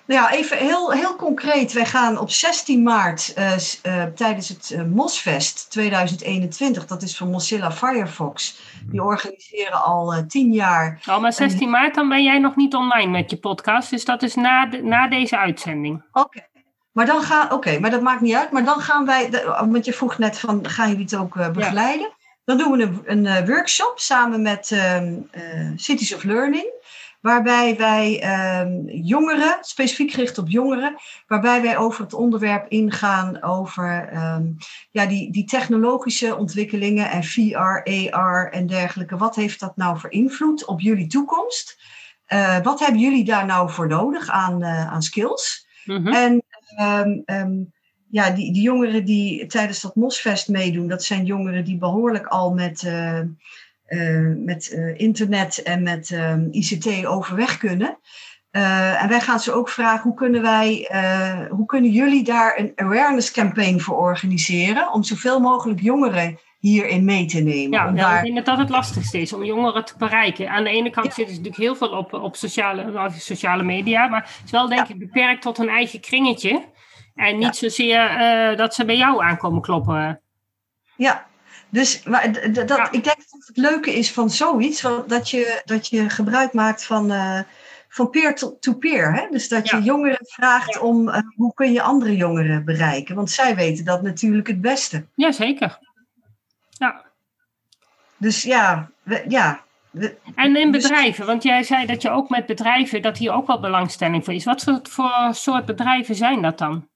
Nou 0.07 0.21
ja, 0.21 0.31
even 0.31 0.57
heel, 0.57 0.93
heel 0.93 1.17
concreet. 1.17 1.73
Wij 1.73 1.87
gaan 1.87 2.19
op 2.19 2.31
16 2.31 2.83
maart 2.83 3.35
uh, 3.39 3.57
uh, 3.87 4.05
tijdens 4.05 4.49
het 4.49 4.71
uh, 4.71 4.83
Mosfest 4.83 5.71
2021, 5.71 6.87
dat 6.87 7.03
is 7.03 7.17
van 7.17 7.31
Mozilla 7.31 7.73
Firefox. 7.73 8.61
Die 8.87 9.03
organiseren 9.03 9.83
al 9.83 10.25
tien 10.27 10.53
jaar. 10.53 11.03
Oh, 11.09 11.21
maar 11.21 11.33
16 11.33 11.71
maart, 11.71 11.95
dan 11.95 12.09
ben 12.09 12.23
jij 12.23 12.39
nog 12.39 12.57
niet 12.57 12.75
online 12.75 13.11
met 13.11 13.31
je 13.31 13.37
podcast. 13.37 13.91
Dus 13.91 14.05
dat 14.05 14.23
is 14.23 14.35
na, 14.35 14.67
de, 14.67 14.83
na 14.83 15.09
deze 15.09 15.39
uitzending. 15.39 16.05
Oké. 16.13 16.47
Maar 16.93 17.07
dan 17.07 17.23
gaan, 17.23 17.53
oké, 17.53 17.79
maar 17.79 17.91
dat 17.91 18.03
maakt 18.03 18.21
niet 18.21 18.35
uit. 18.35 18.51
Maar 18.51 18.65
dan 18.65 18.81
gaan 18.81 19.07
wij, 19.07 19.45
want 19.69 19.85
je 19.85 19.93
vroeg 19.93 20.19
net 20.19 20.39
van, 20.39 20.69
gaan 20.69 20.89
jullie 20.89 21.05
het 21.05 21.17
ook 21.17 21.53
begeleiden? 21.53 22.13
Dan 22.45 22.59
doen 22.59 22.71
we 22.73 22.83
een, 22.83 23.03
een 23.05 23.27
eh, 23.27 23.47
workshop 23.47 23.93
samen 23.97 24.43
met 24.43 24.71
ehm, 24.71 25.15
eh, 25.31 25.71
Cities 25.77 26.15
of 26.15 26.23
Learning. 26.23 26.73
Waarbij 27.21 27.77
wij 27.77 28.21
ehm, 28.21 28.87
jongeren, 28.87 29.59
specifiek 29.61 30.11
gericht 30.11 30.39
op 30.39 30.49
jongeren, 30.49 30.97
waarbij 31.27 31.63
wij 31.63 31.79
over 31.79 32.05
het 32.05 32.15
onderwerp 32.15 32.67
ingaan 32.69 33.43
over 33.43 34.09
ehm, 34.13 34.43
ja, 34.91 35.07
die, 35.07 35.33
die 35.33 35.45
technologische 35.45 36.37
ontwikkelingen 36.37 37.11
en 37.11 37.25
VR, 37.25 38.11
AR 38.11 38.53
en 38.53 38.67
dergelijke. 38.67 39.17
Wat 39.17 39.35
heeft 39.35 39.61
dat 39.61 39.77
nou 39.77 39.99
voor 39.99 40.11
invloed 40.11 40.65
op 40.65 40.81
jullie 40.81 41.07
toekomst? 41.07 41.83
Uh, 42.29 42.59
wat 42.63 42.81
hebben 42.81 43.01
jullie 43.01 43.25
daar 43.25 43.47
nou 43.47 43.71
voor 43.71 43.89
nodig 43.89 44.29
aan, 44.29 44.65
aan 44.65 45.03
skills? 45.03 45.67
Mm 45.85 45.97
-hmm. 45.97 46.13
En 46.13 46.45
ja, 48.15 48.31
die, 48.31 48.53
die 48.53 48.63
jongeren 48.63 49.05
die 49.05 49.47
tijdens 49.47 49.81
dat 49.81 49.95
Mosfest 49.95 50.49
meedoen, 50.49 50.89
dat 50.89 51.05
zijn 51.05 51.25
jongeren 51.25 51.65
die 51.65 51.77
behoorlijk 51.77 52.27
al 52.27 52.53
met, 52.53 52.83
uh, 52.83 53.19
uh, 53.89 54.37
met 54.37 54.73
uh, 54.73 54.99
internet 54.99 55.63
en 55.63 55.83
met 55.83 56.17
ICT 56.51 57.07
overweg 57.07 57.59
kunnen. 57.59 57.99
en 58.51 59.09
wij 59.09 59.21
gaan 59.21 59.41
ze 59.41 59.53
ook 59.53 59.69
vragen, 59.69 60.03
hoe 60.03 60.15
kunnen 60.15 60.43
wij, 60.43 60.89
hoe 61.51 61.67
kunnen 61.67 61.91
jullie 61.91 62.25
daar 62.25 62.59
een 62.59 62.73
awareness 62.75 63.31
campaign 63.31 63.79
voor 63.79 63.97
organiseren 63.97 64.93
om 64.93 65.03
zoveel 65.03 65.41
mogelijk 65.41 65.81
jongeren 65.81 66.39
hierin 66.59 67.05
mee 67.05 67.27
te 67.27 67.41
nemen. 67.41 67.79
Ja, 67.79 67.91
daar... 67.91 68.17
ik 68.17 68.23
denk 68.23 68.37
dat 68.37 68.45
dat 68.45 68.59
het 68.59 68.71
lastigste 68.71 69.21
is, 69.21 69.33
om 69.33 69.45
jongeren 69.45 69.85
te 69.85 69.95
bereiken. 69.99 70.51
Aan 70.51 70.65
de 70.65 70.71
ene 70.71 70.91
kant 70.91 71.07
ja. 71.07 71.13
zitten 71.13 71.35
ze 71.35 71.41
natuurlijk 71.41 71.63
heel 71.63 71.89
veel 71.89 71.99
op, 71.99 72.13
op 72.13 72.37
sociale, 72.37 73.11
sociale 73.19 73.63
media, 73.63 74.09
maar 74.09 74.23
het 74.23 74.45
is 74.45 74.51
wel 74.51 74.69
denk 74.69 74.89
ik 74.89 74.99
beperkt 74.99 75.43
tot 75.43 75.59
een 75.59 75.69
eigen 75.69 76.01
kringetje. 76.01 76.73
En 77.15 77.39
niet 77.39 77.57
zozeer 77.57 78.21
uh, 78.21 78.57
dat 78.57 78.75
ze 78.75 78.85
bij 78.85 78.97
jou 78.97 79.23
aankomen 79.23 79.63
kloppen. 79.63 80.21
Ja, 80.97 81.27
dus 81.69 82.03
maar, 82.03 82.53
dat, 82.53 82.89
ik 82.91 83.05
denk 83.05 83.17
dat 83.17 83.47
het 83.47 83.57
leuke 83.57 83.95
is 83.95 84.13
van 84.13 84.31
zoiets, 84.31 84.87
dat 85.07 85.31
je, 85.31 85.63
dat 85.65 85.89
je 85.89 86.11
gebruik 86.11 86.53
maakt 86.53 86.85
van, 86.85 87.13
uh, 87.13 87.41
van 87.89 88.11
peer-to-peer. 88.11 89.15
Hè? 89.15 89.27
Dus 89.31 89.49
dat 89.49 89.69
je 89.69 89.83
jongeren 89.83 90.27
vraagt 90.27 90.79
om 90.79 91.09
uh, 91.09 91.19
hoe 91.37 91.55
kun 91.55 91.73
je 91.73 91.83
andere 91.83 92.17
jongeren 92.17 92.65
bereiken. 92.65 93.15
Want 93.15 93.31
zij 93.31 93.55
weten 93.55 93.85
dat 93.85 94.03
natuurlijk 94.03 94.47
het 94.47 94.61
beste. 94.61 95.07
Jazeker. 95.15 95.79
Ja. 96.71 97.05
Dus 98.17 98.43
ja, 98.43 98.91
we, 99.03 99.25
ja 99.29 99.65
en 100.35 100.57
in 100.57 100.73
dus- 100.73 100.83
bedrijven, 100.83 101.27
want 101.27 101.43
jij 101.43 101.63
zei 101.63 101.87
dat 101.87 102.03
je 102.03 102.11
ook 102.11 102.29
met 102.29 102.47
bedrijven, 102.47 103.03
dat 103.03 103.19
hier 103.19 103.33
ook 103.33 103.47
wel 103.47 103.61
belangstelling 103.61 104.25
voor 104.25 104.35
is. 104.35 104.45
Wat 104.45 104.81
voor 104.83 105.29
soort 105.31 105.65
bedrijven 105.65 106.15
zijn 106.15 106.43
dat 106.43 106.59
dan? 106.59 106.89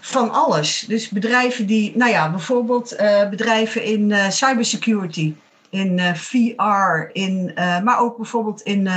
Van 0.00 0.30
alles. 0.30 0.84
Dus 0.88 1.08
bedrijven 1.08 1.66
die, 1.66 1.96
nou 1.96 2.10
ja, 2.10 2.30
bijvoorbeeld 2.30 3.00
uh, 3.00 3.28
bedrijven 3.28 3.84
in 3.84 4.10
uh, 4.10 4.28
cybersecurity, 4.28 5.34
in 5.70 5.98
uh, 5.98 6.14
VR, 6.14 7.10
in, 7.12 7.52
maar 7.54 7.98
ook 7.98 8.16
bijvoorbeeld 8.16 8.60
in 8.60 8.88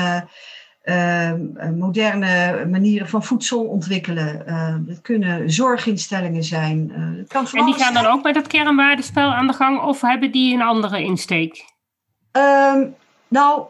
moderne 1.77 2.65
manieren 2.69 3.09
van 3.09 3.23
voedsel 3.23 3.63
ontwikkelen. 3.63 4.43
het 4.87 5.01
kunnen 5.01 5.51
zorginstellingen 5.51 6.43
zijn. 6.43 6.91
kan 7.27 7.47
en 7.53 7.65
die 7.65 7.73
gaan 7.73 7.93
dan 7.93 8.05
ook 8.05 8.23
met 8.23 8.33
dat 8.33 8.47
kernwaardespel 8.47 9.33
aan 9.33 9.47
de 9.47 9.53
gang 9.53 9.81
of 9.81 10.01
hebben 10.01 10.31
die 10.31 10.53
een 10.53 10.61
andere 10.61 11.03
insteek? 11.03 11.65
Um, 12.31 12.95
nou, 13.27 13.65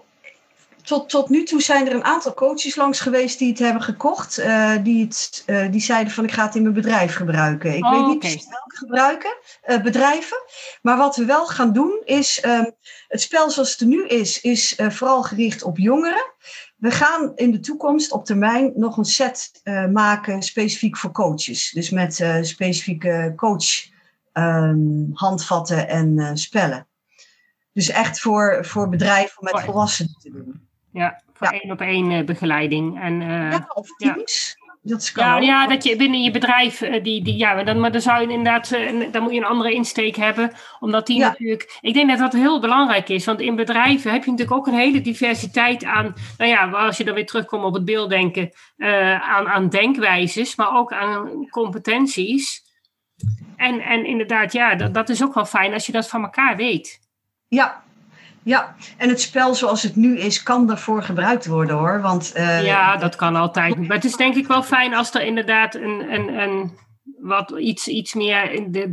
tot, 0.84 1.10
tot 1.10 1.30
nu 1.30 1.44
toe 1.44 1.62
zijn 1.62 1.88
er 1.88 1.94
een 1.94 2.04
aantal 2.04 2.34
coaches 2.34 2.76
langs 2.76 3.00
geweest 3.00 3.40
die 3.40 3.50
het 3.50 3.60
hebben 3.60 3.82
gekocht. 3.82 4.40
Uh, 4.40 4.74
die, 4.84 5.06
het, 5.06 5.44
uh, 5.46 5.72
die 5.72 5.82
zeiden 5.82 6.14
van 6.14 6.24
ik 6.24 6.32
ga 6.32 6.46
het 6.46 6.56
in 6.56 6.62
mijn 6.62 6.74
bedrijf 6.74 7.16
gebruiken. 7.16 7.76
Ik 7.76 7.86
oh, 7.86 7.92
weet 7.92 8.08
niet 8.08 8.20
precies 8.20 8.48
welke 8.50 8.76
gebruiken, 8.76 9.38
uh, 9.66 9.82
bedrijven. 9.82 10.38
Maar 10.82 10.98
wat 10.98 11.16
we 11.16 11.26
wel 11.26 11.46
gaan 11.46 11.74
doen 11.74 12.02
is, 12.04 12.44
um, 12.46 12.72
het 13.08 13.22
spel 13.22 13.50
zoals 13.50 13.72
het 13.72 13.80
er 13.80 13.88
nu 13.88 14.08
is, 14.08 14.42
is 14.42 14.76
vooral 14.78 15.24
gericht 15.24 15.64
op 15.64 15.78
jongeren. 15.78 16.34
We 16.76 16.92
gaan 16.92 17.32
in 17.36 17.52
de 17.52 17.60
toekomst 17.60 18.12
op 18.12 18.26
termijn 18.26 18.72
nog 18.76 18.98
een 18.98 19.06
set 19.06 19.62
maken 19.92 20.42
specifiek 20.42 20.98
voor 20.98 21.12
coaches. 21.12 21.72
Dus 21.72 21.90
met 21.90 22.26
specifieke 22.42 23.34
coach 23.36 23.90
um, 24.34 25.10
handvatten 25.14 25.88
en 25.88 26.38
spellen. 26.38 26.88
Dus 27.74 27.90
echt 27.90 28.20
voor, 28.20 28.66
voor 28.66 28.90
bedrijven 28.90 29.40
om 29.40 29.50
met 29.52 29.64
volwassenen 29.64 30.16
te 30.20 30.32
doen. 30.32 30.70
Ja, 30.94 31.22
voor 31.34 31.48
één 31.48 31.72
op 31.72 31.82
één 31.82 32.12
uh, 32.12 32.26
begeleiding. 32.26 33.02
En, 33.02 33.22
uh, 33.22 33.52
ja, 33.52 33.72
of 33.74 33.88
teams. 33.98 34.60
Dat 34.84 35.12
ja, 35.16 35.38
ja, 35.38 35.68
dat 35.68 35.84
je 35.84 35.96
binnen 35.96 36.24
je 36.24 36.32
bedrijf, 36.32 36.82
uh, 36.82 37.04
die, 37.04 37.24
die, 37.24 37.38
ja, 37.38 37.64
dan, 37.64 37.80
maar 37.80 37.92
dan 37.92 38.02
zou 38.02 38.22
je 38.22 38.34
inderdaad, 38.34 38.70
dan 39.12 39.24
moet 39.24 39.32
je 39.32 39.38
een 39.38 39.46
andere 39.46 39.74
insteek 39.74 40.16
hebben. 40.16 40.52
Omdat 40.80 41.08
die 41.08 41.20
natuurlijk, 41.20 41.78
ik 41.82 41.94
denk 41.94 42.10
dat 42.10 42.20
dat 42.20 42.34
heel 42.34 42.60
belangrijk 42.60 43.10
is. 43.10 43.26
Want 43.26 43.42
in 43.42 43.56
bedrijven 43.56 44.12
heb 44.12 44.24
je 44.24 44.32
natuurlijk 44.32 44.58
ook 44.58 44.68
een 44.68 44.80
hele 44.80 45.02
diversiteit 45.02 45.84
aan, 45.84 46.14
nou 46.38 46.50
ja, 46.50 46.70
als 46.70 46.98
je 46.98 47.04
dan 47.04 47.14
weer 47.14 47.26
terugkomt 47.26 47.64
op 47.64 47.74
het 47.74 47.86
beelddenken, 47.86 48.50
aan, 49.22 49.48
aan 49.48 49.70
denkwijzes, 49.70 50.56
maar 50.56 50.78
ook 50.78 50.94
aan 50.94 51.48
competenties. 51.50 52.70
En, 53.56 53.80
en 53.80 54.06
inderdaad, 54.06 54.54
ja, 54.54 54.76
dat, 54.76 54.94
dat 54.94 55.10
is 55.10 55.24
ook 55.24 55.34
wel 55.34 55.46
fijn 55.46 55.74
als 55.74 55.86
je 55.86 55.92
dat 55.92 56.10
van 56.10 56.24
elkaar 56.24 56.56
weet. 56.56 57.00
Ja, 57.48 57.84
ja, 58.44 58.76
en 58.98 59.10
het 59.10 59.22
spel 59.22 59.56
zoals 59.56 59.84
het 59.84 59.96
nu 59.96 60.20
is, 60.20 60.44
kan 60.44 60.68
daarvoor 60.68 61.04
gebruikt 61.04 61.46
worden 61.46 61.78
hoor. 61.78 62.02
Want, 62.02 62.32
uh, 62.36 62.64
ja, 62.64 62.98
dat 62.98 63.16
kan 63.16 63.36
altijd. 63.36 63.88
Maar 63.88 63.96
het 63.96 64.06
is 64.06 64.16
denk 64.16 64.36
ik 64.36 64.48
wel 64.48 64.64
fijn 64.64 64.94
als 64.94 65.14
er 65.14 65.22
inderdaad 65.22 65.76
een, 65.76 66.14
een, 66.14 66.40
een 66.40 66.78
wat 67.20 67.52
iets, 67.52 67.88
iets 67.88 68.14
meer 68.14 68.52
in 68.52 68.72
de, 68.72 68.92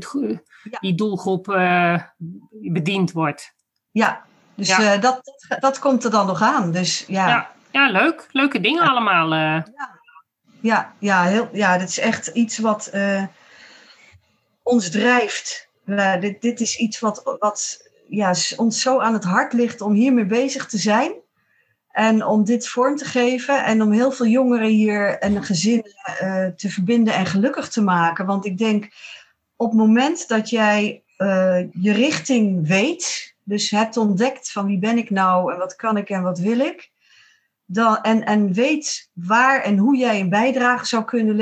die 0.81 0.95
doelgroep 0.95 1.49
uh, 1.49 2.03
bediend 2.49 3.13
wordt. 3.13 3.53
Ja, 3.91 4.25
dus 4.55 4.69
ja. 4.69 4.95
Uh, 4.95 5.01
dat, 5.01 5.21
dat 5.61 5.79
komt 5.79 6.05
er 6.05 6.11
dan 6.11 6.27
nog 6.27 6.43
aan. 6.43 6.73
Dus, 6.73 7.05
ja. 7.07 7.29
ja. 7.29 7.51
Ja, 7.71 7.91
leuk. 7.91 8.29
Leuke 8.31 8.61
dingen 8.61 8.89
allemaal. 8.89 9.35
Ja, 9.35 9.65
ja, 10.61 10.93
ja, 10.99 11.23
heel, 11.23 11.49
ja, 11.53 11.79
dat 11.79 11.89
is 11.89 11.99
echt 11.99 12.27
iets 12.27 12.59
wat 12.59 12.91
ons 14.63 14.91
drijft. 14.91 15.69
dit, 16.21 16.43
dit 16.43 16.61
is 16.61 16.77
iets 16.77 17.01
wat, 17.01 17.37
wat 17.39 17.88
ja, 18.09 18.35
ons 18.57 18.81
zo 18.81 18.99
aan 18.99 19.13
het 19.13 19.25
hart 19.25 19.53
ligt 19.53 19.81
om 19.81 19.93
hiermee 19.93 20.27
bezig 20.27 20.67
te 20.67 20.79
zijn. 20.79 21.13
En 21.91 22.25
om 22.25 22.45
dit 22.45 22.69
vorm 22.69 22.97
te 22.97 23.05
geven 23.05 23.65
en 23.65 23.83
om 23.83 23.93
heel 23.93 24.13
veel 24.13 24.27
jongeren 24.27 24.69
hier 24.69 25.19
en 25.19 25.43
gezinnen 25.45 25.93
uh, 26.23 26.47
te 26.47 26.71
verbinden 26.71 27.15
en 27.15 27.27
gelukkig 27.27 27.69
te 27.69 27.83
maken. 27.83 28.27
Want 28.27 28.47
ik 28.47 28.59
denk 28.59 28.89
op 29.57 29.69
het 29.71 29.79
moment 29.79 30.29
dat 30.29 30.51
jij 30.51 31.03
uh, 31.19 31.61
je 31.73 31.93
richting 31.93 32.67
weet, 32.67 33.35
dus 33.45 33.71
hebt 33.71 33.97
ontdekt 33.97 34.53
van 34.53 34.67
wie 34.67 34.79
ben 34.79 34.99
ik 34.99 35.11
nou 35.11 35.53
en 35.53 35.59
wat 35.59 35.77
kan 35.77 35.97
ik 35.97 36.11
en 36.11 36.23
wat 36.23 36.39
wil 36.39 36.59
ik. 36.59 36.91
Dan, 37.65 38.01
en, 38.01 38.25
en 38.25 38.53
weet 38.53 39.11
waar 39.13 39.63
en 39.63 39.77
hoe 39.77 39.97
jij 39.97 40.21
een 40.21 40.29
bijdrage 40.29 40.87
zou 40.87 41.05
kunnen 41.05 41.37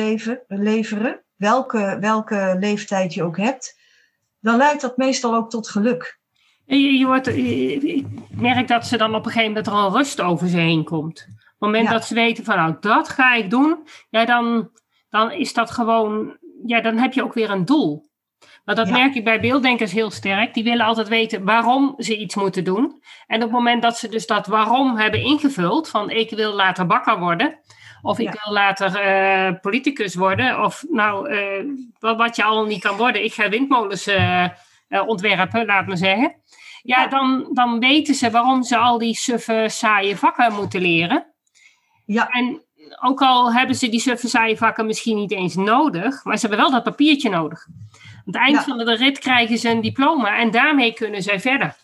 leveren, 0.49 1.23
welke, 1.37 1.97
welke 2.01 2.57
leeftijd 2.59 3.15
je 3.15 3.23
ook 3.23 3.37
hebt, 3.37 3.79
dan 4.41 4.57
leidt 4.57 4.81
dat 4.81 4.97
meestal 4.97 5.35
ook 5.35 5.51
tot 5.51 5.69
geluk. 5.69 6.19
Je, 6.67 6.99
je 6.99 7.07
wordt, 7.07 7.27
ik 7.27 8.07
merk 8.31 8.69
dat 8.69 8.87
ze 8.87 8.97
dan 8.97 9.15
op 9.15 9.25
een 9.25 9.33
gegeven 9.33 9.49
moment 9.49 9.67
er 9.67 9.73
al 9.73 9.93
rust 9.93 10.21
over 10.21 10.49
ze 10.49 10.59
heen 10.59 10.85
komt. 10.85 11.27
Op 11.29 11.37
het 11.49 11.59
moment 11.59 11.89
dat 11.89 12.05
ze 12.05 12.15
weten 12.15 12.45
van 12.45 12.57
nou, 12.57 12.77
dat 12.81 13.09
ga 13.09 13.35
ik 13.35 13.51
doen, 13.51 13.89
ja, 14.11 14.25
dan, 14.25 14.71
dan 15.11 15.33
is 15.33 15.53
dat 15.53 15.71
gewoon, 15.71 16.37
ja, 16.67 16.81
dan 16.81 16.99
heb 16.99 17.13
je 17.13 17.23
ook 17.23 17.35
weer 17.35 17.51
een 17.51 17.65
doel. 17.65 18.07
Want 18.67 18.79
dat 18.79 18.91
merk 18.91 19.15
ik 19.15 19.25
bij 19.25 19.41
beelddenkers 19.41 19.93
heel 19.93 20.11
sterk. 20.11 20.55
Die 20.55 20.65
willen 20.65 20.87
altijd 20.87 21.09
weten 21.09 21.45
waarom 21.45 21.95
ze 21.99 22.17
iets 22.17 22.35
moeten 22.35 22.65
doen. 22.65 23.03
En 23.27 23.37
op 23.37 23.43
het 23.43 23.51
moment 23.51 23.83
dat 23.83 23.99
ze 23.99 24.09
dus 24.09 24.27
dat 24.27 24.47
waarom 24.47 24.97
hebben 24.97 25.23
ingevuld, 25.23 25.89
van 25.89 26.11
ik 26.11 26.31
wil 26.31 26.55
later 26.55 26.87
bakker 26.87 27.19
worden, 27.19 27.59
of 28.03 28.19
ik 28.19 28.39
wil 28.45 28.53
later 28.53 29.05
uh, 29.05 29.61
politicus 29.61 30.15
worden, 30.15 30.63
of 30.63 30.85
nou, 30.89 31.31
uh, 31.31 32.17
wat, 32.17 32.37
je 32.37 32.45
allemaal 32.45 32.67
niet 32.67 32.83
kan 32.83 32.97
worden, 32.97 33.25
ik 33.25 33.33
ga 33.33 33.49
windmolens 33.49 34.09
uh, 34.09 34.49
ontwerpen, 35.07 35.67
laat 35.67 35.87
me 35.87 35.97
zeggen. 35.97 36.35
Ja, 36.87 37.07
Dan, 37.07 37.49
dan 37.53 37.79
weten 37.79 38.15
ze 38.15 38.31
waarom 38.31 38.63
ze 38.63 38.77
al 38.77 38.99
die 38.99 39.15
suffe, 39.15 39.67
saaie 39.69 40.17
vakken 40.17 40.53
moeten 40.53 40.81
leren. 40.81 41.27
Ja. 42.05 42.29
En 42.29 42.63
ook 43.03 43.21
al 43.23 43.53
hebben 43.53 43.77
ze 43.77 43.89
die 43.89 44.01
suffe, 44.01 44.29
saaie 44.29 44.57
vakken 44.57 44.87
misschien 44.87 45.17
niet 45.17 45.33
eens 45.33 45.55
nodig, 45.55 46.25
maar 46.25 46.39
ze 46.39 46.47
hebben 46.47 46.59
wel 46.65 46.71
dat 46.71 46.83
papiertje 46.83 47.31
nodig. 47.31 47.67
Aan 47.69 48.23
het 48.25 48.37
eind 48.37 48.59
van 48.63 48.79
de 48.79 48.97
rit 48.97 49.19
krijgen 49.19 49.59
ze 49.59 49.69
een 49.69 49.81
diploma 49.81 50.39
en 50.39 50.51
daarmee 50.51 50.93
kunnen 50.93 51.23
zij 51.23 51.41
verder. 51.41 51.77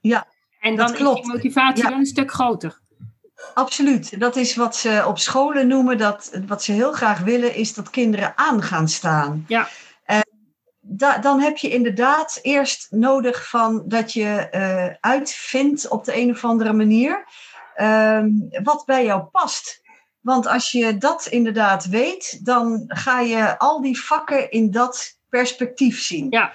Ja, 0.00 0.26
En 0.60 0.76
dan 0.76 0.92
klopt. 0.92 1.18
is 1.18 1.24
die 1.24 1.32
motivatie 1.32 1.82
wel 1.84 1.92
een 1.92 2.06
stuk 2.06 2.30
groter. 2.32 2.82
Absoluut. 3.54 4.20
Dat 4.20 4.36
is 4.36 4.56
wat 4.56 4.76
ze 4.76 5.04
op 5.06 5.18
scholen 5.18 5.66
noemen. 5.66 5.98
Dat, 5.98 6.40
wat 6.46 6.62
ze 6.62 6.72
heel 6.72 6.92
graag 6.92 7.18
willen, 7.18 7.54
is 7.54 7.74
dat 7.74 7.90
kinderen 7.90 8.32
aan 8.36 8.62
gaan 8.62 8.88
staan. 8.88 9.44
Ja. 9.48 9.68
Da, 10.86 11.18
dan 11.18 11.40
heb 11.40 11.56
je 11.56 11.70
inderdaad 11.70 12.38
eerst 12.42 12.86
nodig 12.90 13.48
van 13.48 13.82
dat 13.86 14.12
je 14.12 14.48
uh, 14.52 14.96
uitvindt 15.00 15.88
op 15.88 16.04
de 16.04 16.16
een 16.16 16.30
of 16.30 16.44
andere 16.44 16.72
manier 16.72 17.24
uh, 17.76 18.24
wat 18.62 18.82
bij 18.86 19.04
jou 19.04 19.22
past. 19.22 19.82
Want 20.20 20.46
als 20.46 20.70
je 20.70 20.98
dat 20.98 21.26
inderdaad 21.26 21.86
weet, 21.86 22.44
dan 22.44 22.84
ga 22.86 23.20
je 23.20 23.58
al 23.58 23.80
die 23.80 24.00
vakken 24.00 24.50
in 24.50 24.70
dat 24.70 25.18
perspectief 25.28 26.02
zien. 26.02 26.26
Ja. 26.30 26.52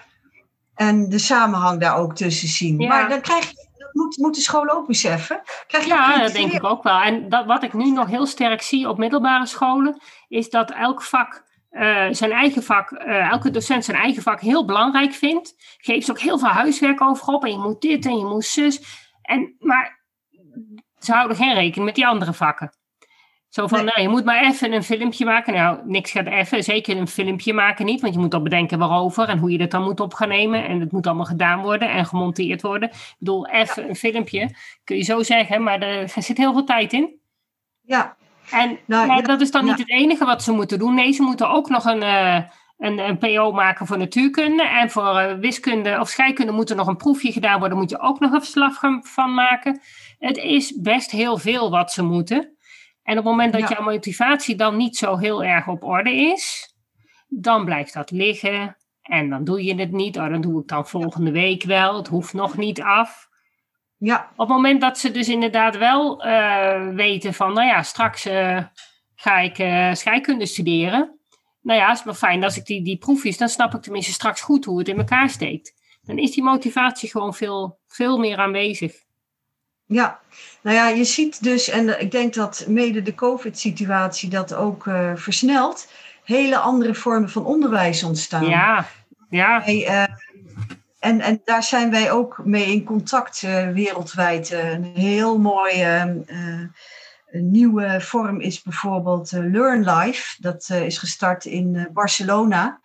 En 0.75 1.09
de 1.09 1.19
samenhang 1.19 1.79
daar 1.79 1.97
ook 1.97 2.15
tussen 2.15 2.47
zien. 2.47 2.87
Maar 2.87 3.09
dan 3.09 3.21
krijg 3.21 3.49
je, 3.49 3.67
dat 3.77 3.93
moet, 3.93 4.17
moet 4.17 4.35
de 4.35 4.41
school 4.41 4.69
ook 4.69 4.87
beseffen. 4.87 5.41
Krijg 5.67 5.83
je 5.83 5.89
ja, 5.89 6.21
dat 6.21 6.33
denk 6.33 6.51
ik 6.51 6.63
ook 6.63 6.83
wel. 6.83 6.99
En 7.01 7.29
dat, 7.29 7.45
wat 7.45 7.63
ik 7.63 7.73
nu 7.73 7.91
nog 7.91 8.07
heel 8.07 8.25
sterk 8.25 8.61
zie 8.61 8.89
op 8.89 8.97
middelbare 8.97 9.45
scholen, 9.45 10.01
is 10.27 10.49
dat 10.49 10.71
elk 10.71 11.01
vak 11.01 11.47
uh, 11.71 12.07
zijn 12.11 12.31
eigen 12.31 12.63
vak, 12.63 12.91
uh, 12.91 13.31
elke 13.31 13.51
docent 13.51 13.85
zijn 13.85 13.97
eigen 13.97 14.21
vak 14.21 14.41
heel 14.41 14.65
belangrijk 14.65 15.13
vindt. 15.13 15.55
Geeft 15.77 16.09
ook 16.09 16.19
heel 16.19 16.39
veel 16.39 16.47
huiswerk 16.47 17.01
over 17.01 17.33
op. 17.33 17.43
En 17.43 17.51
je 17.51 17.57
moet 17.57 17.81
dit 17.81 18.05
en 18.05 18.17
je 18.17 18.25
moet 18.25 18.45
zus. 18.45 18.81
En, 19.21 19.55
maar 19.59 19.99
ze 20.97 21.11
houden 21.11 21.37
geen 21.37 21.53
rekening 21.53 21.85
met 21.85 21.95
die 21.95 22.07
andere 22.07 22.33
vakken. 22.33 22.73
Zo 23.49 23.67
van, 23.67 23.85
nou, 23.85 24.01
je 24.01 24.09
moet 24.09 24.25
maar 24.25 24.43
even 24.43 24.73
een 24.73 24.83
filmpje 24.83 25.25
maken. 25.25 25.53
Nou, 25.53 25.79
niks 25.85 26.11
gaat 26.11 26.25
even. 26.25 26.63
Zeker 26.63 26.97
een 26.97 27.07
filmpje 27.07 27.53
maken 27.53 27.85
niet. 27.85 28.01
Want 28.01 28.13
je 28.13 28.19
moet 28.19 28.33
al 28.33 28.41
bedenken 28.41 28.79
waarover 28.79 29.29
en 29.29 29.37
hoe 29.37 29.51
je 29.51 29.57
dat 29.57 29.71
dan 29.71 29.83
moet 29.83 29.99
op 29.99 30.13
gaan 30.13 30.27
nemen. 30.27 30.67
En 30.67 30.79
het 30.79 30.91
moet 30.91 31.07
allemaal 31.07 31.25
gedaan 31.25 31.61
worden 31.61 31.89
en 31.89 32.05
gemonteerd 32.05 32.61
worden. 32.61 32.89
Ik 32.89 33.15
bedoel, 33.19 33.47
even 33.47 33.89
een 33.89 33.95
filmpje, 33.95 34.55
kun 34.83 34.95
je 34.95 35.03
zo 35.03 35.23
zeggen. 35.23 35.63
Maar 35.63 35.81
er 35.81 36.09
zit 36.09 36.37
heel 36.37 36.53
veel 36.53 36.63
tijd 36.63 36.93
in. 36.93 37.19
Ja. 37.81 38.17
En 38.51 38.79
nou, 38.85 39.07
maar 39.07 39.23
dat 39.23 39.41
is 39.41 39.51
dan 39.51 39.65
niet 39.65 39.77
het 39.77 39.89
enige 39.89 40.25
wat 40.25 40.43
ze 40.43 40.51
moeten 40.51 40.79
doen. 40.79 40.93
Nee, 40.93 41.11
ze 41.11 41.21
moeten 41.21 41.49
ook 41.49 41.69
nog 41.69 41.85
een, 41.85 42.01
uh, 42.01 42.41
een, 42.77 42.99
een 42.99 43.17
PO 43.17 43.51
maken 43.51 43.87
voor 43.87 43.97
natuurkunde. 43.97 44.63
En 44.63 44.89
voor 44.89 45.21
uh, 45.21 45.33
wiskunde 45.33 45.99
of 45.99 46.09
scheikunde 46.09 46.51
moet 46.51 46.69
er 46.69 46.75
nog 46.75 46.87
een 46.87 46.97
proefje 46.97 47.31
gedaan 47.31 47.59
worden. 47.59 47.77
Moet 47.77 47.89
je 47.89 47.99
ook 47.99 48.19
nog 48.19 48.31
een 48.31 48.41
verslag 48.41 48.79
van 49.01 49.33
maken. 49.33 49.81
Het 50.19 50.37
is 50.37 50.79
best 50.81 51.11
heel 51.11 51.37
veel 51.37 51.69
wat 51.69 51.91
ze 51.91 52.03
moeten. 52.03 52.57
En 53.03 53.17
op 53.17 53.23
het 53.23 53.33
moment 53.33 53.53
dat 53.53 53.69
jouw 53.69 53.83
motivatie 53.83 54.55
dan 54.55 54.77
niet 54.77 54.97
zo 54.97 55.17
heel 55.17 55.43
erg 55.43 55.67
op 55.67 55.83
orde 55.83 56.15
is, 56.15 56.75
dan 57.27 57.65
blijft 57.65 57.93
dat 57.93 58.11
liggen. 58.11 58.77
En 59.01 59.29
dan 59.29 59.43
doe 59.43 59.63
je 59.63 59.75
het 59.75 59.91
niet. 59.91 60.17
Oh, 60.17 60.29
dan 60.29 60.41
doe 60.41 60.61
ik 60.61 60.67
dan 60.67 60.87
volgende 60.87 61.31
week 61.31 61.63
wel. 61.63 61.97
Het 61.97 62.07
hoeft 62.07 62.33
nog 62.33 62.57
niet 62.57 62.81
af. 62.81 63.28
Ja. 63.99 64.29
Op 64.31 64.47
het 64.47 64.55
moment 64.55 64.81
dat 64.81 64.97
ze 64.97 65.11
dus 65.11 65.27
inderdaad 65.27 65.77
wel 65.77 66.25
uh, 66.25 66.87
weten 66.93 67.33
van, 67.33 67.53
nou 67.53 67.67
ja, 67.67 67.83
straks 67.83 68.25
uh, 68.25 68.59
ga 69.15 69.37
ik 69.39 69.59
uh, 69.59 69.93
scheikunde 69.93 70.45
studeren. 70.45 71.19
Nou 71.61 71.79
ja, 71.79 71.87
het 71.87 71.97
is 71.97 72.03
wel 72.03 72.13
fijn 72.13 72.43
als 72.43 72.57
ik 72.57 72.65
die, 72.65 72.83
die 72.83 72.97
proefjes, 72.97 73.37
dan 73.37 73.49
snap 73.49 73.73
ik 73.73 73.81
tenminste 73.81 74.11
straks 74.11 74.41
goed 74.41 74.65
hoe 74.65 74.79
het 74.79 74.87
in 74.87 74.97
elkaar 74.97 75.29
steekt. 75.29 75.73
Dan 76.01 76.17
is 76.17 76.31
die 76.31 76.43
motivatie 76.43 77.09
gewoon 77.09 77.33
veel, 77.33 77.79
veel 77.87 78.17
meer 78.17 78.37
aanwezig. 78.37 78.93
Ja, 79.85 80.19
nou 80.61 80.75
ja, 80.75 80.87
je 80.87 81.03
ziet 81.03 81.43
dus, 81.43 81.69
en 81.69 82.01
ik 82.01 82.11
denk 82.11 82.33
dat 82.33 82.65
mede 82.67 83.01
de 83.01 83.15
COVID-situatie 83.15 84.29
dat 84.29 84.53
ook 84.53 84.83
versnelt, 85.15 85.91
hele 86.23 86.57
andere 86.57 86.95
vormen 86.95 87.29
van 87.29 87.45
onderwijs 87.45 88.03
ontstaan. 88.03 88.45
Ja, 88.45 88.87
ja. 89.29 89.63
En, 90.99 91.21
en 91.21 91.41
daar 91.43 91.63
zijn 91.63 91.91
wij 91.91 92.11
ook 92.11 92.41
mee 92.43 92.65
in 92.65 92.83
contact 92.83 93.41
uh, 93.41 93.69
wereldwijd. 93.69 94.51
een 94.51 94.83
heel 94.83 95.39
mooie 95.39 96.23
nieuwe 97.31 98.01
vorm 98.01 98.41
is 98.41 98.61
bijvoorbeeld 98.61 99.31
Learn 99.31 99.83
Life. 99.89 100.35
Dat 100.41 100.69
is 100.69 100.97
gestart 100.97 101.45
in 101.45 101.89
Barcelona. 101.93 102.81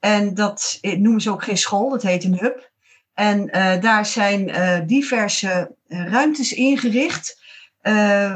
En 0.00 0.34
dat 0.34 0.78
noemen 0.80 1.20
ze 1.20 1.30
ook 1.30 1.44
geen 1.44 1.58
school, 1.58 1.90
dat 1.90 2.02
heet 2.02 2.24
een 2.24 2.38
hub. 2.38 2.70
En 3.14 3.46
daar 3.80 4.06
zijn 4.06 4.52
diverse 4.86 5.74
ruimtes 5.88 6.52
ingericht 6.52 7.40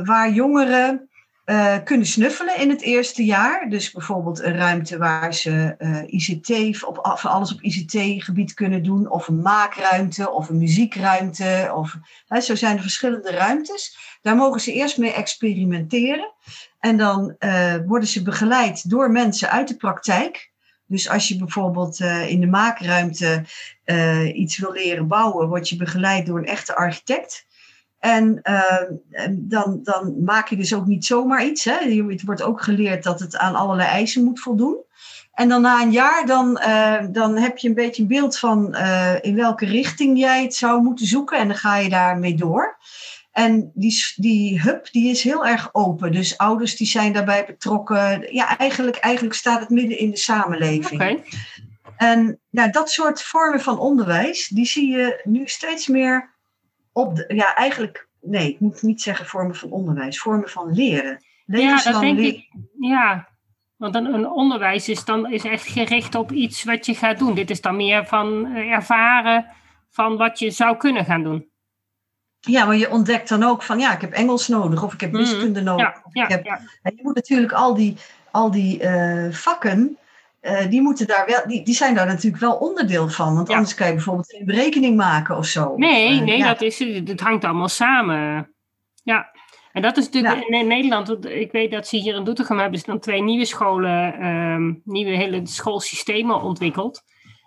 waar 0.05 0.31
jongeren 0.31 1.11
kunnen 1.85 2.07
snuffelen 2.07 2.59
in 2.59 2.71
het 2.71 2.83
eerste 2.83 3.25
jaar. 3.25 3.69
Dus 3.69 3.91
bijvoorbeeld 3.91 4.43
een 4.43 4.57
ruimte 4.57 4.99
waar 4.99 5.35
ze 5.35 5.77
ICT, 6.07 6.85
op, 6.85 6.99
alles 7.23 7.53
op 7.53 7.63
ICT-gebied 7.63 8.55
kunnen 8.55 8.83
doen, 8.83 9.11
of 9.11 9.29
een 9.29 9.43
maakruimte 9.43 10.31
of 10.31 10.49
een 10.49 10.59
muziekruimte. 10.59 11.73
Of, 11.75 11.97
hè, 12.27 12.41
zo 12.41 12.55
zijn 12.55 12.77
er 12.77 12.83
verschillende 12.83 13.31
ruimtes. 13.31 13.97
Daar 14.23 14.37
mogen 14.37 14.61
ze 14.61 14.73
eerst 14.73 14.99
mee 14.99 15.13
experimenteren. 15.13 16.33
En 16.79 16.97
dan 16.97 17.37
worden 17.87 18.09
ze 18.09 18.23
begeleid 18.23 18.91
door 18.91 19.11
mensen 19.11 19.51
uit 19.51 19.69
de 19.69 19.77
praktijk. 19.77 20.51
Dus 20.87 21.09
als 21.09 21.29
je 21.29 21.37
bijvoorbeeld 21.37 22.01
in 22.29 22.41
de 22.41 22.47
maakruimte 22.47 23.45
iets 24.35 24.59
wil 24.59 24.73
leren 24.73 25.09
bouwen, 25.09 25.49
word 25.49 25.69
je 25.69 25.77
begeleid 25.77 26.27
door 26.27 26.39
een 26.39 26.47
echte 26.47 26.77
architect. 26.77 27.47
En 28.03 28.41
uh, 28.43 29.29
dan, 29.31 29.81
dan 29.83 30.25
maak 30.25 30.49
je 30.49 30.57
dus 30.57 30.75
ook 30.75 30.87
niet 30.87 31.05
zomaar 31.05 31.45
iets. 31.45 31.65
Hè. 31.65 32.05
Het 32.09 32.25
wordt 32.25 32.43
ook 32.43 32.63
geleerd 32.63 33.03
dat 33.03 33.21
het 33.21 33.37
aan 33.37 33.55
allerlei 33.55 33.89
eisen 33.89 34.25
moet 34.25 34.41
voldoen. 34.41 34.77
En 35.33 35.49
dan 35.49 35.63
na 35.63 35.83
een 35.83 35.91
jaar, 35.91 36.27
dan, 36.27 36.61
dan 37.13 37.37
heb 37.37 37.59
je 37.59 37.69
een 37.69 37.75
beetje 37.75 38.03
een 38.03 38.09
beeld 38.09 38.39
van 38.39 38.77
in 39.21 39.35
welke 39.35 39.67
richting 39.67 40.19
jij 40.19 40.43
het 40.43 40.55
zou 40.55 40.83
moeten 40.83 41.07
zoeken. 41.07 41.39
En 41.39 41.49
dan 41.49 41.57
ga 41.57 41.77
je 41.77 41.89
daarmee 41.89 42.35
door. 42.35 42.79
En 43.33 43.71
die, 43.75 44.13
die 44.17 44.61
hub 44.61 44.89
die 44.91 45.11
is 45.11 45.23
heel 45.23 45.47
erg 45.47 45.69
open. 45.73 46.13
Dus 46.13 46.39
ouders 46.39 46.77
die 46.77 46.87
zijn 46.87 47.13
daarbij 47.13 47.45
betrokken. 47.45 48.35
Ja, 48.35 48.59
eigenlijk, 48.59 48.97
eigenlijk 48.97 49.35
staat 49.35 49.61
het 49.61 49.71
midden 49.71 49.99
in 49.99 50.11
de 50.11 50.17
samenleving. 50.17 51.01
Okay. 51.01 51.25
En 51.97 52.41
nou, 52.51 52.71
dat 52.71 52.91
soort 52.91 53.23
vormen 53.23 53.61
van 53.61 53.79
onderwijs, 53.79 54.49
die 54.49 54.67
zie 54.67 54.91
je 54.91 55.21
nu 55.25 55.47
steeds 55.47 55.87
meer 55.87 56.31
op 56.93 57.17
de, 57.17 57.25
ja, 57.35 57.55
eigenlijk, 57.55 58.09
nee, 58.21 58.49
ik 58.49 58.61
moet 58.61 58.83
niet 58.83 59.03
zeggen 59.03 59.27
vormen 59.27 59.55
van 59.55 59.71
onderwijs, 59.71 60.19
vormen 60.19 60.49
van 60.49 60.73
leren. 60.73 61.25
Ja, 61.47 61.83
dat 61.83 62.01
denk 62.01 62.19
ik. 62.19 62.49
Ja, 62.79 63.29
want 63.77 63.95
een, 63.95 64.15
een, 64.15 64.31
onderwijs 64.31 64.89
is 64.89 65.05
dan 65.05 65.31
is 65.31 65.45
echt 65.45 65.67
gericht 65.67 66.15
op 66.15 66.33
iets 66.33 66.65
wat 66.65 66.87
je 66.87 66.95
gaat 66.95 67.19
doen. 67.19 67.35
Dit 67.35 67.51
is 67.51 67.61
dan 67.61 67.77
meer 67.77 68.07
van 68.07 68.47
eh, 68.47 68.71
ervaren 68.71 69.47
van 69.91 70.17
wat 70.17 70.39
je 70.39 70.51
zou 70.51 70.77
kunnen 70.77 71.05
gaan 71.05 71.23
doen. 71.23 71.51
Ja, 72.41 72.65
maar 72.65 72.77
je 72.77 72.91
ontdekt 72.91 73.29
dan 73.29 73.43
ook 73.43 73.63
van 73.63 73.79
ja, 73.79 73.93
ik 73.95 74.01
heb 74.01 74.13
Engels 74.13 74.49
nodig 74.49 74.83
of 74.83 74.93
ik 74.93 75.01
heb 75.01 75.13
mhm. 75.13 75.21
wiskunde 75.21 75.61
nodig. 75.61 75.85
Ja, 75.85 76.03
ja, 76.13 76.25
ik 76.25 76.31
heb, 76.31 76.45
ja. 76.45 76.61
Je 76.83 77.01
moet 77.03 77.15
natuurlijk 77.15 77.53
al 77.53 77.75
die, 77.75 77.97
al 78.31 78.51
die 78.51 78.83
uh, 78.83 79.33
vakken, 79.33 79.99
uh, 80.43 80.71
die, 80.71 80.83
moeten 80.83 81.07
daar 81.07 81.27
wel, 81.27 81.47
die, 81.47 81.65
die 81.65 81.75
zijn 81.75 81.95
daar 81.95 82.07
natuurlijk 82.07 82.43
wel 82.43 82.55
onderdeel 82.55 83.09
van. 83.09 83.35
Want 83.35 83.51
anders 83.51 83.75
kan 83.75 83.87
je 83.87 83.95
bijvoorbeeld 83.95 84.31
geen 84.31 84.45
berekening 84.45 84.97
maken 84.97 85.37
of 85.37 85.47
zo. 85.47 85.77
Nee, 85.77 86.15
uh, 86.15 86.23
nee 86.23 86.43
dat, 86.43 86.63
is, 86.63 86.79
het 86.79 87.21
hangt 87.21 87.45
allemaal 87.45 87.69
samen. 87.69 88.51
Ja, 89.05 89.31
en 89.73 89.83
dat 89.83 89.97
is 89.97 90.05
natuurlijk 90.05 90.47
in 90.49 90.67
Nederland, 90.67 91.25
ik 91.27 91.53
weet 91.53 91.71
dat 91.71 91.89
ze 91.89 91.97
hier 91.97 92.15
in 92.15 92.25
Doetinchem 92.25 92.59
hebben 92.59 92.79
ze 92.79 92.87
dan 92.87 93.01
twee 93.01 93.23
nieuwe 93.23 93.45
scholen, 93.45 94.27
um, 94.27 94.83
nieuwe 94.85 95.17
hele 95.17 95.41
schoolsystemen 95.47 96.43
ontwikkeld. 96.43 97.03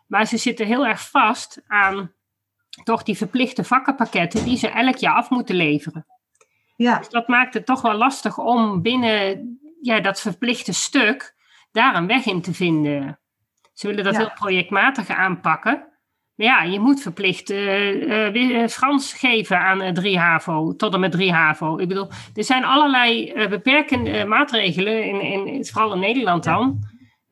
Maar 0.08 0.28
ze 0.28 0.38
zitten 0.38 0.66
heel 0.66 0.86
erg 0.86 1.10
vast 1.10 1.62
aan 1.68 2.12
toch 2.84 3.04
die 3.04 3.18
verplichte 3.18 3.64
vakkenpakketten 3.64 4.44
die 4.44 4.58
ze 4.58 4.68
elk 4.68 4.96
jaar 4.96 5.16
af 5.16 5.30
moeten 5.30 5.56
leveren. 5.56 6.06
Ja. 6.76 6.98
Dus 6.98 7.10
dat 7.10 7.28
maakt 7.28 7.54
het 7.54 7.66
toch 7.66 7.82
wel 7.82 7.94
lastig 7.94 8.38
om 8.38 8.82
binnen 8.82 9.60
ja, 9.82 10.00
dat 10.00 10.22
verplichte 10.22 10.74
stuk 10.74 11.35
daar 11.76 11.96
een 11.96 12.08
weg 12.08 12.26
in 12.26 12.42
te 12.42 12.54
vinden. 12.54 13.20
Ze 13.74 13.88
willen 13.88 14.04
dat 14.04 14.14
ja. 14.14 14.20
heel 14.20 14.32
projectmatig 14.34 15.10
aanpakken. 15.10 15.94
Maar 16.36 16.48
ja, 16.48 16.64
je 16.64 16.80
moet 16.80 17.02
verplicht 17.02 17.52
uh, 17.52 18.34
uh, 18.34 18.68
Frans 18.68 19.14
geven 19.14 19.60
aan 19.60 19.94
3 19.94 20.20
HAVO, 20.20 20.76
tot 20.76 20.94
en 20.94 21.00
met 21.00 21.12
3 21.12 21.32
HAVO. 21.32 21.78
Ik 21.78 21.88
bedoel, 21.88 22.10
er 22.34 22.44
zijn 22.44 22.66
allerlei 22.66 23.34
beperkende 23.50 24.26
maatregelen, 24.26 25.06
in, 25.06 25.48
in, 25.48 25.66
vooral 25.66 25.94
in 25.94 26.00
Nederland 26.00 26.44
dan, 26.44 26.84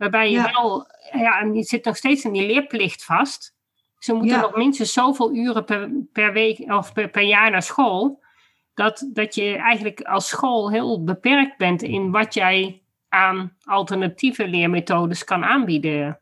Waarbij 0.03 0.31
je 0.31 0.51
wel, 0.53 0.87
ja, 1.11 1.39
en 1.39 1.53
je 1.53 1.63
zit 1.63 1.85
nog 1.85 1.97
steeds 1.97 2.23
in 2.23 2.31
die 2.31 2.47
leerplicht 2.47 3.05
vast. 3.05 3.55
Ze 3.97 4.13
moeten 4.13 4.39
nog 4.39 4.55
minstens 4.55 4.93
zoveel 4.93 5.35
uren 5.35 5.65
per, 5.65 5.89
per 6.11 6.33
week 6.33 6.71
of 6.71 6.93
per, 6.93 7.09
per 7.09 7.21
jaar 7.21 7.51
naar 7.51 7.61
school. 7.61 8.23
Dat, 8.73 9.09
dat 9.13 9.35
je 9.35 9.55
eigenlijk 9.55 10.01
als 10.01 10.27
school 10.27 10.71
heel 10.71 11.03
beperkt 11.03 11.57
bent 11.57 11.81
in 11.81 12.11
wat 12.11 12.33
jij 12.33 12.82
aan 13.13 13.51
alternatieve 13.63 14.47
leermethodes 14.47 15.23
kan 15.23 15.43
aanbieden. 15.43 16.17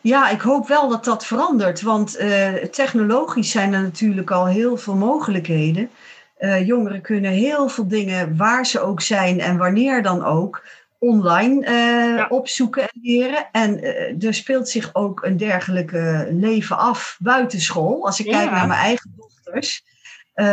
Ja, 0.00 0.28
ik 0.28 0.40
hoop 0.40 0.68
wel 0.68 0.88
dat 0.88 1.04
dat 1.04 1.26
verandert, 1.26 1.82
want 1.82 2.20
uh, 2.20 2.52
technologisch 2.54 3.50
zijn 3.50 3.72
er 3.72 3.82
natuurlijk 3.82 4.30
al 4.30 4.46
heel 4.46 4.76
veel 4.76 4.94
mogelijkheden. 4.94 5.90
Uh, 6.38 6.66
jongeren 6.66 7.00
kunnen 7.00 7.30
heel 7.30 7.68
veel 7.68 7.88
dingen, 7.88 8.36
waar 8.36 8.66
ze 8.66 8.80
ook 8.80 9.00
zijn 9.00 9.40
en 9.40 9.56
wanneer 9.56 10.02
dan 10.02 10.24
ook, 10.24 10.64
online 10.98 11.66
uh, 11.66 12.24
opzoeken 12.28 12.82
en 12.82 13.00
leren. 13.02 13.48
En 13.52 13.82
er 14.20 14.34
speelt 14.34 14.68
zich 14.68 14.94
ook 14.94 15.22
een 15.24 15.36
dergelijke 15.36 16.28
leven 16.30 16.78
af 16.78 17.16
buiten 17.20 17.60
school. 17.60 18.06
Als 18.06 18.20
ik 18.20 18.26
kijk 18.26 18.50
naar 18.50 18.66
mijn 18.66 18.80
eigen 18.80 19.14
dochters, 19.16 19.84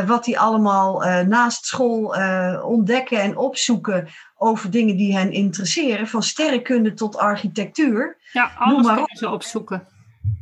wat 0.06 0.24
die 0.24 0.40
allemaal 0.40 1.24
naast 1.24 1.66
school 1.66 2.16
ontdekken 2.64 3.22
en 3.22 3.38
opzoeken 3.38 4.08
over 4.38 4.72
dingen 4.72 4.98
die 4.98 5.18
hen 5.18 5.32
interesseren, 5.32 6.08
van 6.08 6.24
sterrenkunde 6.24 6.94
tot 6.94 7.18
architectuur. 7.18 8.18
Ja, 8.32 8.52
alles 8.58 8.86
maar 8.86 8.96
kunnen 8.96 9.18
ze 9.18 9.30
opzoeken. 9.30 9.88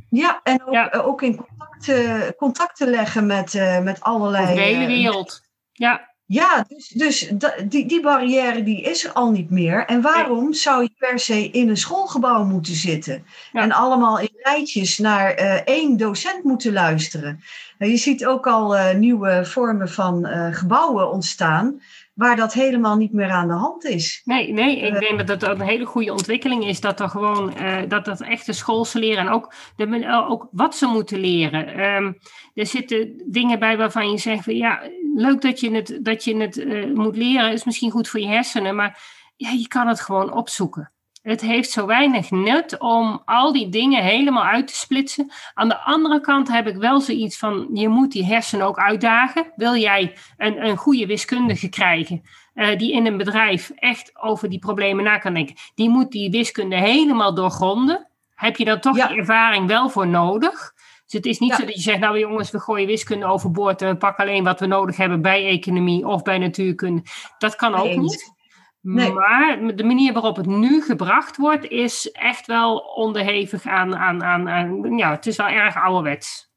Ja, 0.09 0.39
en 0.43 0.63
ook, 0.65 0.73
eh, 0.73 1.07
ook 1.07 1.21
in 1.21 1.35
contact, 1.35 2.35
contact 2.35 2.75
te 2.75 2.89
leggen 2.89 3.25
met, 3.25 3.53
met 3.83 4.01
allerlei... 4.01 4.55
de 4.55 4.61
hele 4.61 4.81
eh, 4.81 4.88
wereld, 4.88 5.41
ja. 5.71 6.07
Ja, 6.30 6.65
dus, 6.67 6.88
dus 6.88 7.32
die, 7.67 7.88
die 7.88 8.01
barrière 8.01 8.63
die 8.63 8.82
is 8.82 9.05
er 9.05 9.11
al 9.11 9.32
niet 9.32 9.49
meer. 9.49 9.86
En 9.86 10.01
waarom 10.01 10.53
zou 10.53 10.84
je 10.84 10.91
per 10.97 11.19
se 11.19 11.49
in 11.49 11.69
een 11.69 11.78
schoolgebouw 11.78 12.43
moeten 12.43 12.73
zitten? 12.73 13.25
En 13.51 13.71
allemaal 13.71 14.19
in 14.19 14.30
rijtjes 14.41 14.97
naar 14.97 15.34
één 15.63 15.97
docent 15.97 16.43
moeten 16.43 16.73
luisteren? 16.73 17.43
Nou, 17.78 17.91
je 17.91 17.97
ziet 17.97 18.25
ook 18.25 18.47
al 18.47 18.93
nieuwe 18.95 19.45
vormen 19.45 19.89
van 19.89 20.25
gebouwen 20.53 21.11
ontstaan 21.11 21.82
waar 22.18 22.36
dat 22.36 22.53
helemaal 22.53 22.95
niet 22.95 23.13
meer 23.13 23.30
aan 23.30 23.47
de 23.47 23.53
hand 23.53 23.86
is. 23.86 24.22
Nee, 24.26 24.53
nee 24.53 24.80
ik 24.80 24.93
uh, 24.93 24.99
denk 24.99 25.28
dat 25.28 25.39
dat 25.39 25.59
een 25.59 25.65
hele 25.65 25.86
goede 25.86 26.11
ontwikkeling 26.11 26.65
is. 26.65 26.82
Dat 26.82 26.99
er 26.99 27.09
gewoon, 27.09 27.53
uh, 27.61 27.78
dat 27.88 28.05
dat 28.05 28.22
echte 28.22 28.53
schoolse 28.53 28.99
leren 28.99 29.26
en 29.26 29.30
ook, 29.30 29.53
de, 29.76 29.86
eh, 29.86 30.30
ook 30.30 30.47
wat 30.51 30.76
ze 30.76 30.86
moeten 30.86 31.20
leren. 31.20 31.80
Um, 31.80 32.18
er 32.53 32.65
zitten 32.65 33.24
dingen 33.26 33.59
bij 33.59 33.78
waarvan 33.78 34.11
je 34.11 34.18
zegt, 34.18 34.43
van, 34.43 34.55
ja, 34.55 34.82
leuk 35.15 35.41
dat 35.41 35.59
je 35.59 35.72
het, 35.72 35.99
dat 36.01 36.24
je 36.24 36.38
het 36.38 36.57
uh, 36.57 36.93
moet 36.93 37.18
leren, 37.18 37.51
is 37.51 37.63
misschien 37.63 37.91
goed 37.91 38.07
voor 38.07 38.20
je 38.20 38.28
hersenen, 38.28 38.76
maar 38.76 38.99
ja, 39.36 39.49
je 39.49 39.68
kan 39.68 39.88
het 39.88 40.01
gewoon 40.01 40.34
opzoeken. 40.34 40.91
Het 41.28 41.41
heeft 41.41 41.69
zo 41.69 41.86
weinig 41.86 42.32
nut 42.32 42.80
om 42.80 43.21
al 43.25 43.53
die 43.53 43.69
dingen 43.69 44.03
helemaal 44.03 44.43
uit 44.43 44.67
te 44.67 44.75
splitsen. 44.75 45.32
Aan 45.53 45.67
de 45.67 45.78
andere 45.78 46.21
kant 46.21 46.51
heb 46.51 46.67
ik 46.67 46.75
wel 46.75 47.01
zoiets 47.01 47.38
van: 47.38 47.69
je 47.73 47.88
moet 47.88 48.11
die 48.11 48.25
hersenen 48.25 48.65
ook 48.65 48.78
uitdagen. 48.78 49.51
Wil 49.55 49.75
jij 49.75 50.15
een, 50.38 50.65
een 50.65 50.78
goede 50.78 51.05
wiskundige 51.05 51.69
krijgen, 51.69 52.21
uh, 52.55 52.78
die 52.78 52.93
in 52.93 53.05
een 53.05 53.17
bedrijf 53.17 53.71
echt 53.75 54.11
over 54.21 54.49
die 54.49 54.59
problemen 54.59 55.03
na 55.03 55.17
kan 55.17 55.34
denken, 55.34 55.55
die 55.75 55.89
moet 55.89 56.11
die 56.11 56.32
wiskunde 56.32 56.75
helemaal 56.75 57.34
doorgronden. 57.34 58.07
Heb 58.36 58.55
je 58.55 58.65
dan 58.65 58.80
toch 58.80 59.07
die 59.07 59.17
ervaring 59.17 59.67
wel 59.67 59.89
voor 59.89 60.07
nodig? 60.07 60.73
Dus 61.05 61.13
het 61.13 61.25
is 61.25 61.39
niet 61.39 61.53
zo 61.53 61.65
dat 61.65 61.75
je 61.75 61.82
zegt, 61.82 61.99
nou 61.99 62.19
jongens, 62.19 62.51
we 62.51 62.59
gooien 62.59 62.88
wiskunde 62.88 63.25
overboord 63.25 63.82
en 63.82 63.89
we 63.89 63.97
pakken 63.97 64.23
alleen 64.23 64.43
wat 64.43 64.59
we 64.59 64.65
nodig 64.65 64.97
hebben 64.97 65.21
bij 65.21 65.45
economie 65.45 66.07
of 66.07 66.21
bij 66.21 66.38
natuurkunde. 66.38 67.01
Dat 67.38 67.55
kan 67.55 67.75
ook 67.75 67.95
niet. 67.95 68.36
Maar 68.82 69.75
de 69.75 69.84
manier 69.84 70.13
waarop 70.13 70.36
het 70.36 70.45
nu 70.45 70.82
gebracht 70.82 71.38
wordt, 71.38 71.65
is 71.65 72.11
echt 72.11 72.47
wel 72.47 72.78
onderhevig 72.78 73.65
aan, 73.65 73.95
aan, 73.95 74.23
aan, 74.23 74.49
aan 74.49 74.97
ja, 74.97 75.11
het 75.11 75.25
is 75.25 75.38
wel 75.38 75.47
erg 75.47 75.75
ouderwets. 75.75 76.49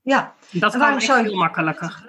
Ja. 0.00 0.34
Dat 0.50 0.76
kan 0.76 0.94
echt 0.94 1.04
veel 1.04 1.36
makkelijker. 1.36 2.04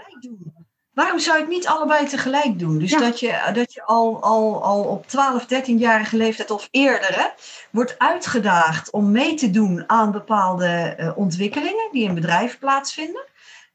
Waarom 0.98 1.20
zou 1.20 1.38
je 1.38 1.44
het 1.44 1.52
niet 1.52 1.68
allebei 1.68 2.08
tegelijk 2.08 2.60
doen? 2.60 2.80
Dus 2.80 2.92
dat 2.92 3.20
je, 3.20 3.50
dat 3.54 3.74
je 3.74 3.84
al, 3.84 4.22
al, 4.22 4.64
al 4.64 4.84
op 4.84 5.08
12, 5.08 5.44
13-jarige 5.44 6.18
leeftijd 6.18 6.52
of 6.52 6.68
eerder 6.72 7.16
hè, 7.16 7.28
wordt 7.72 8.00
uitgedaagd 8.00 8.92
om 8.92 9.12
mee 9.12 9.34
te 9.34 9.50
doen 9.50 9.84
aan 9.88 10.12
bepaalde 10.12 10.96
uh, 11.00 11.18
ontwikkelingen 11.18 11.90
die 11.92 12.04
in 12.04 12.14
bedrijven 12.14 12.60
plaatsvinden. 12.60 13.26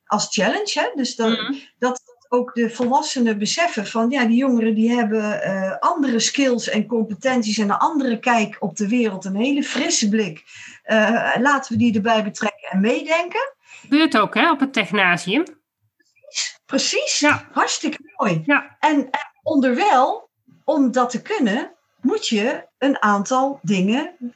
Als 0.06 0.26
challenge. 0.30 0.72
Hè? 0.74 0.90
Dus 0.94 1.16
dat, 1.16 1.28
mm 1.28 1.60
dat, 1.78 2.01
ook 2.32 2.54
de 2.54 2.70
volwassenen 2.70 3.38
beseffen 3.38 3.86
van 3.86 4.10
ja, 4.10 4.24
die 4.24 4.36
jongeren 4.36 4.74
die 4.74 4.90
hebben 4.90 5.40
uh, 5.46 5.76
andere 5.78 6.20
skills 6.20 6.68
en 6.68 6.86
competenties 6.86 7.58
en 7.58 7.70
een 7.70 7.76
andere 7.76 8.18
kijk 8.18 8.56
op 8.60 8.76
de 8.76 8.88
wereld, 8.88 9.24
een 9.24 9.36
hele 9.36 9.62
frisse 9.62 10.08
blik. 10.08 10.44
Uh, 10.86 11.36
laten 11.38 11.72
we 11.72 11.78
die 11.78 11.94
erbij 11.94 12.24
betrekken 12.24 12.70
en 12.70 12.80
meedenken. 12.80 13.54
Gebeurt 13.80 14.18
ook 14.18 14.34
hè, 14.34 14.50
op 14.50 14.60
het 14.60 14.72
technasium. 14.72 15.44
Precies, 15.44 16.60
precies. 16.66 17.18
Ja. 17.18 17.48
hartstikke 17.52 17.98
mooi. 18.16 18.42
Ja. 18.46 18.76
En, 18.80 18.96
en 18.96 19.30
onderwijl, 19.42 20.28
om 20.64 20.92
dat 20.92 21.10
te 21.10 21.22
kunnen, 21.22 21.70
moet 22.00 22.28
je 22.28 22.66
een 22.78 23.02
aantal 23.02 23.58
dingen, 23.62 24.34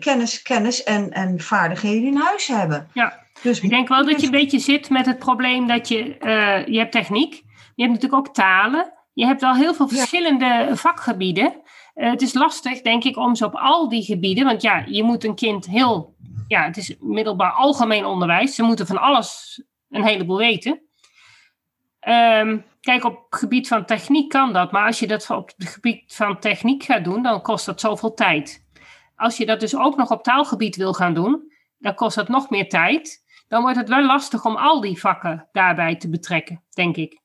kennis, 0.00 0.42
kennis 0.42 0.82
en, 0.82 1.10
en 1.10 1.40
vaardigheden 1.40 2.04
in 2.04 2.16
huis 2.16 2.46
hebben. 2.46 2.88
Ja. 2.92 3.26
Dus 3.42 3.60
ik 3.60 3.70
denk 3.70 3.88
wel 3.88 4.06
dat 4.06 4.20
je 4.20 4.26
een 4.26 4.32
beetje 4.32 4.58
zit 4.58 4.90
met 4.90 5.06
het 5.06 5.18
probleem 5.18 5.66
dat 5.66 5.88
je, 5.88 6.16
uh, 6.20 6.66
je 6.66 6.78
hebt 6.78 6.92
techniek, 6.92 7.32
je 7.74 7.82
hebt 7.82 7.94
natuurlijk 7.94 8.26
ook 8.28 8.34
talen, 8.34 8.92
je 9.12 9.26
hebt 9.26 9.42
al 9.42 9.54
heel 9.54 9.74
veel 9.74 9.88
verschillende 9.88 10.70
vakgebieden. 10.72 11.60
Uh, 11.94 12.10
het 12.10 12.22
is 12.22 12.34
lastig, 12.34 12.80
denk 12.80 13.04
ik, 13.04 13.16
om 13.16 13.34
ze 13.34 13.44
op 13.44 13.54
al 13.54 13.88
die 13.88 14.02
gebieden, 14.02 14.44
want 14.44 14.62
ja, 14.62 14.84
je 14.86 15.02
moet 15.02 15.24
een 15.24 15.34
kind 15.34 15.66
heel, 15.66 16.14
ja, 16.48 16.64
het 16.64 16.76
is 16.76 16.96
middelbaar 17.00 17.52
algemeen 17.52 18.04
onderwijs, 18.04 18.54
ze 18.54 18.62
moeten 18.62 18.86
van 18.86 19.00
alles 19.00 19.62
een 19.90 20.04
heleboel 20.04 20.36
weten. 20.36 20.80
Um, 22.08 22.64
kijk, 22.80 23.04
op 23.04 23.26
het 23.30 23.40
gebied 23.40 23.68
van 23.68 23.84
techniek 23.84 24.28
kan 24.28 24.52
dat, 24.52 24.72
maar 24.72 24.86
als 24.86 24.98
je 24.98 25.06
dat 25.06 25.30
op 25.30 25.52
het 25.56 25.68
gebied 25.68 26.14
van 26.14 26.38
techniek 26.38 26.82
gaat 26.82 27.04
doen, 27.04 27.22
dan 27.22 27.42
kost 27.42 27.66
dat 27.66 27.80
zoveel 27.80 28.14
tijd. 28.14 28.64
Als 29.16 29.36
je 29.36 29.46
dat 29.46 29.60
dus 29.60 29.76
ook 29.76 29.96
nog 29.96 30.10
op 30.10 30.22
taalgebied 30.22 30.76
wil 30.76 30.92
gaan 30.92 31.14
doen, 31.14 31.52
dan 31.78 31.94
kost 31.94 32.16
dat 32.16 32.28
nog 32.28 32.50
meer 32.50 32.68
tijd 32.68 33.21
dan 33.52 33.62
wordt 33.62 33.76
het 33.76 33.88
wel 33.88 34.04
lastig 34.06 34.44
om 34.44 34.56
al 34.56 34.80
die 34.80 35.00
vakken 35.00 35.48
daarbij 35.52 35.96
te 35.96 36.08
betrekken, 36.08 36.62
denk 36.70 36.96
ik. 36.96 37.20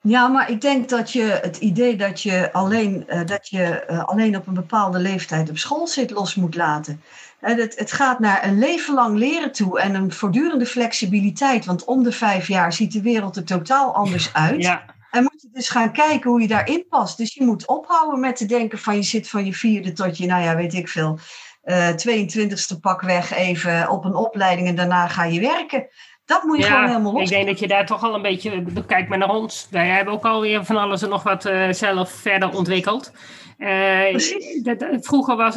Ja, 0.00 0.28
maar 0.28 0.50
ik 0.50 0.60
denk 0.60 0.88
dat 0.88 1.12
je 1.12 1.22
het 1.22 1.56
idee 1.56 1.96
dat 1.96 2.22
je 2.22 2.52
alleen, 2.52 3.04
uh, 3.08 3.24
dat 3.24 3.48
je, 3.48 3.84
uh, 3.90 4.04
alleen 4.04 4.36
op 4.36 4.46
een 4.46 4.54
bepaalde 4.54 4.98
leeftijd 4.98 5.50
op 5.50 5.58
school 5.58 5.86
zit 5.86 6.10
los 6.10 6.34
moet 6.34 6.54
laten. 6.54 7.02
Het, 7.40 7.78
het 7.78 7.92
gaat 7.92 8.18
naar 8.18 8.46
een 8.46 8.58
leven 8.58 8.94
lang 8.94 9.18
leren 9.18 9.52
toe 9.52 9.80
en 9.80 9.94
een 9.94 10.12
voortdurende 10.12 10.66
flexibiliteit. 10.66 11.64
Want 11.64 11.84
om 11.84 12.02
de 12.02 12.12
vijf 12.12 12.48
jaar 12.48 12.72
ziet 12.72 12.92
de 12.92 13.02
wereld 13.02 13.36
er 13.36 13.44
totaal 13.44 13.94
anders 13.94 14.32
uit. 14.32 14.62
Ja. 14.62 14.84
En 15.10 15.22
moet 15.22 15.42
je 15.42 15.48
dus 15.52 15.68
gaan 15.68 15.92
kijken 15.92 16.30
hoe 16.30 16.40
je 16.40 16.48
daarin 16.48 16.86
past. 16.88 17.16
Dus 17.16 17.34
je 17.34 17.44
moet 17.44 17.66
ophouden 17.66 18.20
met 18.20 18.36
te 18.36 18.46
denken 18.46 18.78
van 18.78 18.96
je 18.96 19.02
zit 19.02 19.28
van 19.28 19.44
je 19.44 19.54
vierde 19.54 19.92
tot 19.92 20.16
je, 20.16 20.26
nou 20.26 20.42
ja, 20.42 20.56
weet 20.56 20.74
ik 20.74 20.88
veel, 20.88 21.18
uh, 21.64 21.88
eh, 21.88 21.96
22e 21.96 22.80
pak 22.80 23.00
weg 23.00 23.32
even 23.32 23.90
op 23.90 24.04
een 24.04 24.14
opleiding 24.14 24.68
en 24.68 24.76
daarna 24.76 25.08
ga 25.08 25.24
je 25.24 25.40
werken. 25.40 25.86
Dat 26.24 26.42
moet 26.42 26.56
je 26.56 26.62
gewoon 26.62 26.86
helemaal 26.86 27.12
los. 27.12 27.22
Ik 27.22 27.28
denk 27.28 27.46
dat 27.46 27.58
je 27.58 27.68
daar 27.68 27.86
toch 27.86 28.02
al 28.02 28.14
een 28.14 28.22
beetje. 28.22 28.64
Kijk 28.86 29.08
maar 29.08 29.18
naar 29.18 29.34
ons. 29.34 29.66
Wij 29.70 29.88
hebben 29.88 30.14
ook 30.14 30.24
alweer 30.24 30.64
van 30.64 30.76
alles 30.76 31.02
en 31.02 31.08
nog 31.08 31.22
wat 31.22 31.46
uh, 31.46 31.72
zelf 31.72 32.10
verder 32.10 32.56
ontwikkeld. 32.56 33.12
Uh, 33.58 34.08
Precies. 34.10 34.62
Dat, 34.62 34.86
vroeger 35.00 35.36
was. 35.36 35.56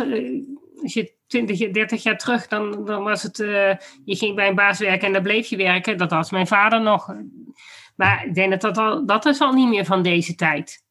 als 0.82 0.94
je 0.94 1.14
20, 1.28 1.72
30 1.72 2.04
jaar 2.04 2.18
terug, 2.18 2.48
dan, 2.48 2.86
dan 2.86 3.04
was 3.04 3.24
het. 3.24 3.38
je 4.06 4.16
ging 4.16 4.36
bij 4.36 4.48
een 4.48 4.56
baas 4.56 4.80
werken 4.80 5.08
en 5.08 5.14
daar 5.14 5.22
bleef 5.22 5.48
je 5.48 5.58
werken. 5.58 5.98
Dat 5.98 6.12
was 6.12 6.32
mijn 6.32 6.48
vader 6.48 6.82
nog. 6.82 7.16
Maar 7.96 8.26
ik 8.26 8.34
denk 8.34 8.52
dat 8.52 8.62
dat, 8.62 8.78
al, 8.78 9.06
dat 9.06 9.26
is 9.26 9.40
al 9.40 9.54
niet 9.54 9.70
meer 9.70 9.86
van 9.86 10.04
deze 10.04 10.36
tijd. 10.36 10.84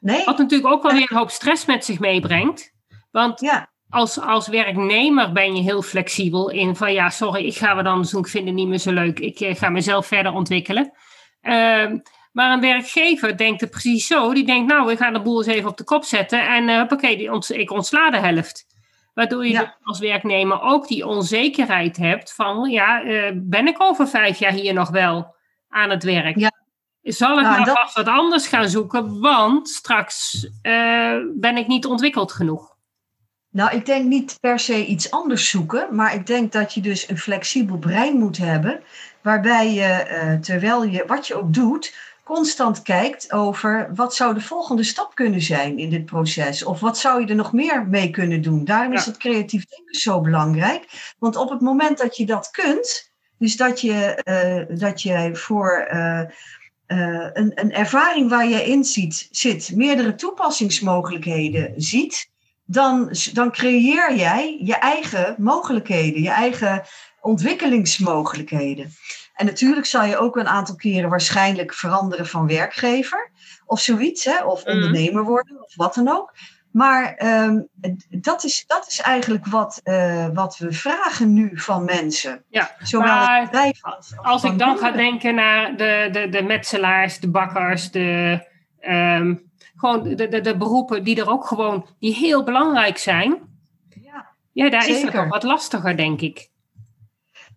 Nee. 0.00 0.24
Wat 0.24 0.38
natuurlijk 0.38 0.72
ook 0.72 0.82
wel 0.82 0.92
weer 0.92 1.10
een 1.10 1.16
hoop 1.16 1.30
stress 1.30 1.64
met 1.64 1.84
zich 1.84 1.98
meebrengt. 1.98 2.72
Want 3.10 3.40
ja 3.40 3.72
als, 3.94 4.20
als 4.20 4.48
werknemer 4.48 5.32
ben 5.32 5.56
je 5.56 5.62
heel 5.62 5.82
flexibel 5.82 6.50
in 6.50 6.76
van 6.76 6.92
ja, 6.92 7.10
sorry, 7.10 7.46
ik 7.46 7.56
ga 7.56 7.74
wat 7.74 7.86
anders 7.86 8.10
doen, 8.10 8.20
ik 8.20 8.28
vind 8.28 8.46
het 8.46 8.54
niet 8.54 8.68
meer 8.68 8.78
zo 8.78 8.92
leuk, 8.92 9.18
ik 9.18 9.40
eh, 9.40 9.56
ga 9.56 9.68
mezelf 9.68 10.06
verder 10.06 10.32
ontwikkelen. 10.32 10.92
Uh, 11.42 11.92
maar 12.32 12.52
een 12.52 12.60
werkgever 12.60 13.36
denkt 13.36 13.60
het 13.60 13.70
precies 13.70 14.06
zo, 14.06 14.34
die 14.34 14.46
denkt 14.46 14.72
nou, 14.72 14.86
we 14.86 14.96
gaan 14.96 15.12
de 15.12 15.22
boel 15.22 15.38
eens 15.38 15.46
even 15.46 15.70
op 15.70 15.76
de 15.76 15.84
kop 15.84 16.04
zetten 16.04 16.48
en 16.48 16.68
uh, 16.68 16.78
hoppakee, 16.78 17.16
die 17.16 17.32
ont 17.32 17.52
ik 17.52 17.70
ontsla 17.70 18.10
de 18.10 18.16
helft. 18.16 18.66
Waardoor 19.14 19.46
je 19.46 19.68
als 19.82 19.98
werknemer 19.98 20.60
ook 20.60 20.88
die 20.88 21.06
onzekerheid 21.06 21.96
hebt 21.96 22.34
van 22.34 22.70
ja, 22.70 23.02
uh, 23.02 23.30
ben 23.34 23.66
ik 23.66 23.82
over 23.82 24.08
vijf 24.08 24.38
jaar 24.38 24.52
hier 24.52 24.74
nog 24.74 24.90
wel 24.90 25.34
aan 25.68 25.90
het 25.90 26.04
werk? 26.04 26.38
Ja. 26.38 26.52
Zal 27.02 27.38
ik 27.38 27.44
nou, 27.44 27.56
maar 27.56 27.74
vast 27.74 27.96
wat 27.96 28.08
anders 28.08 28.46
gaan 28.46 28.68
zoeken, 28.68 29.20
want 29.20 29.68
straks 29.68 30.48
ben 31.34 31.56
ik 31.56 31.66
niet 31.66 31.86
ontwikkeld 31.86 32.32
genoeg. 32.32 32.73
Nou, 33.54 33.76
ik 33.76 33.86
denk 33.86 34.04
niet 34.04 34.36
per 34.40 34.58
se 34.58 34.86
iets 34.86 35.10
anders 35.10 35.50
zoeken, 35.50 35.94
maar 35.94 36.14
ik 36.14 36.26
denk 36.26 36.52
dat 36.52 36.74
je 36.74 36.80
dus 36.80 37.08
een 37.08 37.18
flexibel 37.18 37.78
brein 37.78 38.16
moet 38.16 38.36
hebben, 38.36 38.82
waarbij 39.22 39.72
je, 39.72 40.06
uh, 40.10 40.40
terwijl 40.40 40.84
je 40.84 41.04
wat 41.06 41.26
je 41.26 41.34
ook 41.34 41.54
doet, 41.54 41.94
constant 42.24 42.82
kijkt 42.82 43.32
over 43.32 43.90
wat 43.94 44.14
zou 44.14 44.34
de 44.34 44.40
volgende 44.40 44.82
stap 44.82 45.14
kunnen 45.14 45.40
zijn 45.40 45.78
in 45.78 45.90
dit 45.90 46.04
proces? 46.04 46.64
Of 46.64 46.80
wat 46.80 46.98
zou 46.98 47.20
je 47.20 47.26
er 47.26 47.34
nog 47.34 47.52
meer 47.52 47.86
mee 47.86 48.10
kunnen 48.10 48.42
doen? 48.42 48.64
Daarom 48.64 48.92
is 48.92 49.06
het 49.06 49.16
creatief 49.16 49.64
denken 49.64 49.94
zo 49.94 50.20
belangrijk. 50.20 51.14
Want 51.18 51.36
op 51.36 51.50
het 51.50 51.60
moment 51.60 51.98
dat 51.98 52.16
je 52.16 52.26
dat 52.26 52.50
kunt, 52.50 53.12
dus 53.38 53.56
dat 53.56 53.80
je, 53.80 54.22
uh, 54.70 54.78
dat 54.78 55.02
je 55.02 55.30
voor 55.32 55.88
uh, 55.92 56.20
uh, 56.86 57.30
een, 57.32 57.52
een 57.54 57.72
ervaring 57.72 58.30
waar 58.30 58.48
je 58.48 58.64
in 58.64 58.84
ziet, 58.84 59.28
zit, 59.30 59.72
meerdere 59.74 60.14
toepassingsmogelijkheden 60.14 61.72
ziet, 61.76 62.32
dan, 62.64 63.14
dan 63.32 63.50
creëer 63.50 64.14
jij 64.16 64.60
je 64.62 64.74
eigen 64.74 65.34
mogelijkheden, 65.38 66.22
je 66.22 66.30
eigen 66.30 66.82
ontwikkelingsmogelijkheden. 67.20 68.92
En 69.34 69.46
natuurlijk 69.46 69.86
zal 69.86 70.04
je 70.04 70.18
ook 70.18 70.36
een 70.36 70.48
aantal 70.48 70.74
keren 70.74 71.10
waarschijnlijk 71.10 71.74
veranderen 71.74 72.26
van 72.26 72.46
werkgever 72.46 73.30
of 73.66 73.80
zoiets, 73.80 74.24
hè, 74.24 74.44
of 74.44 74.64
mhm. 74.64 74.74
ondernemer 74.74 75.24
worden 75.24 75.62
of 75.62 75.76
wat 75.76 75.94
dan 75.94 76.08
ook. 76.08 76.32
Maar 76.70 77.20
um, 77.44 77.68
dat, 78.08 78.44
is, 78.44 78.64
dat 78.66 78.86
is 78.86 79.00
eigenlijk 79.00 79.46
wat, 79.46 79.80
uh, 79.84 80.26
wat 80.32 80.58
we 80.58 80.72
vragen 80.72 81.32
nu 81.32 81.50
van 81.54 81.84
mensen. 81.84 82.44
Ja, 82.48 82.70
Zowel 82.82 83.06
maar 83.06 83.48
als, 83.50 83.82
als, 83.82 84.12
als 84.16 84.44
ik 84.44 84.58
dan 84.58 84.78
ga 84.78 84.90
denken 84.90 85.34
naar 85.34 85.76
de, 85.76 86.08
de, 86.12 86.28
de 86.28 86.42
metselaars, 86.42 87.20
de 87.20 87.30
bakkers, 87.30 87.90
de, 87.90 88.40
um, 88.80 89.43
gewoon 89.76 90.02
de, 90.02 90.28
de, 90.28 90.40
de 90.40 90.56
beroepen 90.56 91.04
die 91.04 91.20
er 91.20 91.30
ook 91.30 91.46
gewoon 91.46 91.86
die 91.98 92.14
heel 92.14 92.44
belangrijk 92.44 92.98
zijn. 92.98 93.38
Ja, 94.02 94.26
ja 94.52 94.70
daar 94.70 94.82
zeker. 94.82 95.08
is 95.08 95.12
het 95.14 95.28
wat 95.28 95.42
lastiger, 95.42 95.96
denk 95.96 96.20
ik. 96.20 96.48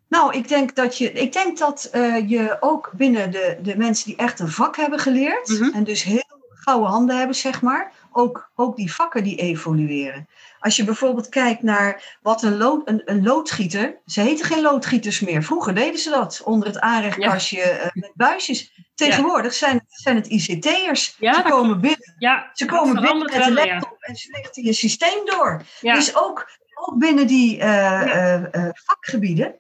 Nou, 0.10 0.38
ik 0.38 0.48
denk 0.48 0.76
dat 0.76 0.98
je, 0.98 1.12
ik 1.12 1.34
denk 1.34 1.58
dat 1.58 1.90
uh, 1.94 2.30
je 2.30 2.58
ook 2.60 2.92
binnen 2.94 3.32
de, 3.32 3.58
de 3.62 3.78
mensen 3.78 4.06
die 4.06 4.16
echt 4.16 4.40
een 4.40 4.52
vak 4.52 4.76
hebben 4.76 5.00
geleerd, 5.00 5.50
mm 5.50 5.58
-hmm. 5.58 5.74
en 5.74 5.84
dus 5.84 6.04
heel 6.04 6.38
gouden 6.68 6.90
handen 6.90 7.18
hebben, 7.18 7.36
zeg 7.36 7.62
maar, 7.62 7.92
ook, 8.12 8.52
ook 8.56 8.76
die 8.76 8.94
vakken 8.94 9.24
die 9.24 9.36
evolueren. 9.36 10.28
Als 10.60 10.76
je 10.76 10.84
bijvoorbeeld 10.84 11.30
kijkt 11.30 11.64
naar 11.64 12.18
wat 12.22 12.44
een, 12.44 12.58
lood, 12.58 12.90
een, 12.90 13.02
een 13.06 13.24
loodgieter, 13.24 13.98
ze 14.06 14.22
heten 14.22 14.46
geen 14.46 14.62
loodgieters 14.62 15.20
meer. 15.20 15.44
Vroeger 15.44 15.76
deden 15.76 16.00
ze 16.00 16.10
dat 16.10 16.42
onder 16.46 16.68
het 16.68 16.80
aanrechtkastje 16.80 17.58
ja. 17.58 17.86
uh, 17.86 17.88
met 17.94 18.12
buisjes. 18.16 18.87
Tegenwoordig 18.98 19.52
ja. 19.52 19.68
zijn, 19.68 19.86
zijn 19.88 20.16
het 20.16 20.28
ICT'ers. 20.28 21.16
Ja, 21.20 21.34
ze 21.34 21.42
komen 21.42 21.82
binnen. 21.82 22.16
Ja, 22.18 22.50
ze 22.54 22.66
komen 22.66 23.02
binnen 23.02 23.26
met 23.26 23.46
een 23.46 23.54
laptop 23.54 23.98
en 24.00 24.16
ze 24.16 24.32
lichten 24.32 24.64
je 24.64 24.74
systeem 24.74 25.26
door. 25.26 25.62
Dus 25.82 26.16
ook, 26.16 26.50
ook 26.74 27.00
binnen 27.00 27.28
die 27.28 27.58
uh, 27.58 28.44
uh, 28.54 28.70
vakgebieden 28.74 29.56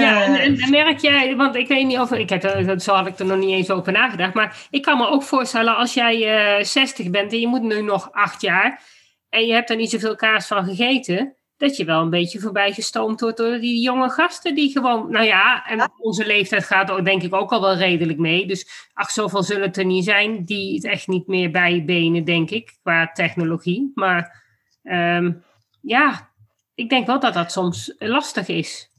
ja, 0.00 0.24
en, 0.24 0.58
en, 0.60 0.70
merk 0.70 0.98
jij, 0.98 1.36
want 1.36 1.54
ik 1.56 1.68
weet 1.68 1.86
niet 1.86 1.98
of, 1.98 2.12
ik 2.12 2.30
heb, 2.30 2.80
zo 2.80 2.94
had 2.94 3.06
ik 3.06 3.18
er 3.18 3.26
nog 3.26 3.38
niet 3.38 3.50
eens 3.50 3.70
over 3.70 3.92
nagedacht, 3.92 4.34
maar 4.34 4.66
ik 4.70 4.82
kan 4.82 4.98
me 4.98 5.08
ook 5.08 5.22
voorstellen 5.22 5.76
als 5.76 5.94
jij 5.94 6.58
uh, 6.58 6.64
60 6.64 7.10
bent 7.10 7.32
en 7.32 7.40
je 7.40 7.46
moet 7.46 7.62
nu 7.62 7.82
nog 7.82 8.12
acht 8.12 8.40
jaar 8.40 8.82
en 9.28 9.46
je 9.46 9.52
hebt 9.52 9.70
er 9.70 9.76
niet 9.76 9.90
zoveel 9.90 10.16
kaas 10.16 10.46
van 10.46 10.64
gegeten, 10.64 11.35
dat 11.56 11.76
je 11.76 11.84
wel 11.84 12.00
een 12.00 12.10
beetje 12.10 12.40
voorbij 12.40 12.72
gestoomd 12.72 13.20
wordt 13.20 13.36
door 13.36 13.58
die 13.58 13.80
jonge 13.80 14.10
gasten 14.10 14.54
die 14.54 14.70
gewoon, 14.70 15.10
nou 15.10 15.24
ja, 15.24 15.66
en 15.66 15.90
onze 15.98 16.26
leeftijd 16.26 16.64
gaat 16.64 16.90
er 16.90 17.04
denk 17.04 17.22
ik 17.22 17.34
ook 17.34 17.52
al 17.52 17.60
wel 17.60 17.76
redelijk 17.76 18.18
mee. 18.18 18.46
Dus 18.46 18.88
ach, 18.92 19.10
zoveel 19.10 19.42
zullen 19.42 19.66
het 19.66 19.76
er 19.76 19.84
niet 19.84 20.04
zijn 20.04 20.44
die 20.44 20.74
het 20.74 20.84
echt 20.84 21.06
niet 21.06 21.26
meer 21.26 21.50
bijbenen, 21.50 22.24
denk 22.24 22.50
ik, 22.50 22.76
qua 22.82 23.10
technologie. 23.12 23.92
Maar 23.94 24.44
um, 24.82 25.44
ja, 25.80 26.30
ik 26.74 26.88
denk 26.88 27.06
wel 27.06 27.20
dat 27.20 27.34
dat 27.34 27.52
soms 27.52 27.94
lastig 27.98 28.48
is. 28.48 28.90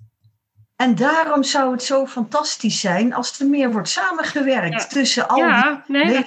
En 0.75 0.95
daarom 0.95 1.43
zou 1.43 1.71
het 1.71 1.83
zo 1.83 2.05
fantastisch 2.05 2.79
zijn 2.79 3.13
als 3.13 3.39
er 3.39 3.47
meer 3.47 3.71
wordt 3.71 3.89
samengewerkt 3.89 4.89
tussen 4.89 5.27
al 5.27 5.37
ja, 5.37 5.83
die 5.87 5.97
nee, 5.97 6.25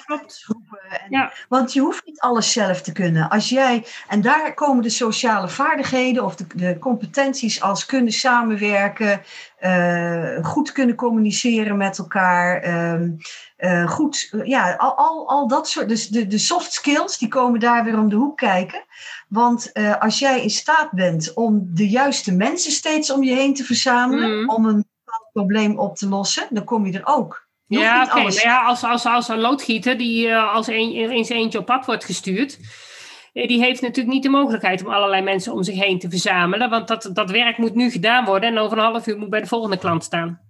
Ja. 1.09 1.33
Want 1.49 1.73
je 1.73 1.81
hoeft 1.81 2.07
niet 2.07 2.21
alles 2.21 2.53
zelf 2.53 2.83
te 2.83 2.93
kunnen. 2.93 3.29
Als 3.29 3.49
jij, 3.49 3.87
en 4.09 4.21
daar 4.21 4.55
komen 4.55 4.83
de 4.83 4.91
sociale 4.91 5.49
vaardigheden 5.49 6.25
of 6.25 6.37
de, 6.37 6.47
de 6.55 6.79
competenties 6.79 7.63
als 7.63 7.87
kunnen 7.87 8.13
samenwerken, 8.13 9.23
uh, 9.61 10.45
goed 10.45 10.73
kunnen 10.73 10.95
communiceren 10.95 11.77
met 11.77 11.99
elkaar, 11.99 12.65
uh, 13.59 13.91
goed, 13.91 14.35
ja, 14.45 14.75
al, 14.75 14.97
al, 14.97 15.29
al 15.29 15.49
dat 15.49 15.69
soort, 15.69 15.89
dus 15.89 16.09
de, 16.09 16.27
de 16.27 16.39
soft 16.39 16.73
skills, 16.73 17.19
die 17.19 17.29
komen 17.29 17.61
daar 17.61 17.85
weer 17.85 17.99
om 17.99 18.09
de 18.09 18.17
hoek 18.17 18.37
kijken. 18.37 18.85
Want 19.29 19.71
uh, 19.73 19.97
als 20.01 20.19
jij 20.19 20.43
in 20.43 20.51
staat 20.51 20.91
bent 20.91 21.35
om 21.35 21.71
de 21.75 21.89
juiste 21.89 22.33
mensen 22.33 22.73
steeds 22.73 23.13
om 23.13 23.23
je 23.23 23.35
heen 23.35 23.55
te 23.55 23.65
verzamelen, 23.65 24.41
mm. 24.41 24.51
om 24.51 24.65
een 24.65 24.87
bepaald 25.05 25.33
probleem 25.33 25.79
op 25.79 25.97
te 25.97 26.09
lossen, 26.09 26.47
dan 26.51 26.65
kom 26.65 26.87
je 26.87 26.99
er 26.99 27.07
ook. 27.07 27.49
Ja, 27.79 28.03
oké. 28.03 28.11
Okay. 28.11 28.23
Nou 28.23 28.41
ja, 28.41 28.63
als, 28.65 28.85
als, 28.85 29.07
als 29.07 29.29
een 29.29 29.41
loodgieter 29.41 29.99
die 29.99 30.27
uh, 30.27 30.55
als 30.55 30.67
een, 30.67 30.93
eens 30.93 31.29
eentje 31.29 31.59
op 31.59 31.67
pad 31.67 31.87
wordt 31.87 32.05
gestuurd, 32.05 32.59
die 33.33 33.63
heeft 33.63 33.81
natuurlijk 33.81 34.15
niet 34.15 34.23
de 34.23 34.29
mogelijkheid 34.29 34.85
om 34.85 34.93
allerlei 34.93 35.23
mensen 35.23 35.53
om 35.53 35.63
zich 35.63 35.79
heen 35.79 35.99
te 35.99 36.11
verzamelen. 36.11 36.71
Want 36.71 36.89
dat, 36.89 37.11
dat 37.13 37.31
werk 37.31 37.59
moet 37.59 37.75
nu 37.75 37.91
gedaan 37.91 38.25
worden 38.25 38.51
en 38.51 38.59
over 38.59 38.79
een 38.79 38.85
half 38.85 39.07
uur 39.07 39.19
moet 39.19 39.31
bij 39.31 39.41
de 39.41 39.47
volgende 39.47 39.79
klant 39.79 40.05
staan. 40.05 40.41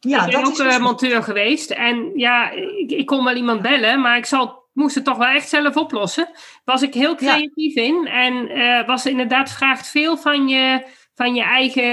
Ja, 0.00 0.24
ik 0.24 0.30
ben 0.30 0.44
ook 0.44 0.56
dus... 0.56 0.78
monteur 0.78 1.22
geweest 1.22 1.70
en 1.70 2.10
ja, 2.14 2.50
ik, 2.50 2.90
ik 2.90 3.06
kon 3.06 3.24
wel 3.24 3.36
iemand 3.36 3.62
bellen, 3.62 4.00
maar 4.00 4.16
ik 4.16 4.26
zal 4.26 4.66
moest 4.72 4.94
het 4.94 5.04
toch 5.04 5.16
wel 5.16 5.26
echt 5.26 5.48
zelf 5.48 5.76
oplossen. 5.76 6.28
Was 6.64 6.82
ik 6.82 6.94
heel 6.94 7.14
creatief 7.14 7.74
in 7.74 8.06
en 8.06 8.58
uh, 8.58 8.86
was 8.86 9.06
inderdaad 9.06 9.52
vraagt 9.52 9.88
veel 9.88 10.16
van 10.16 10.48
je, 10.48 10.86
van 11.18 11.34
je 11.34 11.42
eigen 11.42 11.84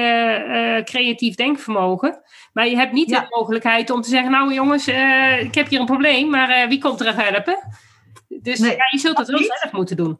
uh, 0.49 0.83
creatief 0.83 1.35
denkvermogen. 1.35 2.21
Maar 2.53 2.67
je 2.67 2.75
hebt 2.75 2.91
niet 2.91 3.09
de 3.09 3.25
mogelijkheid 3.29 3.89
om 3.89 4.01
te 4.01 4.09
zeggen, 4.09 4.31
nou 4.31 4.53
jongens, 4.53 4.87
uh, 4.87 5.41
ik 5.41 5.55
heb 5.55 5.67
hier 5.67 5.79
een 5.79 5.85
probleem, 5.85 6.29
maar 6.29 6.67
wie 6.67 6.79
komt 6.79 6.99
er 6.99 7.07
even 7.07 7.25
helpen? 7.25 7.59
Dus 8.27 8.59
nee, 8.59 8.71
ja, 8.71 8.87
je 8.91 8.97
zult 8.97 9.17
dat 9.17 9.27
wel 9.27 9.39
zelf 9.39 9.71
moeten 9.71 9.97
doen. 9.97 10.19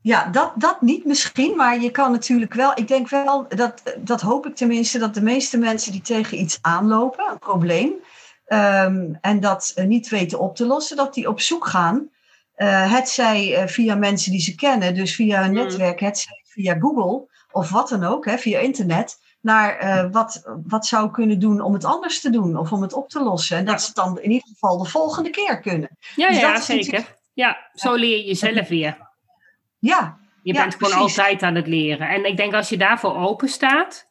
Ja, 0.00 0.26
dat, 0.26 0.52
dat 0.54 0.80
niet 0.80 1.04
misschien, 1.04 1.56
maar 1.56 1.80
je 1.80 1.90
kan 1.90 2.12
natuurlijk 2.12 2.54
wel. 2.54 2.72
Ik 2.74 2.88
denk 2.88 3.08
wel, 3.08 3.48
dat, 3.48 3.96
dat 3.98 4.20
hoop 4.20 4.46
ik 4.46 4.56
tenminste, 4.56 4.98
dat 4.98 5.14
de 5.14 5.22
meeste 5.22 5.58
mensen 5.58 5.92
die 5.92 6.00
tegen 6.00 6.40
iets 6.40 6.58
aanlopen, 6.60 7.30
een 7.30 7.38
probleem, 7.38 7.92
um, 8.46 9.18
en 9.20 9.40
dat 9.40 9.74
niet 9.86 10.08
weten 10.08 10.38
op 10.38 10.56
te 10.56 10.66
lossen, 10.66 10.96
dat 10.96 11.14
die 11.14 11.28
op 11.28 11.40
zoek 11.40 11.66
gaan. 11.66 12.10
Het 12.88 13.08
zij 13.08 13.68
via 13.68 13.94
mensen 13.94 14.30
die 14.30 14.40
ze 14.40 14.54
kennen, 14.54 14.94
dus 14.94 15.14
via 15.14 15.44
een 15.44 15.50
mm. 15.50 15.56
netwerk, 15.56 16.00
het 16.00 16.18
zij 16.18 16.42
via 16.44 16.78
Google 16.78 17.30
of 17.52 17.70
wat 17.70 17.88
dan 17.88 18.04
ook, 18.04 18.24
hè, 18.24 18.38
via 18.38 18.58
internet, 18.58 19.20
naar 19.40 20.10
wat, 20.10 20.42
wat 20.64 20.86
zou 20.86 21.10
kunnen 21.10 21.38
doen 21.38 21.60
om 21.60 21.72
het 21.72 21.84
anders 21.84 22.20
te 22.20 22.30
doen 22.30 22.56
of 22.56 22.72
om 22.72 22.82
het 22.82 22.92
op 22.92 23.08
te 23.08 23.22
lossen. 23.22 23.56
En 23.56 23.64
dat 23.64 23.80
ze 23.80 23.86
het 23.86 23.96
dan 23.96 24.20
in 24.20 24.30
ieder 24.30 24.48
geval 24.48 24.78
de 24.78 24.88
volgende 24.88 25.30
keer 25.30 25.60
kunnen. 25.60 25.96
Ja, 26.16 26.28
dus 26.28 26.40
ja 26.40 26.60
zeker. 26.60 27.16
Ja, 27.32 27.70
zo 27.74 27.94
leer 27.94 28.16
je 28.16 28.24
jezelf 28.24 28.68
weer. 28.68 28.96
Ja. 29.78 30.20
Je 30.42 30.52
bent 30.52 30.74
gewoon 30.74 30.98
altijd 30.98 31.42
aan 31.42 31.54
het 31.54 31.66
leren. 31.66 32.08
En 32.08 32.24
ik 32.24 32.36
denk 32.36 32.54
als 32.54 32.68
je 32.68 32.76
daarvoor 32.76 33.16
open 33.16 33.48
staat, 33.48 34.10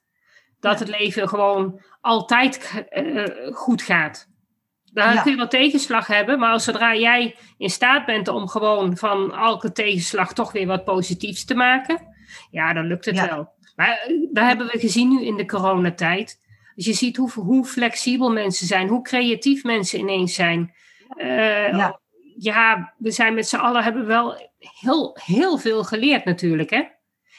dat 0.60 0.80
het 0.80 0.88
leven 0.88 1.30
gewoon 1.30 1.82
altijd 2.02 2.86
goed 3.54 3.82
gaat. 3.82 4.30
Daar 4.94 5.22
kun 5.22 5.32
je 5.32 5.38
wel 5.38 5.48
tegenslag 5.48 6.08
hebben, 6.08 6.40
maar 6.40 6.52
als 6.52 6.64
zodra 6.64 6.96
jij 6.96 7.36
in 7.58 7.70
staat 7.70 8.06
bent 8.06 8.28
om 8.28 8.48
gewoon 8.48 8.98
van 8.98 9.34
elke 9.36 9.72
tegenslag 9.72 10.34
toch 10.34 10.52
weer 10.52 10.68
wat 10.68 10.84
positiefs 10.84 11.46
te 11.46 11.56
maken, 11.56 12.11
ja, 12.52 12.74
dan 12.74 12.86
lukt 12.86 13.06
het 13.06 13.20
wel. 13.20 13.50
Maar 13.76 14.04
eh, 14.08 14.28
daar 14.32 14.48
hebben 14.48 14.68
we 14.68 14.80
gezien 14.80 15.10
nu 15.10 15.26
in 15.26 15.38
de 15.38 15.46
coronatijd. 15.46 16.40
Als 16.76 16.86
je 16.86 16.94
ziet 16.94 17.18
hoe, 17.18 17.32
hoe 17.32 17.66
flexibel 17.66 18.32
mensen 18.32 18.68
zijn, 18.68 18.88
hoe 18.88 19.02
creatief 19.02 19.64
mensen 19.64 20.00
ineens 20.00 20.34
zijn. 20.34 20.74
Uh, 21.18 21.72
ja. 21.72 22.00
ja. 22.38 22.94
we 22.98 23.12
zijn 23.12 23.34
met 23.34 23.48
z'n 23.48 23.56
allen 23.56 23.84
hebben 23.84 24.06
wel 24.06 24.50
heel, 24.58 25.18
heel 25.24 25.58
veel 25.58 25.84
geleerd 25.84 26.26
natuurlijk, 26.26 26.70
hè? 26.70 26.84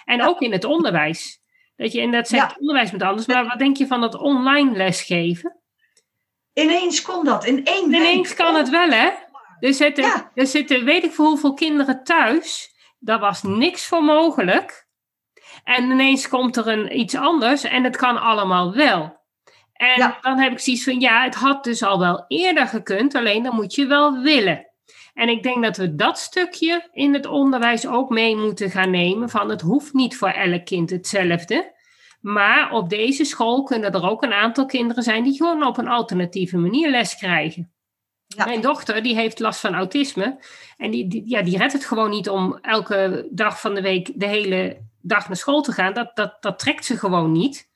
En 0.04 0.22
ook 0.22 0.40
in 0.40 0.52
het 0.52 0.64
onderwijs. 0.64 1.40
Dat 1.76 1.92
je 1.92 2.00
inderdaad 2.00 2.28
zegt, 2.28 2.58
onderwijs 2.58 2.92
moet 2.92 3.02
anders. 3.02 3.26
Maar 3.26 3.46
wat 3.46 3.58
denk 3.58 3.76
je 3.76 3.86
van 3.86 4.00
dat 4.00 4.14
online 4.14 4.76
lesgeven? 4.76 5.56
Ineens 6.52 7.02
kon 7.02 7.24
dat, 7.24 7.44
in 7.44 7.64
één 7.64 7.90
week. 7.90 8.00
Ineens 8.00 8.34
kan 8.34 8.54
het 8.54 8.70
wel, 8.70 8.88
hè? 8.88 9.10
Er 9.60 9.74
zitten, 9.74 10.30
er 10.34 10.46
zitten 10.46 10.84
weet 10.84 11.04
ik 11.04 11.12
voor 11.12 11.26
hoeveel 11.26 11.54
kinderen 11.54 12.04
thuis. 12.04 12.71
Daar 13.04 13.18
was 13.18 13.42
niks 13.42 13.86
voor 13.86 14.04
mogelijk. 14.04 14.86
En 15.64 15.90
ineens 15.90 16.28
komt 16.28 16.56
er 16.56 16.68
een, 16.68 16.98
iets 16.98 17.14
anders 17.14 17.64
en 17.64 17.84
het 17.84 17.96
kan 17.96 18.20
allemaal 18.20 18.74
wel. 18.74 19.20
En 19.72 19.96
ja. 19.96 20.18
dan 20.20 20.38
heb 20.38 20.52
ik 20.52 20.58
zoiets 20.58 20.84
van, 20.84 21.00
ja, 21.00 21.22
het 21.24 21.34
had 21.34 21.64
dus 21.64 21.82
al 21.82 21.98
wel 21.98 22.24
eerder 22.28 22.66
gekund, 22.66 23.14
alleen 23.14 23.42
dan 23.42 23.54
moet 23.54 23.74
je 23.74 23.86
wel 23.86 24.18
willen. 24.18 24.66
En 25.14 25.28
ik 25.28 25.42
denk 25.42 25.62
dat 25.62 25.76
we 25.76 25.94
dat 25.94 26.18
stukje 26.18 26.88
in 26.92 27.14
het 27.14 27.26
onderwijs 27.26 27.86
ook 27.86 28.10
mee 28.10 28.36
moeten 28.36 28.70
gaan 28.70 28.90
nemen. 28.90 29.28
Van 29.30 29.48
het 29.48 29.60
hoeft 29.60 29.92
niet 29.92 30.16
voor 30.16 30.28
elk 30.28 30.64
kind 30.64 30.90
hetzelfde. 30.90 31.80
Maar 32.20 32.72
op 32.72 32.88
deze 32.88 33.24
school 33.24 33.62
kunnen 33.62 33.92
er 33.92 34.10
ook 34.10 34.22
een 34.22 34.32
aantal 34.32 34.66
kinderen 34.66 35.02
zijn 35.02 35.22
die 35.22 35.36
gewoon 35.36 35.66
op 35.66 35.78
een 35.78 35.88
alternatieve 35.88 36.56
manier 36.56 36.90
les 36.90 37.16
krijgen. 37.16 37.72
Ja. 38.36 38.44
Mijn 38.44 38.60
dochter 38.60 39.02
die 39.02 39.14
heeft 39.14 39.38
last 39.38 39.60
van 39.60 39.74
autisme. 39.74 40.38
En 40.76 40.90
die, 40.90 41.08
die, 41.08 41.22
ja, 41.26 41.42
die 41.42 41.58
redt 41.58 41.72
het 41.72 41.84
gewoon 41.84 42.10
niet 42.10 42.28
om 42.28 42.58
elke 42.60 43.28
dag 43.30 43.60
van 43.60 43.74
de 43.74 43.80
week 43.80 44.10
de 44.14 44.26
hele 44.26 44.80
dag 45.00 45.26
naar 45.28 45.36
school 45.36 45.62
te 45.62 45.72
gaan. 45.72 45.92
Dat, 45.92 46.16
dat, 46.16 46.42
dat 46.42 46.58
trekt 46.58 46.84
ze 46.84 46.98
gewoon 46.98 47.32
niet. 47.32 47.70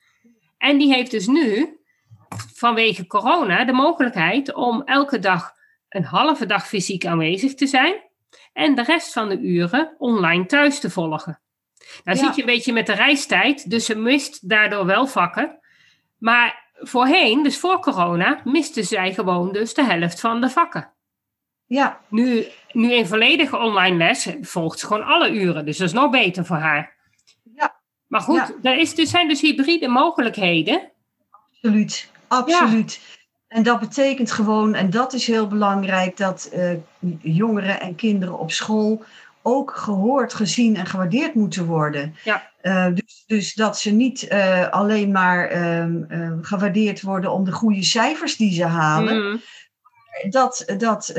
En 0.57 0.77
die 0.77 0.93
heeft 0.93 1.11
dus 1.11 1.27
nu 1.27 1.77
vanwege 2.53 3.07
corona 3.07 3.65
de 3.65 3.73
mogelijkheid 3.73 4.53
om 4.53 4.81
elke 4.81 5.19
dag 5.19 5.53
een 5.89 6.03
halve 6.03 6.45
dag 6.45 6.67
fysiek 6.67 7.05
aanwezig 7.05 7.53
te 7.53 7.67
zijn 7.67 7.95
en 8.53 8.75
de 8.75 8.83
rest 8.83 9.13
van 9.13 9.29
de 9.29 9.39
uren 9.39 9.95
online 9.97 10.45
thuis 10.45 10.79
te 10.79 10.89
volgen. 10.89 11.39
Nou 12.03 12.17
zit 12.17 12.35
je 12.35 12.41
een 12.41 12.47
beetje 12.47 12.73
met 12.73 12.85
de 12.85 12.93
reistijd, 12.93 13.69
dus 13.69 13.85
ze 13.85 13.95
mist 13.95 14.49
daardoor 14.49 14.85
wel 14.85 15.07
vakken. 15.07 15.59
Maar 16.17 16.66
voorheen, 16.79 17.43
dus 17.43 17.57
voor 17.59 17.79
corona, 17.79 18.41
miste 18.43 18.83
zij 18.83 19.13
gewoon 19.13 19.51
dus 19.51 19.73
de 19.73 19.83
helft 19.83 20.19
van 20.19 20.41
de 20.41 20.49
vakken. 20.49 20.91
Ja. 21.65 21.99
Nu, 22.09 22.45
nu 22.71 22.93
in 22.93 23.07
volledige 23.07 23.57
online 23.57 23.97
les 23.97 24.29
volgt 24.41 24.79
ze 24.79 24.85
gewoon 24.85 25.05
alle 25.05 25.31
uren, 25.31 25.65
dus 25.65 25.77
dat 25.77 25.87
is 25.87 25.93
nog 25.93 26.11
beter 26.11 26.45
voor 26.45 26.57
haar. 26.57 26.95
Ja. 27.55 27.75
Maar 28.07 28.21
goed, 28.21 28.57
er, 28.61 28.77
is, 28.77 28.97
er 28.97 29.07
zijn 29.07 29.27
dus 29.27 29.41
hybride 29.41 29.87
mogelijkheden. 29.87 30.91
Absoluut, 31.51 32.11
absoluut. 32.27 32.99
En 33.47 33.63
dat 33.63 33.79
betekent 33.79 34.31
gewoon, 34.31 34.73
en 34.73 34.89
dat 34.89 35.13
is 35.13 35.27
heel 35.27 35.47
belangrijk, 35.47 36.17
dat 36.17 36.49
uh, 36.53 36.71
jongeren 37.21 37.79
en 37.79 37.95
kinderen 37.95 38.39
op 38.39 38.51
school 38.51 39.03
ook 39.47 39.75
gehoord, 39.75 40.33
gezien 40.33 40.75
en 40.75 40.85
gewaardeerd 40.85 41.33
moeten 41.33 41.65
worden. 41.65 42.15
Ja. 42.23 42.51
Uh, 42.61 42.85
dus, 42.93 43.23
dus 43.27 43.53
dat 43.53 43.79
ze 43.79 43.91
niet 43.91 44.27
uh, 44.31 44.69
alleen 44.69 45.11
maar 45.11 45.77
um, 45.81 46.07
gewaardeerd 46.41 47.01
worden 47.01 47.31
om 47.31 47.43
de 47.43 47.51
goede 47.51 47.83
cijfers 47.83 48.37
die 48.37 48.53
ze 48.53 48.65
halen. 48.65 49.29
Mm. 49.29 49.41
Dat, 50.29 50.73
dat, 50.77 51.13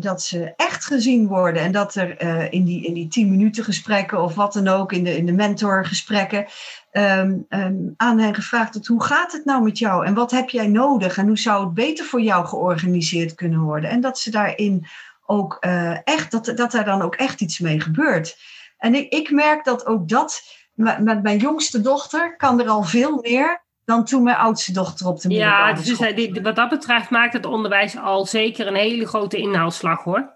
dat 0.00 0.22
ze 0.22 0.52
echt 0.56 0.84
gezien 0.84 1.26
worden 1.26 1.62
en 1.62 1.72
dat 1.72 1.94
er 1.94 2.22
in, 2.52 2.64
die, 2.64 2.86
in 2.86 2.94
die 2.94 3.08
tien 3.08 3.30
minuten 3.30 3.64
gesprekken 3.64 4.22
of 4.22 4.34
wat 4.34 4.52
dan 4.52 4.68
ook, 4.68 4.92
in 4.92 5.04
de, 5.04 5.16
in 5.16 5.26
de 5.26 5.32
mentorgesprekken, 5.32 6.46
um, 6.92 7.46
um, 7.48 7.94
aan 7.96 8.18
hen 8.18 8.34
gevraagd 8.34 8.72
wordt: 8.72 8.88
hoe 8.88 9.02
gaat 9.02 9.32
het 9.32 9.44
nou 9.44 9.62
met 9.62 9.78
jou 9.78 10.06
en 10.06 10.14
wat 10.14 10.30
heb 10.30 10.50
jij 10.50 10.66
nodig 10.66 11.16
en 11.16 11.26
hoe 11.26 11.38
zou 11.38 11.64
het 11.64 11.74
beter 11.74 12.04
voor 12.04 12.20
jou 12.20 12.46
georganiseerd 12.46 13.34
kunnen 13.34 13.60
worden? 13.60 13.90
En 13.90 14.00
dat 14.00 14.18
ze 14.18 14.30
daarin 14.30 14.86
ook 15.30 15.56
uh, 15.60 15.98
echt, 16.04 16.30
dat, 16.30 16.52
dat 16.56 16.74
er 16.74 16.84
dan 16.84 17.02
ook 17.02 17.14
echt 17.14 17.40
iets 17.40 17.58
mee 17.58 17.80
gebeurt. 17.80 18.36
En 18.78 18.94
ik, 18.94 19.12
ik 19.12 19.30
merk 19.30 19.64
dat 19.64 19.86
ook 19.86 20.08
dat, 20.08 20.42
met, 20.74 21.22
mijn 21.22 21.38
jongste 21.38 21.80
dochter 21.80 22.36
kan 22.36 22.60
er 22.60 22.68
al 22.68 22.82
veel 22.82 23.18
meer 23.22 23.64
dan 23.84 24.04
toen 24.04 24.22
mijn 24.22 24.36
oudste 24.36 24.72
dochter 24.72 25.06
op 25.06 25.20
de 25.20 25.28
middelbare 25.28 25.76
Ja, 25.76 25.82
dus 25.82 26.14
die, 26.14 26.42
wat 26.42 26.56
dat 26.56 26.68
betreft 26.68 27.10
maakt 27.10 27.32
het 27.32 27.46
onderwijs 27.46 27.98
al 27.98 28.26
zeker 28.26 28.66
een 28.66 28.74
hele 28.74 29.06
grote 29.06 29.36
inhaalslag 29.36 30.02
hoor. 30.02 30.34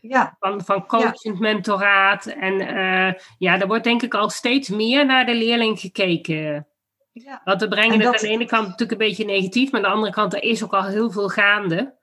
Ja. 0.00 0.36
Van, 0.38 0.64
van 0.64 0.86
coachend 0.86 1.38
ja. 1.38 1.38
mentoraat. 1.38 2.26
En 2.26 2.52
uh, 2.60 3.12
ja, 3.38 3.60
er 3.60 3.66
wordt 3.66 3.84
denk 3.84 4.02
ik 4.02 4.14
al 4.14 4.30
steeds 4.30 4.68
meer 4.68 5.06
naar 5.06 5.26
de 5.26 5.34
leerling 5.34 5.80
gekeken. 5.80 6.66
Ja. 7.12 7.40
Want 7.44 7.60
we 7.60 7.68
brengen 7.68 7.98
dat... 7.98 8.12
het 8.12 8.22
aan 8.22 8.28
de 8.28 8.34
ene 8.34 8.46
kant 8.46 8.68
natuurlijk 8.68 9.00
een 9.00 9.06
beetje 9.06 9.24
negatief, 9.24 9.70
maar 9.70 9.80
aan 9.80 9.88
de 9.88 9.94
andere 9.94 10.12
kant 10.12 10.34
er 10.34 10.42
is 10.42 10.64
ook 10.64 10.72
al 10.72 10.84
heel 10.84 11.10
veel 11.10 11.28
gaande. 11.28 12.00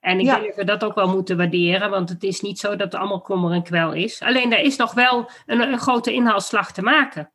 En 0.00 0.18
ik 0.18 0.24
ja. 0.26 0.34
denk 0.34 0.46
dat 0.46 0.56
we 0.56 0.64
dat 0.64 0.84
ook 0.84 0.94
wel 0.94 1.08
moeten 1.08 1.36
waarderen, 1.36 1.90
want 1.90 2.08
het 2.08 2.22
is 2.22 2.40
niet 2.40 2.58
zo 2.58 2.68
dat 2.68 2.92
het 2.92 2.94
allemaal 2.94 3.20
kommer 3.20 3.52
en 3.52 3.62
kwel 3.62 3.92
is. 3.92 4.22
Alleen 4.22 4.52
er 4.52 4.58
is 4.58 4.76
nog 4.76 4.94
wel 4.94 5.30
een, 5.46 5.60
een 5.60 5.78
grote 5.78 6.12
inhaalslag 6.12 6.72
te 6.72 6.82
maken. 6.82 7.30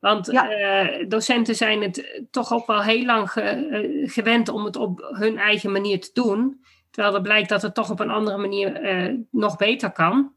Want 0.00 0.26
ja. 0.26 0.50
uh, 0.50 1.08
docenten 1.08 1.54
zijn 1.54 1.82
het 1.82 2.24
toch 2.30 2.52
ook 2.52 2.66
wel 2.66 2.82
heel 2.82 3.04
lang 3.04 3.30
ge, 3.30 3.66
uh, 3.70 4.10
gewend 4.10 4.48
om 4.48 4.64
het 4.64 4.76
op 4.76 5.14
hun 5.18 5.38
eigen 5.38 5.72
manier 5.72 6.00
te 6.00 6.10
doen. 6.12 6.64
Terwijl 6.90 7.14
er 7.14 7.22
blijkt 7.22 7.48
dat 7.48 7.62
het 7.62 7.74
toch 7.74 7.90
op 7.90 8.00
een 8.00 8.10
andere 8.10 8.36
manier 8.38 8.82
uh, 8.84 9.18
nog 9.30 9.56
beter 9.56 9.92
kan. 9.92 10.32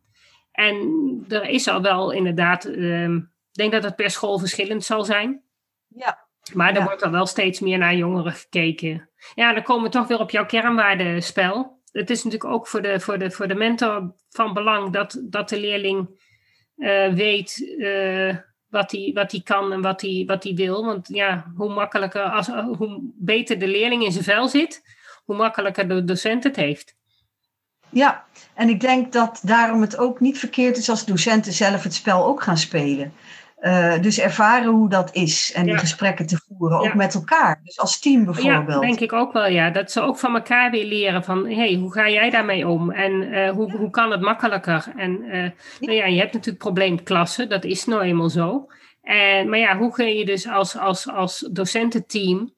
En 0.52 1.26
er 1.30 1.50
is 1.50 1.68
al 1.68 1.82
wel 1.82 2.12
inderdaad, 2.12 2.66
ik 2.66 3.28
denk 3.52 3.72
dat 3.72 3.84
het 3.84 3.96
per 3.96 4.10
school 4.10 4.40
verschillend 4.40 4.84
zal 4.84 5.04
zijn. 5.04 5.44
Ja. 5.88 6.27
Maar 6.54 6.70
er 6.70 6.78
ja. 6.78 6.84
wordt 6.84 7.04
al 7.04 7.12
wel 7.12 7.26
steeds 7.26 7.60
meer 7.60 7.78
naar 7.78 7.96
jongeren 7.96 8.34
gekeken. 8.34 9.10
Ja, 9.36 9.54
dan 9.54 9.64
komen 9.64 9.84
we 9.84 9.90
toch 9.90 10.08
weer 10.08 10.20
op 10.20 10.30
jouw 10.30 10.46
kernwaardespel. 10.46 11.82
Het 11.92 12.10
is 12.10 12.24
natuurlijk 12.24 12.54
ook 12.54 12.68
voor 12.68 12.82
de, 12.82 13.00
voor 13.00 13.18
de, 13.18 13.32
voor 13.32 13.48
de 13.48 13.56
mentor 13.56 14.16
van 14.30 14.54
belang 14.54 14.94
dat, 14.94 15.22
dat 15.24 15.50
de 15.50 15.60
leerling 15.60 16.10
uh, 16.78 17.14
weet 17.14 17.58
uh, 17.78 18.36
wat 18.70 18.92
hij 18.92 19.12
wat 19.14 19.32
hij 19.32 19.42
kan 19.42 19.72
en 19.72 19.82
wat 19.82 20.02
hij 20.02 20.24
wat 20.28 20.44
hij 20.44 20.54
wil. 20.54 20.86
Want 20.86 21.08
ja, 21.08 21.52
hoe 21.56 21.74
makkelijker, 21.74 22.22
als, 22.22 22.48
hoe 22.48 23.12
beter 23.16 23.60
de 23.60 23.68
leerling 23.68 24.04
in 24.04 24.12
zijn 24.12 24.24
vel 24.24 24.48
zit, 24.48 24.82
hoe 25.26 25.36
makkelijker 25.36 25.88
de 25.88 26.04
docent 26.04 26.44
het 26.44 26.56
heeft. 26.56 26.96
Ja, 27.90 28.26
en 28.54 28.70
ik 28.70 28.80
denk 28.80 29.14
dat 29.14 29.42
daarom 29.44 29.82
het 29.82 29.98
ook 29.98 30.20
niet 30.20 30.40
verkeerd 30.40 30.78
is 30.78 30.90
als 30.90 31.06
docenten 31.06 31.54
zelf 31.54 31.84
het 31.84 31.94
spel 31.94 32.26
ook 32.26 32.44
gaan 32.44 32.58
spelen. 32.58 33.14
Uh, 33.60 34.02
dus 34.02 34.20
ervaren 34.20 34.72
hoe 34.72 34.90
dat 34.90 35.16
is 35.16 35.52
en 35.56 35.66
ja. 35.66 35.72
die 35.72 35.80
gesprekken 35.80 36.28
te 36.28 36.40
voeren, 36.48 36.78
ook 36.78 36.86
ja. 36.86 36.96
met 36.96 37.14
elkaar. 37.14 37.60
Dus 37.64 37.80
als 37.80 38.00
team 38.00 38.26
bijvoorbeeld. 38.26 38.68
Ja, 38.74 38.80
denk 38.80 39.00
ik 39.00 39.14
ook 39.14 39.34
wel, 39.34 39.48
ja. 39.48 39.70
Dat 39.70 39.92
ze 39.92 40.02
ook 40.02 40.18
van 40.18 40.36
elkaar 40.36 40.72
weer 40.72 40.86
leren 40.86 41.24
van, 41.24 41.46
hé, 41.46 41.56
hey, 41.56 41.74
hoe 41.74 41.94
ga 41.94 42.10
jij 42.10 42.30
daarmee 42.30 42.68
om? 42.68 42.92
En 42.92 43.12
uh, 43.12 43.50
hoe, 43.50 43.78
hoe 43.78 43.90
kan 43.90 44.12
het 44.12 44.22
makkelijker? 44.22 44.94
En 44.96 45.24
uh, 45.24 45.50
nou 45.80 45.94
ja, 45.94 46.06
je 46.06 46.20
hebt 46.20 46.34
natuurlijk 46.34 46.64
probleemklassen, 46.64 47.50
dat 47.50 47.64
is 47.64 47.86
nou 47.86 48.02
eenmaal 48.02 48.30
zo. 48.30 48.68
En, 49.02 49.50
maar 49.50 49.60
ja, 49.60 49.78
hoe 49.78 49.92
kun 49.92 50.16
je 50.16 50.26
dus 50.26 50.48
als, 50.48 50.78
als, 50.78 51.10
als 51.10 51.50
docententeam 51.52 52.54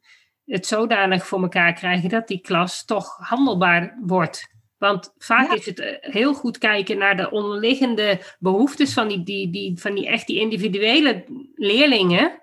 het 0.46 0.68
zodanig 0.68 1.26
voor 1.26 1.42
elkaar 1.42 1.74
krijgen 1.74 2.10
dat 2.10 2.28
die 2.28 2.42
klas 2.42 2.86
toch 2.86 3.18
handelbaar 3.18 3.98
wordt? 4.02 4.49
Want 4.80 5.14
vaak 5.18 5.48
ja. 5.48 5.56
is 5.56 5.66
het 5.66 5.98
heel 6.02 6.34
goed 6.34 6.58
kijken 6.58 6.98
naar 6.98 7.18
de 7.18 7.32
onderliggende 7.32 8.22
behoeftes 8.40 8.94
van 8.94 9.08
die, 9.08 9.24
die, 9.24 9.50
die, 9.52 9.80
van 9.80 9.96
die 9.96 10.08
echt 10.08 10.28
die 10.28 10.40
individuele 10.40 11.24
leerlingen. 11.56 12.42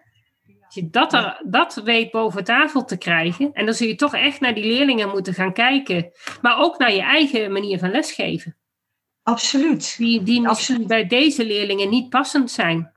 Als 0.64 0.74
je 0.74 0.90
dat, 0.90 1.12
er, 1.12 1.42
dat 1.46 1.74
weet 1.84 2.10
boven 2.10 2.44
tafel 2.44 2.84
te 2.84 2.98
krijgen. 2.98 3.52
En 3.52 3.64
dan 3.64 3.74
zul 3.74 3.86
je 3.86 3.94
toch 3.94 4.14
echt 4.14 4.40
naar 4.40 4.54
die 4.54 4.64
leerlingen 4.64 5.08
moeten 5.08 5.34
gaan 5.34 5.52
kijken. 5.52 6.10
Maar 6.42 6.58
ook 6.58 6.78
naar 6.78 6.92
je 6.92 7.02
eigen 7.02 7.52
manier 7.52 7.78
van 7.78 7.90
lesgeven. 7.90 8.56
Absoluut. 9.22 9.96
Die, 9.98 10.22
die 10.22 10.48
Absoluut. 10.48 10.86
bij 10.86 11.06
deze 11.06 11.46
leerlingen 11.46 11.88
niet 11.88 12.08
passend 12.08 12.50
zijn. 12.50 12.92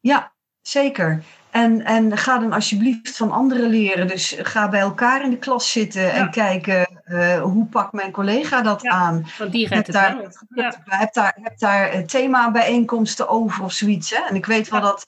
Ja, 0.00 0.32
zeker. 0.60 1.24
En, 1.50 1.84
en 1.84 2.16
ga 2.16 2.38
dan 2.38 2.52
alsjeblieft 2.52 3.16
van 3.16 3.30
anderen 3.30 3.70
leren. 3.70 4.08
Dus 4.08 4.36
ga 4.38 4.68
bij 4.68 4.80
elkaar 4.80 5.22
in 5.22 5.30
de 5.30 5.38
klas 5.38 5.72
zitten 5.72 6.02
ja. 6.02 6.10
en 6.10 6.30
kijken 6.30 7.02
uh, 7.06 7.40
hoe 7.40 7.66
pakt 7.66 7.92
mijn 7.92 8.10
collega 8.10 8.62
dat 8.62 8.82
ja, 8.82 8.90
aan. 8.90 9.26
Want 9.38 9.52
die 9.52 9.68
redt 9.68 9.86
heb 9.86 9.94
daar, 9.94 10.16
het 10.16 10.44
wel. 10.48 10.64
Ja. 10.64 10.82
Heb 10.84 11.12
daar, 11.12 11.38
heb 11.42 11.58
daar 11.58 12.04
thema-bijeenkomsten 12.04 13.28
over 13.28 13.64
of 13.64 13.72
zoiets. 13.72 14.10
Hè? 14.10 14.22
En 14.28 14.34
ik 14.34 14.46
weet 14.46 14.68
wel 14.68 14.80
dat 14.80 15.06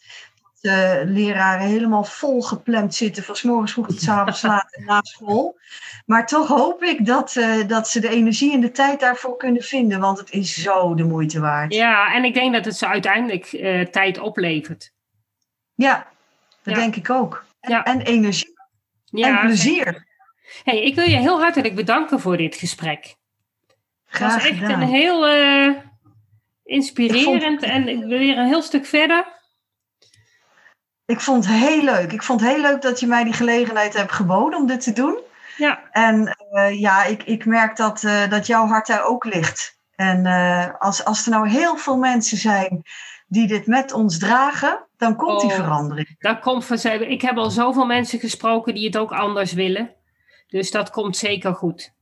de 0.61 1.03
leraren 1.07 1.66
helemaal 1.66 2.05
vol 2.05 2.43
gepland 2.43 2.95
zitten. 2.95 3.22
Van 3.22 3.36
s 3.36 3.43
morgens 3.43 3.72
vroeg 3.72 3.86
tot 3.86 4.01
s 4.01 4.09
avonds 4.09 4.43
laat 4.43 4.76
en 4.76 4.84
na 4.84 5.01
school. 5.03 5.59
Maar 6.07 6.26
toch 6.26 6.49
hoop 6.49 6.82
ik 6.82 7.07
dat, 7.07 7.34
uh, 7.34 7.68
dat 7.68 7.88
ze 7.88 8.01
de 8.01 8.09
energie 8.09 8.53
en 8.53 8.61
de 8.61 8.70
tijd 8.70 9.01
daarvoor 9.01 9.36
kunnen 9.36 9.62
vinden. 9.62 10.01
Want 10.01 10.18
het 10.18 10.30
is 10.30 10.62
zo 10.62 10.95
de 10.95 11.05
moeite 11.05 11.41
waard. 11.41 11.74
Ja, 11.74 12.14
en 12.14 12.24
ik 12.24 12.34
denk 12.34 12.53
dat 12.53 12.64
het 12.64 12.76
ze 12.76 12.86
uiteindelijk 12.86 13.45
tijd 13.91 14.18
oplevert. 14.18 14.93
Ja, 15.74 16.07
dat 16.62 16.74
ja. 16.74 16.80
denk 16.80 16.96
ik 16.96 17.11
ook. 17.11 17.44
En, 17.61 17.70
ja. 17.70 17.84
en 17.84 18.00
energie. 18.00 18.58
Ja, 19.04 19.28
en 19.28 19.46
plezier. 19.46 20.06
Hey, 20.64 20.82
ik 20.82 20.94
wil 20.94 21.04
je 21.04 21.16
heel 21.16 21.40
hartelijk 21.40 21.74
bedanken 21.74 22.20
voor 22.20 22.36
dit 22.36 22.56
gesprek. 22.56 23.16
Graag 24.06 24.34
Het 24.34 24.42
was 24.42 24.50
echt 24.50 24.61
gedaan. 24.61 24.80
een 24.80 24.88
heel 24.88 25.30
uh, 25.30 25.76
inspirerend 26.64 27.61
vond... 27.61 27.72
en 27.72 27.88
ik 27.88 28.04
weer 28.04 28.38
een 28.38 28.46
heel 28.46 28.62
stuk 28.62 28.86
verder. 28.86 29.26
Ik 31.06 31.20
vond 31.20 31.46
het 31.46 31.54
heel 31.54 31.82
leuk. 31.82 32.12
Ik 32.12 32.22
vond 32.22 32.40
het 32.40 32.50
heel 32.50 32.61
leuk 32.61 32.82
dat 32.82 33.00
je 33.00 33.06
mij 33.06 33.24
die 33.24 33.32
gelegenheid 33.32 33.94
hebt 33.94 34.12
geboden 34.12 34.58
om 34.58 34.66
dit 34.66 34.80
te 34.80 34.92
doen. 34.92 35.18
Ja. 35.56 35.90
En 35.90 36.36
uh, 36.52 36.80
ja, 36.80 37.04
ik, 37.04 37.22
ik 37.22 37.44
merk 37.44 37.76
dat, 37.76 38.02
uh, 38.02 38.28
dat 38.28 38.46
jouw 38.46 38.66
hart 38.66 38.86
daar 38.86 39.04
ook 39.04 39.24
ligt. 39.24 39.78
En 39.94 40.26
als, 40.78 41.04
als 41.04 41.24
er 41.24 41.30
nou 41.30 41.48
heel 41.48 41.76
veel 41.76 41.96
mensen 41.96 42.36
zijn 42.36 42.82
die 43.26 43.46
dit 43.46 43.66
met 43.66 43.92
ons 43.92 44.18
dragen, 44.18 44.88
dan 45.01 45.16
komt 45.16 45.42
oh, 45.42 45.48
die 45.48 45.51
verandering. 45.51 46.16
Dan 46.18 46.40
komt 46.40 46.64
vanzelf. 46.64 47.01
Ik 47.01 47.22
heb 47.22 47.36
al 47.36 47.51
zoveel 47.51 47.86
mensen 47.86 48.18
gesproken 48.18 48.74
die 48.74 48.86
het 48.86 48.96
ook 48.96 49.12
anders 49.12 49.53
willen. 49.53 49.94
Dus 50.48 50.70
dat 50.70 50.90
komt 50.90 51.16
zeker 51.16 51.55
goed. 51.55 51.94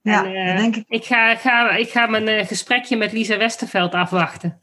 Ja, 0.00 0.24
en, 0.24 0.48
uh, 0.48 0.56
denk 0.56 0.76
ik. 0.76 0.84
Ik 0.88 1.04
ga, 1.04 1.36
ga, 1.36 1.70
ik 1.70 1.90
ga 1.90 2.06
mijn 2.06 2.28
uh, 2.28 2.46
gesprekje 2.46 2.96
met 2.96 3.12
Lisa 3.12 3.36
Westerveld 3.36 3.94
afwachten. 3.94 4.60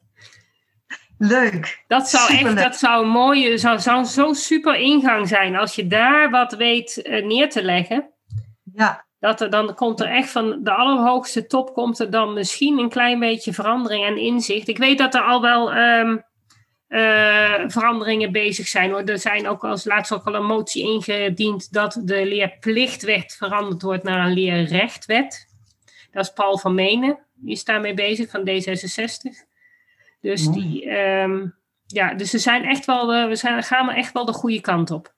Leuk. 1.18 1.84
Dat 1.88 2.10
zou 2.10 2.32
Superleuk. 2.32 2.56
echt 2.56 2.64
dat 2.64 2.76
zou 2.76 3.04
een 3.04 3.12
mooie, 3.12 3.58
zou, 3.58 3.80
zou 3.80 4.06
zo'n 4.06 4.36
super 4.36 4.76
ingang 4.76 5.28
zijn 5.28 5.56
als 5.56 5.76
je 5.76 5.88
daar 5.88 6.30
wat 6.30 6.56
weet 6.56 7.00
uh, 7.04 7.26
neer 7.26 7.50
te 7.50 7.64
leggen. 7.64 8.10
Ja. 8.74 9.06
Dat 9.20 9.42
er, 9.42 9.50
dan 9.50 9.76
komt 9.76 10.00
er 10.00 10.08
echt 10.08 10.30
van 10.30 10.60
de 10.64 10.72
allerhoogste 10.72 11.48
top 11.48 11.74
komt 11.74 12.00
er 12.00 12.10
dan 12.10 12.34
misschien 12.34 12.80
een 12.80 12.90
klein 12.90 13.20
beetje 13.20 13.54
verandering 13.54 14.06
en 14.06 14.18
inzicht. 14.18 14.68
Ik 14.68 14.78
weet 14.78 14.98
dat 14.98 15.16
er 15.16 15.22
al 15.22 15.42
wel 15.42 15.76
um, 15.78 16.24
uh, 16.90 17.64
veranderingen 17.68 18.32
bezig 18.32 18.68
zijn. 18.68 18.92
Hoor. 18.92 19.04
Er 19.04 19.20
zijn 19.20 19.48
ook 19.48 19.64
als 19.64 19.86
laatst 19.86 20.14
ook 20.14 20.26
al 20.26 20.36
een 20.36 20.46
motie 20.46 20.84
ingediend 20.84 21.74
dat 21.74 22.02
de 22.04 22.26
leerplichtwet 22.26 23.36
veranderd 23.38 23.82
wordt 23.82 24.04
naar 24.04 24.26
een 24.26 24.34
leerrechtwet. 24.34 25.48
Dat 26.12 26.24
is 26.24 26.34
Paul 26.34 26.58
van 26.58 26.76
Menen, 26.76 27.18
die 27.34 27.52
is 27.54 27.64
daarmee 27.64 27.94
bezig 27.94 28.30
van 28.30 28.42
D66. 28.50 29.54
Dus, 30.22 30.48
die, 30.48 30.90
um, 30.90 31.56
ja, 31.86 32.14
dus 32.14 32.30
ze 32.30 32.40
zijn 32.40 32.64
echt 32.64 32.86
wel, 32.86 33.28
we 33.28 33.36
zijn, 33.36 33.64
gaan 33.64 33.90
er 33.90 33.96
echt 33.96 34.14
wel 34.14 34.26
de 34.26 34.34
goede 34.34 34.62
kant 34.62 34.92
op. 34.92 35.14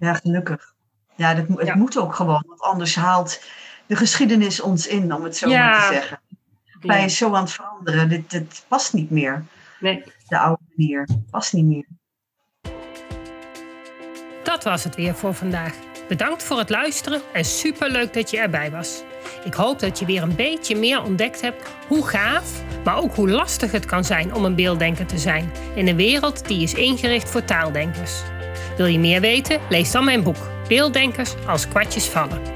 Ja, 0.00 0.14
gelukkig. 0.14 0.74
Ja, 1.16 1.34
dat, 1.34 1.48
het 1.48 1.66
Ja. 1.66 1.76
moet 1.76 1.98
ook 1.98 2.14
gewoon, 2.14 2.44
want 2.46 2.60
anders 2.60 2.94
haalt 2.94 3.44
de 3.86 3.96
geschiedenis 3.96 4.60
ons 4.60 4.86
in, 4.86 5.14
om 5.14 5.24
het 5.24 5.36
zo 5.36 5.48
Ja. 5.48 5.70
maar 5.70 5.88
te 5.88 5.94
zeggen. 5.94 6.20
Wij 6.80 6.96
zijn 6.96 7.10
zo 7.10 7.34
aan 7.34 7.42
het 7.42 7.52
veranderen, 7.52 8.08
dit, 8.08 8.30
dit 8.30 8.64
past 8.68 8.92
niet 8.92 9.10
meer. 9.10 9.44
Nee. 9.80 10.04
De 10.28 10.38
oude 10.38 10.62
manier, 10.76 11.08
past 11.30 11.52
niet 11.52 11.64
meer. 11.64 11.86
Dat 14.42 14.64
was 14.64 14.84
het 14.84 14.94
weer 14.94 15.14
voor 15.14 15.34
vandaag. 15.34 15.74
Bedankt 16.08 16.42
voor 16.42 16.58
het 16.58 16.70
luisteren 16.70 17.20
en 17.32 17.44
superleuk 17.44 18.12
dat 18.12 18.30
je 18.30 18.38
erbij 18.38 18.70
was. 18.70 19.02
Ik 19.44 19.54
hoop 19.54 19.78
dat 19.78 19.98
je 19.98 20.04
weer 20.06 20.22
een 20.22 20.36
beetje 20.36 20.76
meer 20.76 21.02
ontdekt 21.02 21.40
hebt 21.40 21.68
hoe 21.88 22.06
gaaf, 22.06 22.62
maar 22.84 22.96
ook 22.96 23.14
hoe 23.14 23.30
lastig 23.30 23.72
het 23.72 23.84
kan 23.84 24.04
zijn 24.04 24.34
om 24.34 24.44
een 24.44 24.54
beelddenker 24.54 25.06
te 25.06 25.18
zijn 25.18 25.50
in 25.74 25.88
een 25.88 25.96
wereld 25.96 26.48
die 26.48 26.62
is 26.62 26.74
ingericht 26.74 27.30
voor 27.30 27.44
taaldenkers. 27.44 28.22
Wil 28.76 28.86
je 28.86 28.98
meer 28.98 29.20
weten? 29.20 29.60
Lees 29.68 29.90
dan 29.90 30.04
mijn 30.04 30.22
boek 30.22 30.54
Beelddenkers 30.68 31.34
als 31.46 31.68
kwartjes 31.68 32.08
vallen. 32.08 32.55